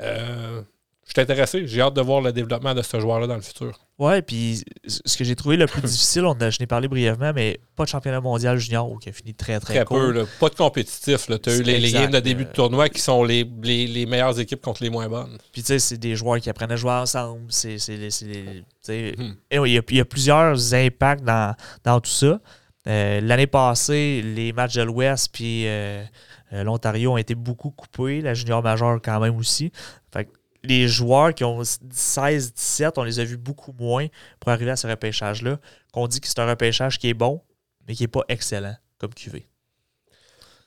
[0.00, 0.60] euh,
[1.06, 1.66] je suis intéressé.
[1.66, 3.78] J'ai hâte de voir le développement de ce joueur-là dans le futur.
[3.98, 7.32] Ouais, puis ce que j'ai trouvé le plus difficile, on a, je n'ai parlé brièvement,
[7.32, 10.26] mais pas de championnat mondial junior qui a fini très très, très peu.
[10.40, 11.26] Pas de compétitif.
[11.26, 14.40] Tu as eu les, les, games de début de tournoi qui sont les, les, meilleures
[14.40, 15.38] équipes contre les moins bonnes.
[15.52, 17.42] Puis tu sais, c'est des joueurs qui apprennent à jouer ensemble.
[17.50, 19.34] C'est, hmm.
[19.52, 21.54] il, y a, il, y a, plusieurs impacts dans,
[21.84, 22.40] dans tout ça.
[22.86, 26.04] Euh, l'année passée, les matchs de l'Ouest, puis euh, euh,
[26.52, 29.70] L'Ontario ont été beaucoup coupés, la junior majeure quand même aussi.
[30.12, 30.28] Fait
[30.62, 34.06] les joueurs qui ont 16-17, on les a vus beaucoup moins
[34.38, 35.58] pour arriver à ce repêchage-là.
[35.92, 37.42] Qu'on dit que c'est un repêchage qui est bon,
[37.86, 39.46] mais qui n'est pas excellent comme QV.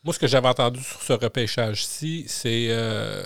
[0.03, 3.23] Moi, ce que j'avais entendu sur ce repêchage-ci, c'est euh,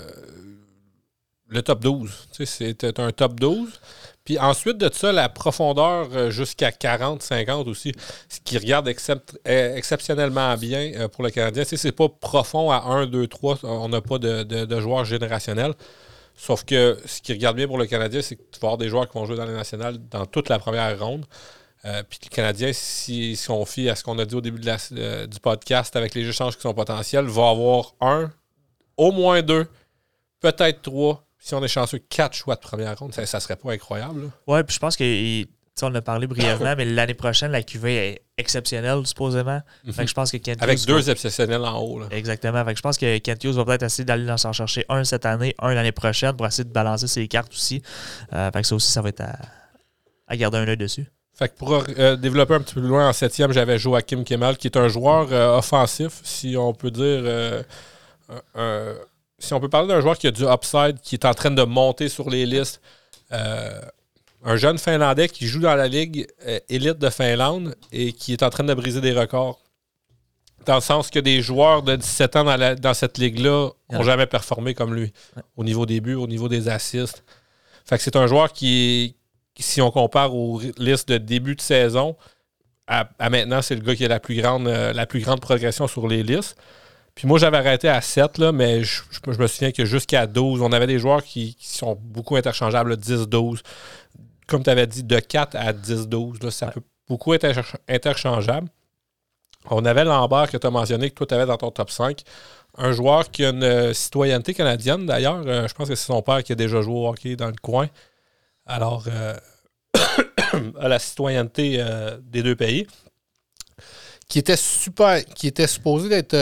[1.48, 2.28] le top 12.
[2.44, 3.80] C'était un top 12.
[4.28, 7.94] Puis ensuite de ça, la profondeur euh, jusqu'à 40, 50 aussi,
[8.28, 11.64] ce qui regarde euh, exceptionnellement bien euh, pour le Canadien.
[11.64, 15.72] Tu c'est pas profond à 1, 2, 3, on n'a pas de, joueurs générationnels.
[16.36, 18.90] Sauf que ce qui regarde bien pour le Canadien, c'est que tu vas avoir des
[18.90, 21.24] joueurs qui vont jouer dans les nationales dans toute la première ronde.
[21.82, 25.40] puis le Canadien, si, si, on fie à ce qu'on a dit au début du
[25.40, 28.30] podcast avec les échanges qui sont potentiels, va avoir un,
[28.98, 29.66] au moins deux,
[30.42, 33.72] peut-être trois si on est chanceux, quatre choix de première ronde, ça, ça serait pas
[33.72, 34.30] incroyable.
[34.46, 35.46] Oui, Ouais, puis je pense que
[35.82, 39.60] on a parlé brièvement, mais l'année prochaine, la QV est exceptionnelle, supposément.
[39.84, 40.06] Mhm.
[40.06, 42.02] je pense que Avec deux exceptionnels en haut.
[42.10, 42.64] Exactement.
[42.74, 45.74] je pense que Kent Hughes va peut-être essayer d'aller s'en chercher un cette année, un
[45.74, 47.82] l'année prochaine pour essayer de balancer ses cartes aussi.
[48.32, 49.22] Euh, fait que ça aussi, ça va être
[50.28, 51.06] à, garder un œil dessus.
[51.34, 54.56] Fait que pour euh, développer un petit peu plus loin, en septième, j'avais Joachim Kemal,
[54.56, 57.22] qui est un joueur euh, offensif, si on peut dire
[59.38, 61.62] si on peut parler d'un joueur qui a du upside, qui est en train de
[61.62, 62.80] monter sur les listes,
[63.32, 63.80] euh,
[64.44, 68.42] un jeune Finlandais qui joue dans la ligue euh, élite de Finlande et qui est
[68.42, 69.60] en train de briser des records.
[70.66, 72.44] Dans le sens que des joueurs de 17 ans
[72.76, 75.12] dans, cette ligue-là n'ont jamais performé comme lui,
[75.56, 77.24] au niveau des buts, au niveau des assists.
[77.84, 79.16] Fait que c'est un joueur qui,
[79.58, 82.16] si on compare aux listes de début de saison,
[82.86, 85.86] à, maintenant, c'est le gars qui a la plus grande, euh, la plus grande progression
[85.86, 86.56] sur les listes.
[87.18, 90.70] Puis moi, j'avais arrêté à 7, là, mais je, me souviens que jusqu'à 12, on
[90.70, 93.58] avait des joueurs qui, sont beaucoup interchangeables, 10-12.
[94.46, 97.44] Comme tu avais dit, de 4 à 10-12, ça peut beaucoup être
[97.88, 98.68] interchangeable.
[99.68, 102.22] On avait Lambert que tu as mentionné, que toi, tu avais dans ton top 5.
[102.76, 105.42] Un joueur qui a une euh, citoyenneté canadienne, d'ailleurs.
[105.44, 107.58] Euh, je pense que c'est son père qui a déjà joué au hockey dans le
[107.60, 107.88] coin.
[108.64, 109.34] Alors, euh,
[110.78, 111.84] à la citoyenneté
[112.22, 112.86] des deux pays.
[114.28, 116.36] Qui était super, qui était supposé d'être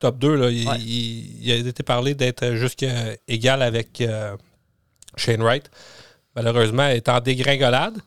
[0.00, 0.34] top 2.
[0.34, 0.50] Là.
[0.50, 4.02] Il, a été parlé d'être jusqu'à égal avec
[5.16, 5.70] Shane Wright.
[6.36, 7.98] Malheureusement, il est en dégringolade.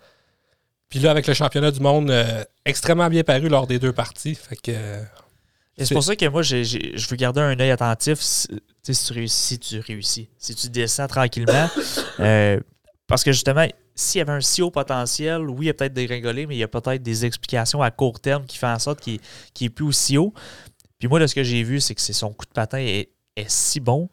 [0.90, 4.36] Puis là, avec le championnat du monde, euh, extrêmement bien paru lors des deux parties.
[4.36, 4.72] Fait que.
[5.78, 8.48] c'est pour ça que moi, je veux garder un œil attentif si,
[8.84, 10.30] tu réussis, tu réussis.
[10.38, 11.70] Si tu descends tranquillement.
[12.20, 12.60] Euh,
[13.08, 15.94] parce que justement, s'il y avait un si haut potentiel, oui, il y a peut-être
[15.94, 18.78] des dégringolé, mais il y a peut-être des explications à court terme qui font en
[18.78, 19.20] sorte qu'il
[19.60, 20.32] n'est plus aussi haut.
[21.04, 23.10] Puis moi, de ce que j'ai vu, c'est que son coup de patin est,
[23.48, 24.08] si bon.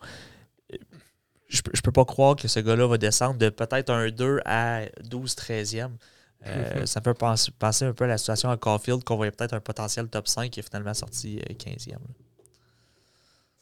[1.46, 4.86] Je, je peux pas croire que ce gars-là va descendre de peut-être un 2 à
[5.08, 5.90] 12-13e.
[6.48, 9.60] Euh, ça peut penser, un peu à la situation à Caulfield, qu'on voyait peut-être un
[9.60, 11.92] potentiel top 5 qui est finalement sorti 15e.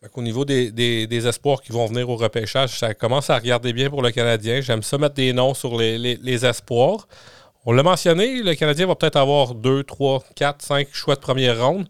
[0.04, 3.90] Euh, au niveau des, espoirs qui vont venir au repêchage, ça commence à regarder bien
[3.90, 4.62] pour le Canadien.
[4.62, 7.06] J'aime ça mettre des noms sur les, espoirs.
[7.66, 11.62] On l'a mentionné, le Canadien va peut-être avoir 2, 3, 4, 5 choix de première
[11.62, 11.86] ronde.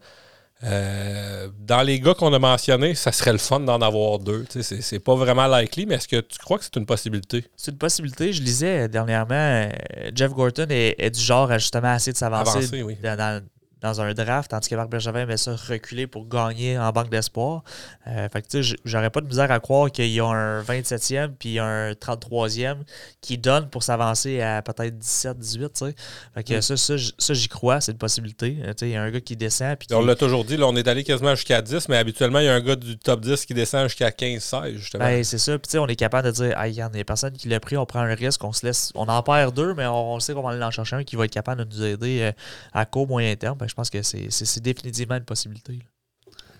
[0.65, 4.45] Euh, dans les gars qu'on a mentionnés, ça serait le fun d'en avoir deux.
[4.61, 7.45] C'est pas vraiment likely, mais est-ce que tu crois que c'est une possibilité?
[7.57, 8.33] C'est une possibilité.
[8.33, 9.71] Je lisais dernièrement, euh,
[10.15, 12.69] Jeff Gorton est, du genre à justement essayer de s'avancer
[13.03, 13.43] dans, dans
[13.83, 17.63] un draft, tandis que Marc Bergevin met ça reculer pour gagner en banque d'espoir.
[18.07, 21.59] Euh, fait que j'aurais pas de misère à croire qu'il y a un 27e puis
[21.59, 22.79] un 33e
[23.21, 25.95] qui donne pour s'avancer à peut-être 17, 18, tu sais.
[26.35, 28.59] Fait que ça, ça, j'y crois, c'est une possibilité.
[28.65, 29.77] Euh, il y a un gars qui descend.
[29.77, 32.47] Puis On l'a toujours dit, là, on est allé quasiment jusqu'à 10, mais habituellement, il
[32.47, 35.05] y a un gars du top 10 qui descend jusqu'à 15, 16, justement.
[35.05, 35.59] Ben, c'est ça.
[35.59, 37.59] Puis tu sais, on est capable de dire, il y a des personnes qui l'ont
[37.59, 40.35] pris, on prend un risque, on se laisse, on en perd deux, mais on, sait
[40.35, 42.33] qu'on va aller en chercher un qui va être capable de nous aider euh,
[42.73, 43.59] à court, moyen terme.
[43.69, 45.79] Je pense que c'est définitivement une possibilité.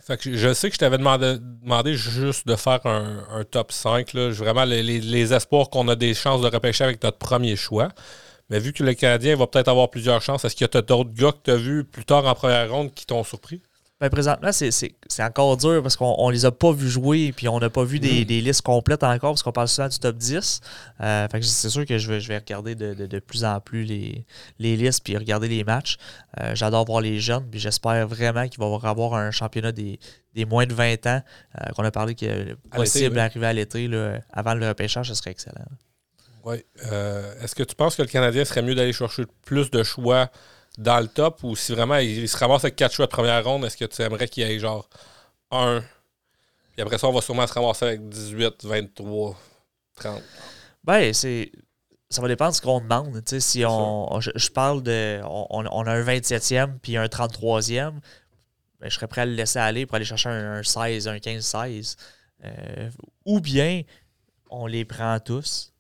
[0.09, 4.13] je sais que je t'avais demandé, juste de faire un, top 5.
[4.13, 4.31] Là.
[4.31, 7.89] Vraiment, les, espoirs qu'on a des chances de repêcher avec notre premier choix.
[8.51, 11.13] Mais vu que le Canadien va peut-être avoir plusieurs chances, est-ce qu'il y a d'autres
[11.13, 13.61] gars que tu as vus plus tard en première ronde qui t'ont surpris?
[14.01, 17.69] Ben, présentement, c'est encore dur parce qu'on les a pas vus jouer puis on n'a
[17.69, 18.45] pas vu des, mm.
[18.45, 20.61] listes complètes encore parce qu'on parle souvent du top 10.
[21.01, 24.25] Euh, c'est sûr que je vais, je vais regarder de, plus en plus les,
[24.61, 25.97] les listes puis regarder les matchs.
[26.41, 29.99] Euh, j'adore voir les jeunes puis j'espère vraiment qu'il va y avoir un championnat des,
[30.47, 31.21] moins de 20 ans
[31.61, 33.91] euh, qu'on a parlé qu'il est possible d'arriver à l'été
[34.33, 35.65] avant le repêchage, ce serait excellent.
[36.45, 36.65] Oui.
[37.43, 40.31] Est-ce que tu penses que le Canadien serait mieux d'aller chercher plus de choix
[40.79, 43.65] dans le top ou si vraiment il, se ramasse avec 4 choix de première ronde,
[43.65, 44.89] est-ce que tu aimerais qu'il y ait genre
[45.51, 45.83] un?
[46.73, 49.37] Puis après ça, on va sûrement se ramasser avec 18, 23,
[49.97, 50.23] 30.
[50.85, 51.51] Ben, c'est.
[52.11, 53.21] Ça va dépendre de ce qu'on demande.
[53.27, 55.21] si on, je, parle de.
[55.25, 57.93] On, a un 27e puis un 33e,
[58.81, 61.97] ben, je serais prêt à le laisser aller pour aller chercher un, 16, un 15-16.
[62.45, 62.91] Euh,
[63.27, 63.83] ou bien
[64.49, 65.75] on les prend tous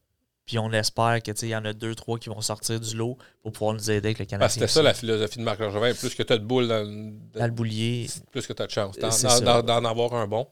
[0.48, 3.52] puis on espère qu'il y en a deux, trois qui vont sortir du lot pour
[3.52, 4.48] pouvoir nous aider avec le Canadien.
[4.48, 5.92] C'était ça la philosophie de Marc Langevin.
[5.92, 8.06] Plus que tu as de boules dans, le boulier.
[8.30, 10.48] Plus que tu as de chance d'en avoir un bon.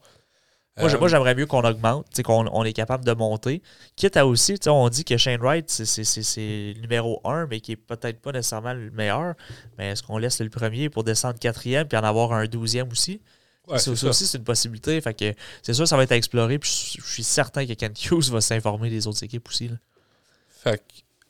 [0.79, 3.63] Moi, euh, j'aimerais mieux qu'on augmente, qu'on on est capable de monter.
[3.95, 6.03] Quitte à aussi, on dit que Shane Wright, c'est
[6.37, 9.33] le numéro un, mais qui est peut-être pas nécessairement le meilleur.
[9.79, 13.19] Mais est-ce qu'on laisse le premier pour descendre quatrième puis en avoir un douzième aussi?
[13.75, 14.99] Ça, aussi, c'est une possibilité.
[15.01, 16.59] Fait que c'est sûr, ça va être à explorer.
[16.59, 19.69] Puis je, suis certain que Ken Hughes va s'informer des autres équipes aussi.
[20.49, 20.83] Fait que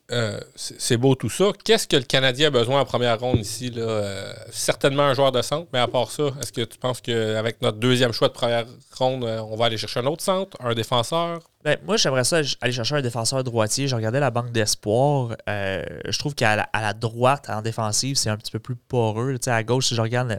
[0.09, 1.51] euh, c'est beau tout ça.
[1.65, 3.69] Qu'est-ce que le Canadien a besoin en première ronde ici?
[3.71, 3.81] Là?
[3.81, 7.61] Euh, certainement un joueur de centre, mais à part ça, est-ce que tu penses qu'avec
[7.61, 8.65] notre deuxième choix de première
[8.97, 11.41] ronde, euh, on va aller chercher un autre centre, un défenseur?
[11.65, 13.89] Ben, moi, j'aimerais ça aller chercher un défenseur droitier.
[13.89, 15.35] Je regardais la banque d'espoir.
[15.45, 19.35] je trouve qu'à la, droite, en défensive, c'est un petit peu plus poreux.
[19.47, 20.37] à gauche, si je regarde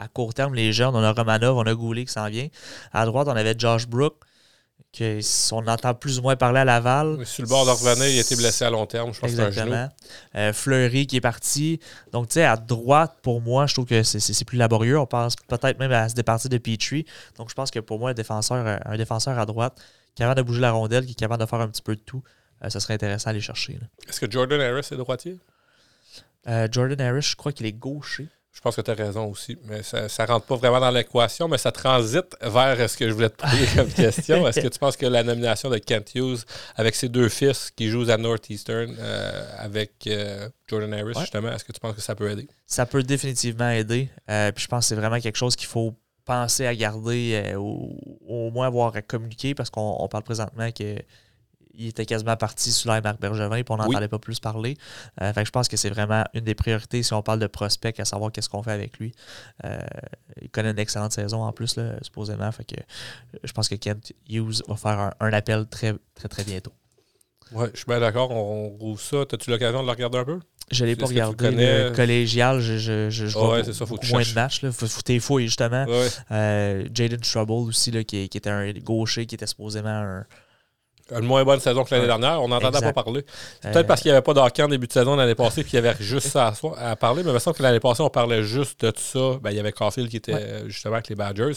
[0.00, 2.48] à court terme, les jeunes, on a Romanov, on a Goulet qui s'en vient.
[2.92, 4.14] À droite, on avait Josh Brook,
[4.92, 5.20] que
[5.52, 7.24] on entend plus ou moins parler à Laval.
[7.26, 9.88] sur le bord de revenir, il a été blessé à long terme, je pense Exactement.
[10.34, 11.80] Euh, Fleury qui est parti.
[12.12, 14.98] Donc, tu sais, à droite, pour moi, je trouve que c'est plus laborieux.
[14.98, 17.04] On pense peut-être même à se départir de Petrie.
[17.36, 19.78] Donc, je pense que pour moi, un défenseur, un défenseur à droite,
[20.16, 22.22] capable de bouger la rondelle, qui est capable de faire un petit peu de tout,
[22.64, 23.78] euh, ça serait intéressant à aller chercher.
[24.08, 25.38] Est-ce que Jordan Harris est droitier?
[26.48, 28.28] Euh, Jordan Harris, je crois qu'il est gaucher.
[28.52, 29.56] Je pense que tu as raison aussi.
[29.64, 33.12] Mais ça ne rentre pas vraiment dans l'équation, mais ça transite vers ce que je
[33.14, 34.46] voulais te poser comme question.
[34.46, 36.44] Est-ce que tu penses que la nomination de Kent Hughes
[36.76, 41.64] avec ses deux fils qui jouent à Northeastern euh, avec euh, Jordan Harris, justement, est-ce
[41.64, 42.48] que tu penses que ça peut aider?
[42.66, 44.10] Ça peut définitivement aider.
[44.28, 45.94] Euh, puis je pense que c'est vraiment quelque chose qu'il faut
[46.24, 47.98] penser à garder ou
[48.28, 50.96] au moins avoir à communiquer parce qu'on parle présentement que
[51.80, 54.76] il était quasiment parti sous l'air Marc Bergevin, puis on n'entendait pas plus parler.
[55.22, 57.98] Euh, fait je pense que c'est vraiment une des priorités si on parle de prospect,
[57.98, 59.12] à savoir qu'est-ce qu'on fait avec lui.
[59.64, 59.78] Euh,
[60.42, 62.52] il connaît une excellente saison en plus, là, supposément.
[62.52, 62.76] Fait que
[63.42, 66.72] je pense que Kent Hughes va faire un, appel très, très, très bientôt.
[67.52, 68.30] Oui, je suis bien d'accord.
[68.30, 69.22] On roule ça.
[69.22, 70.38] As-tu l'occasion de le regarder un peu?
[70.70, 71.50] Je ne l'ai pas regardé.
[71.50, 73.62] Le collégial, je, je, je, vois
[74.10, 74.64] moins de matchs.
[74.70, 75.86] Faut, faut justement.
[76.30, 80.26] Euh, Jaden Trouble aussi, là, qui, qui, était un gaucher, qui était supposément un,
[81.12, 82.42] une moins bonne saison que l'année dernière.
[82.42, 83.22] On n'entendait pas parler.
[83.62, 85.72] Peut-être euh, parce qu'il n'y avait pas d'hockey en début de saison l'année passée, puis
[85.72, 87.22] il y avait juste ça à, parler.
[87.22, 89.38] Mais il me semble que l'année passée, on parlait juste de tout ça.
[89.42, 91.54] Ben, il y avait Caulfield qui était justement avec les Badgers.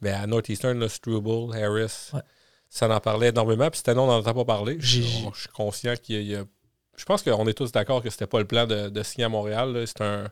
[0.00, 2.10] Mais à Northeastern, le Struble, Harris,
[2.68, 3.68] ça en parlait énormément.
[3.70, 4.76] Puis cette année, on n'en entend pas parler.
[4.80, 6.44] Je suis conscient qu'il y a
[6.96, 9.84] je pense qu'on est tous d'accord que c'était pas le plan de, signer à Montréal.
[9.86, 10.30] C'est un,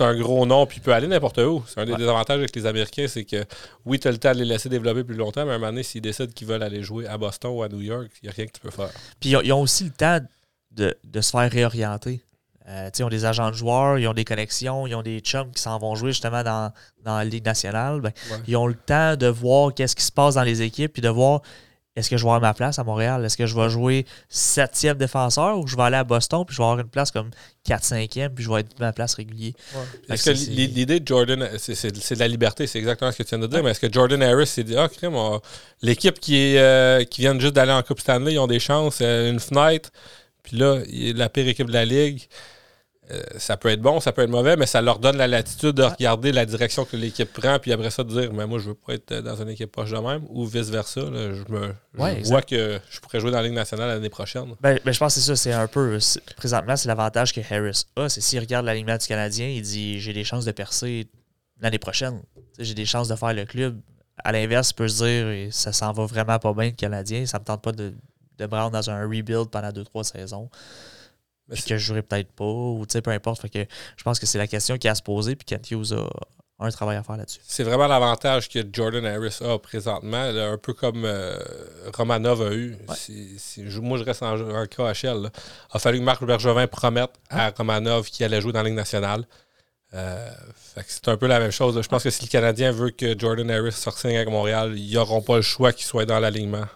[0.00, 1.62] un, gros nom, puis il peut aller n'importe où.
[1.66, 3.44] C'est un des désavantages avec les Américains, c'est que
[3.84, 5.72] oui, tu as le temps de les laisser développer plus longtemps, mais à un moment
[5.72, 8.28] donné, s'ils décident qu'ils veulent aller jouer à Boston ou à New York, il n'y
[8.30, 8.90] a rien que tu peux faire.
[9.20, 10.20] Puis ils ont aussi le temps
[10.70, 12.22] de, se faire réorienter.
[12.68, 15.52] Euh, ils ont des agents de joueurs, ils ont des connexions, ils ont des chums
[15.52, 16.72] qui s'en vont jouer justement dans,
[17.04, 18.00] la Ligue nationale.
[18.00, 18.12] Ben,
[18.48, 21.08] ils ont le temps de voir qu'est-ce qui se passe dans les équipes, puis de
[21.08, 21.42] voir
[21.96, 23.24] est-ce que je vais avoir ma place à Montréal?
[23.24, 26.60] Est-ce que je vais jouer septième défenseur ou je vais aller à Boston puis je
[26.60, 27.30] vais avoir une place comme
[27.66, 29.54] 4-5e puis je vais être ma place régulier?
[30.10, 33.38] Est-ce que, l'idée de Jordan, c'est de la liberté, c'est exactement ce que tu viens
[33.38, 35.16] de dire, mais est-ce que Jordan Harris s'est dit, ah, crème,
[35.80, 39.30] l'équipe qui, euh, qui vient juste d'aller en Coupe Stanley, ils ont des chances, euh,
[39.30, 39.90] une fenêtre,
[40.42, 42.20] puis là, la pire équipe de la Ligue.
[43.10, 45.72] Euh, ça peut être bon, ça peut être mauvais, mais ça leur donne la latitude
[45.72, 48.70] de regarder la direction que l'équipe prend, puis après ça de dire, mais moi, je
[48.70, 51.02] veux pas être dans une équipe proche de même, ou vice-versa.
[51.02, 51.72] Je, me,
[52.24, 54.54] vois que je pourrais jouer dans la Ligue nationale l'année prochaine.
[54.60, 55.98] Ben, ben, je pense que c'est ça, c'est un peu.
[56.36, 60.12] Présentement, c'est l'avantage que Harris a, c'est s'il regarde l'alignement du Canadien, il dit j'ai
[60.12, 61.06] des chances de percer
[61.60, 62.20] l'année prochaine.
[62.58, 63.80] J'ai des chances de faire le club.
[64.24, 67.38] À l'inverse, il peut se dire ça s'en va vraiment pas bien le Canadien, ça
[67.38, 67.94] me tente pas de,
[68.38, 70.50] de me rendre dans un rebuild pendant 2-3 saisons
[71.50, 73.42] puis que je jouerai peut-être pas, ou peu importe.
[73.42, 73.66] Fait que
[73.96, 76.08] je pense que c'est la question qui a à se poser, puis Kent Hughes a,
[76.58, 77.40] un travail à faire là-dessus.
[77.44, 81.38] C'est vraiment l'avantage que Jordan Harris a présentement, un peu comme euh,
[81.94, 82.76] Romanov a eu.
[83.82, 84.94] moi, je reste en, en KHL.
[85.04, 85.30] Il
[85.72, 89.26] a fallu que Marc Bergevin promette à Romanov qu'il allait jouer dans la Ligue nationale.
[89.94, 90.30] Euh,
[90.86, 91.80] c'est un peu la même chose.
[91.80, 95.22] Je pense que si le Canadien veut que Jordan Harris sorte avec Montréal, ils n'auront
[95.22, 96.66] pas le choix qu'il soit dans l'alignement.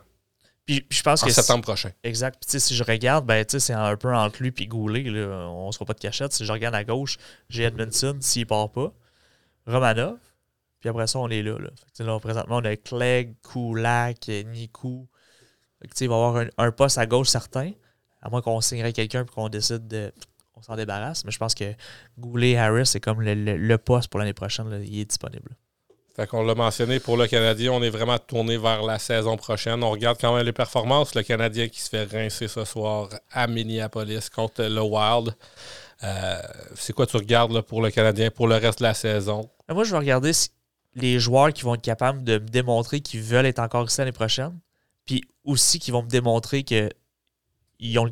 [0.70, 1.90] Puis, je pense en que septembre prochain.
[2.04, 2.44] Exact.
[2.48, 5.02] Puis si je regarde, ben, c'est un peu entre lui et Goulet.
[5.02, 5.48] Là.
[5.48, 6.32] On ne se voit pas de cachette.
[6.32, 7.16] Si je regarde à gauche,
[7.48, 8.92] j'ai Edmondson s'il part pas.
[9.66, 10.18] Romanov.
[10.78, 11.58] Puis après ça, on est là.
[11.58, 12.18] là.
[12.20, 15.08] présentement, on a Clegg, Kulak, Nikou.
[15.82, 17.72] il va y avoir un, poste à gauche certain.
[18.22, 20.12] À moins qu'on signerait quelqu'un et qu'on décide de.
[20.54, 21.24] On s'en débarrasse.
[21.24, 21.74] Mais je pense que
[22.16, 24.68] Goulet Harris, c'est comme le, poste pour l'année prochaine.
[24.84, 25.56] il est disponible.
[26.20, 29.82] Fait qu'on l'a mentionné pour le Canadien, on est vraiment tourné vers la saison prochaine.
[29.82, 31.14] On regarde quand même les performances.
[31.14, 35.34] Le Canadien qui se fait rincer ce soir à Minneapolis contre le Wild.
[36.02, 36.38] Euh,
[36.74, 39.48] c'est quoi tu regardes pour le Canadien pour le reste de la saison?
[39.66, 40.32] Ben, moi, je vais regarder
[40.94, 44.12] les joueurs qui vont être capables de me démontrer qu'ils veulent être encore ici l'année
[44.12, 44.60] prochaine.
[45.06, 48.10] Puis aussi qui vont me démontrer qu'ils ont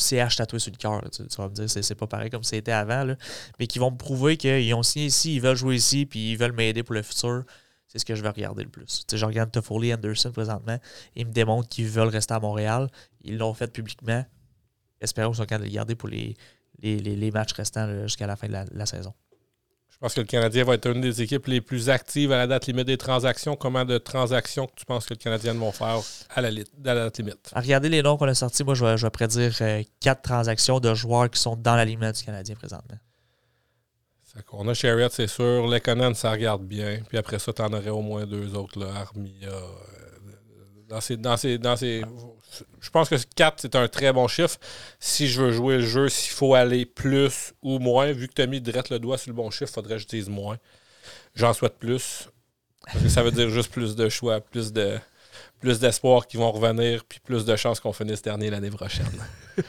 [0.00, 1.02] CH tatoué sur le cœur.
[1.10, 3.14] Tu, vas me dire, c'est pas pareil comme c'était avant,
[3.58, 6.36] mais qui vont me prouver qu'ils ont signé ici, ils veulent jouer ici, puis ils
[6.36, 7.44] veulent m'aider pour le futur.
[7.86, 9.04] C'est ce que je vais regarder le plus.
[9.06, 10.78] Tu je regarde Toffoli Anderson présentement.
[11.16, 12.88] Ils me démontrent qu'ils veulent rester à Montréal.
[13.22, 14.24] Ils l'ont fait publiquement.
[15.00, 16.36] Espérons qu'ils sont capables de le garder pour les,
[16.82, 19.12] les, matchs restants jusqu'à la fin de la saison.
[20.00, 22.46] Je pense que le Canadien va être une des équipes les plus actives à la
[22.46, 23.54] date limite des transactions.
[23.54, 26.00] Combien de transactions que tu penses que le Canadien va faire
[26.34, 27.50] à la, date limite?
[27.54, 31.28] regardez les noms qu'on a sortis, moi, je vais, prédire euh, quatre transactions de joueurs
[31.28, 32.96] qui sont dans la limite du Canadien présentement.
[34.52, 35.66] On a Chariot, c'est sûr.
[35.66, 37.00] Lekonen, ça regarde bien.
[37.06, 39.50] Puis après ça, tu en aurais au moins deux autres, là, Armia,
[40.88, 42.02] dans ces, dans ces, dans ces,
[42.80, 44.58] je pense que 4, c'est un très bon chiffre.
[44.98, 48.42] Si je veux jouer le jeu, s'il faut aller plus ou moins, vu que tu
[48.42, 50.58] as mis direct le doigt sur le bon chiffre, faudrait que je dise moins.
[51.34, 52.28] J'en souhaite plus.
[52.86, 54.98] Parce que ça veut dire juste plus de choix, plus de
[55.60, 59.06] plus d'espoir qui vont revenir, puis plus de chances qu'on finisse dernier l'année prochaine.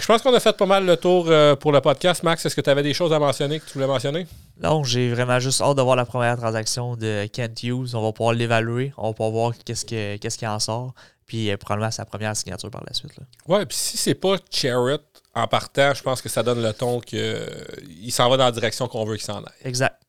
[0.00, 2.22] je pense qu'on a fait pas mal le tour euh, pour le podcast.
[2.22, 4.26] Max, est-ce que tu avais des choses à mentionner que tu voulais mentionner?
[4.60, 7.94] Non, j'ai vraiment juste hâte de voir la première transaction de Kent Hughes.
[7.94, 8.92] On va pouvoir l'évaluer.
[8.96, 10.94] On va pouvoir voir qu'est-ce, qu'est-ce qui en sort.
[11.26, 13.16] Puis euh, probablement sa première signature par la suite.
[13.18, 13.24] Là.
[13.48, 14.98] Ouais, puis si c'est pas Charrot
[15.34, 18.52] en partant, je pense que ça donne le ton qu'il euh, s'en va dans la
[18.52, 19.52] direction qu'on veut qu'il s'en aille.
[19.64, 20.01] Exact.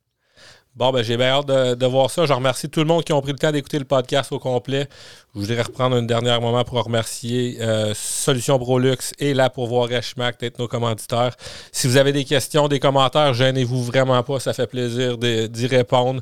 [0.76, 2.26] Bon, ben, j'ai bien hâte de, voir ça.
[2.26, 4.88] Je remercie tout le monde qui ont pris le temps d'écouter le podcast au complet.
[5.36, 9.90] Je voudrais reprendre un dernier moment pour remercier euh, Solution Brolux et là pour voir
[10.02, 11.36] Schmack, d'être nos commanditaires.
[11.72, 14.40] Si vous avez des questions, des commentaires, gênez-vous vraiment pas.
[14.40, 16.22] Ça fait plaisir d'y répondre.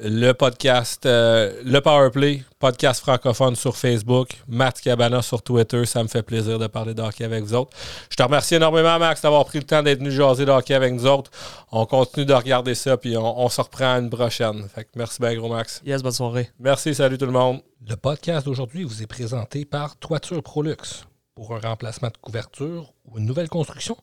[0.00, 5.84] Le podcast, euh, le Powerplay, podcast francophone sur Facebook, Matt Cabana sur Twitter.
[5.84, 7.76] Ça me fait plaisir de parler de hockey avec vous autres.
[8.08, 10.94] Je te remercie énormément, Max, d'avoir pris le temps d'être venu jaser de hockey avec
[10.94, 11.30] nous autres.
[11.70, 14.66] On continue de regarder ça, puis on, se reprend une prochaine.
[14.68, 15.82] Fait merci bien, gros Max.
[15.84, 16.50] Yes, bonne soirée.
[16.58, 17.60] Merci, salut tout le monde.
[17.86, 21.06] Le podcast d'aujourd'hui vous est présenté par Toiture Prolux.
[21.34, 23.96] Pour un remplacement de couverture ou une nouvelle construction,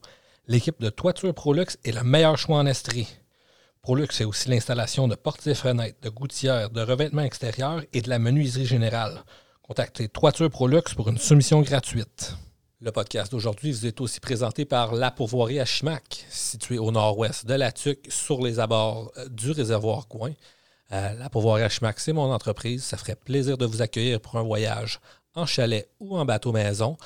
[0.47, 3.07] l'équipe de Toiture Prolux est le meilleur choix en Estrie.
[3.81, 8.09] Prolux c'est aussi l'installation de portes et fenêtres, de gouttières, de revêtements extérieurs et de
[8.09, 9.23] la menuiserie générale.
[9.61, 12.35] Contactez Toiture Prolux pour une soumission gratuite.
[12.81, 17.45] Le podcast d'aujourd'hui vous est aussi présenté par La Pourvoirie à Chimac, située au nord-ouest
[17.45, 20.31] de la Tuque, sur les abords euh, du réservoir Coin.
[20.91, 22.83] Euh, la Pourvoirie à Chimac, c'est mon entreprise.
[22.83, 24.99] Ça ferait plaisir de vous accueillir pour un voyage
[25.35, 26.97] en chalet ou en bateau maison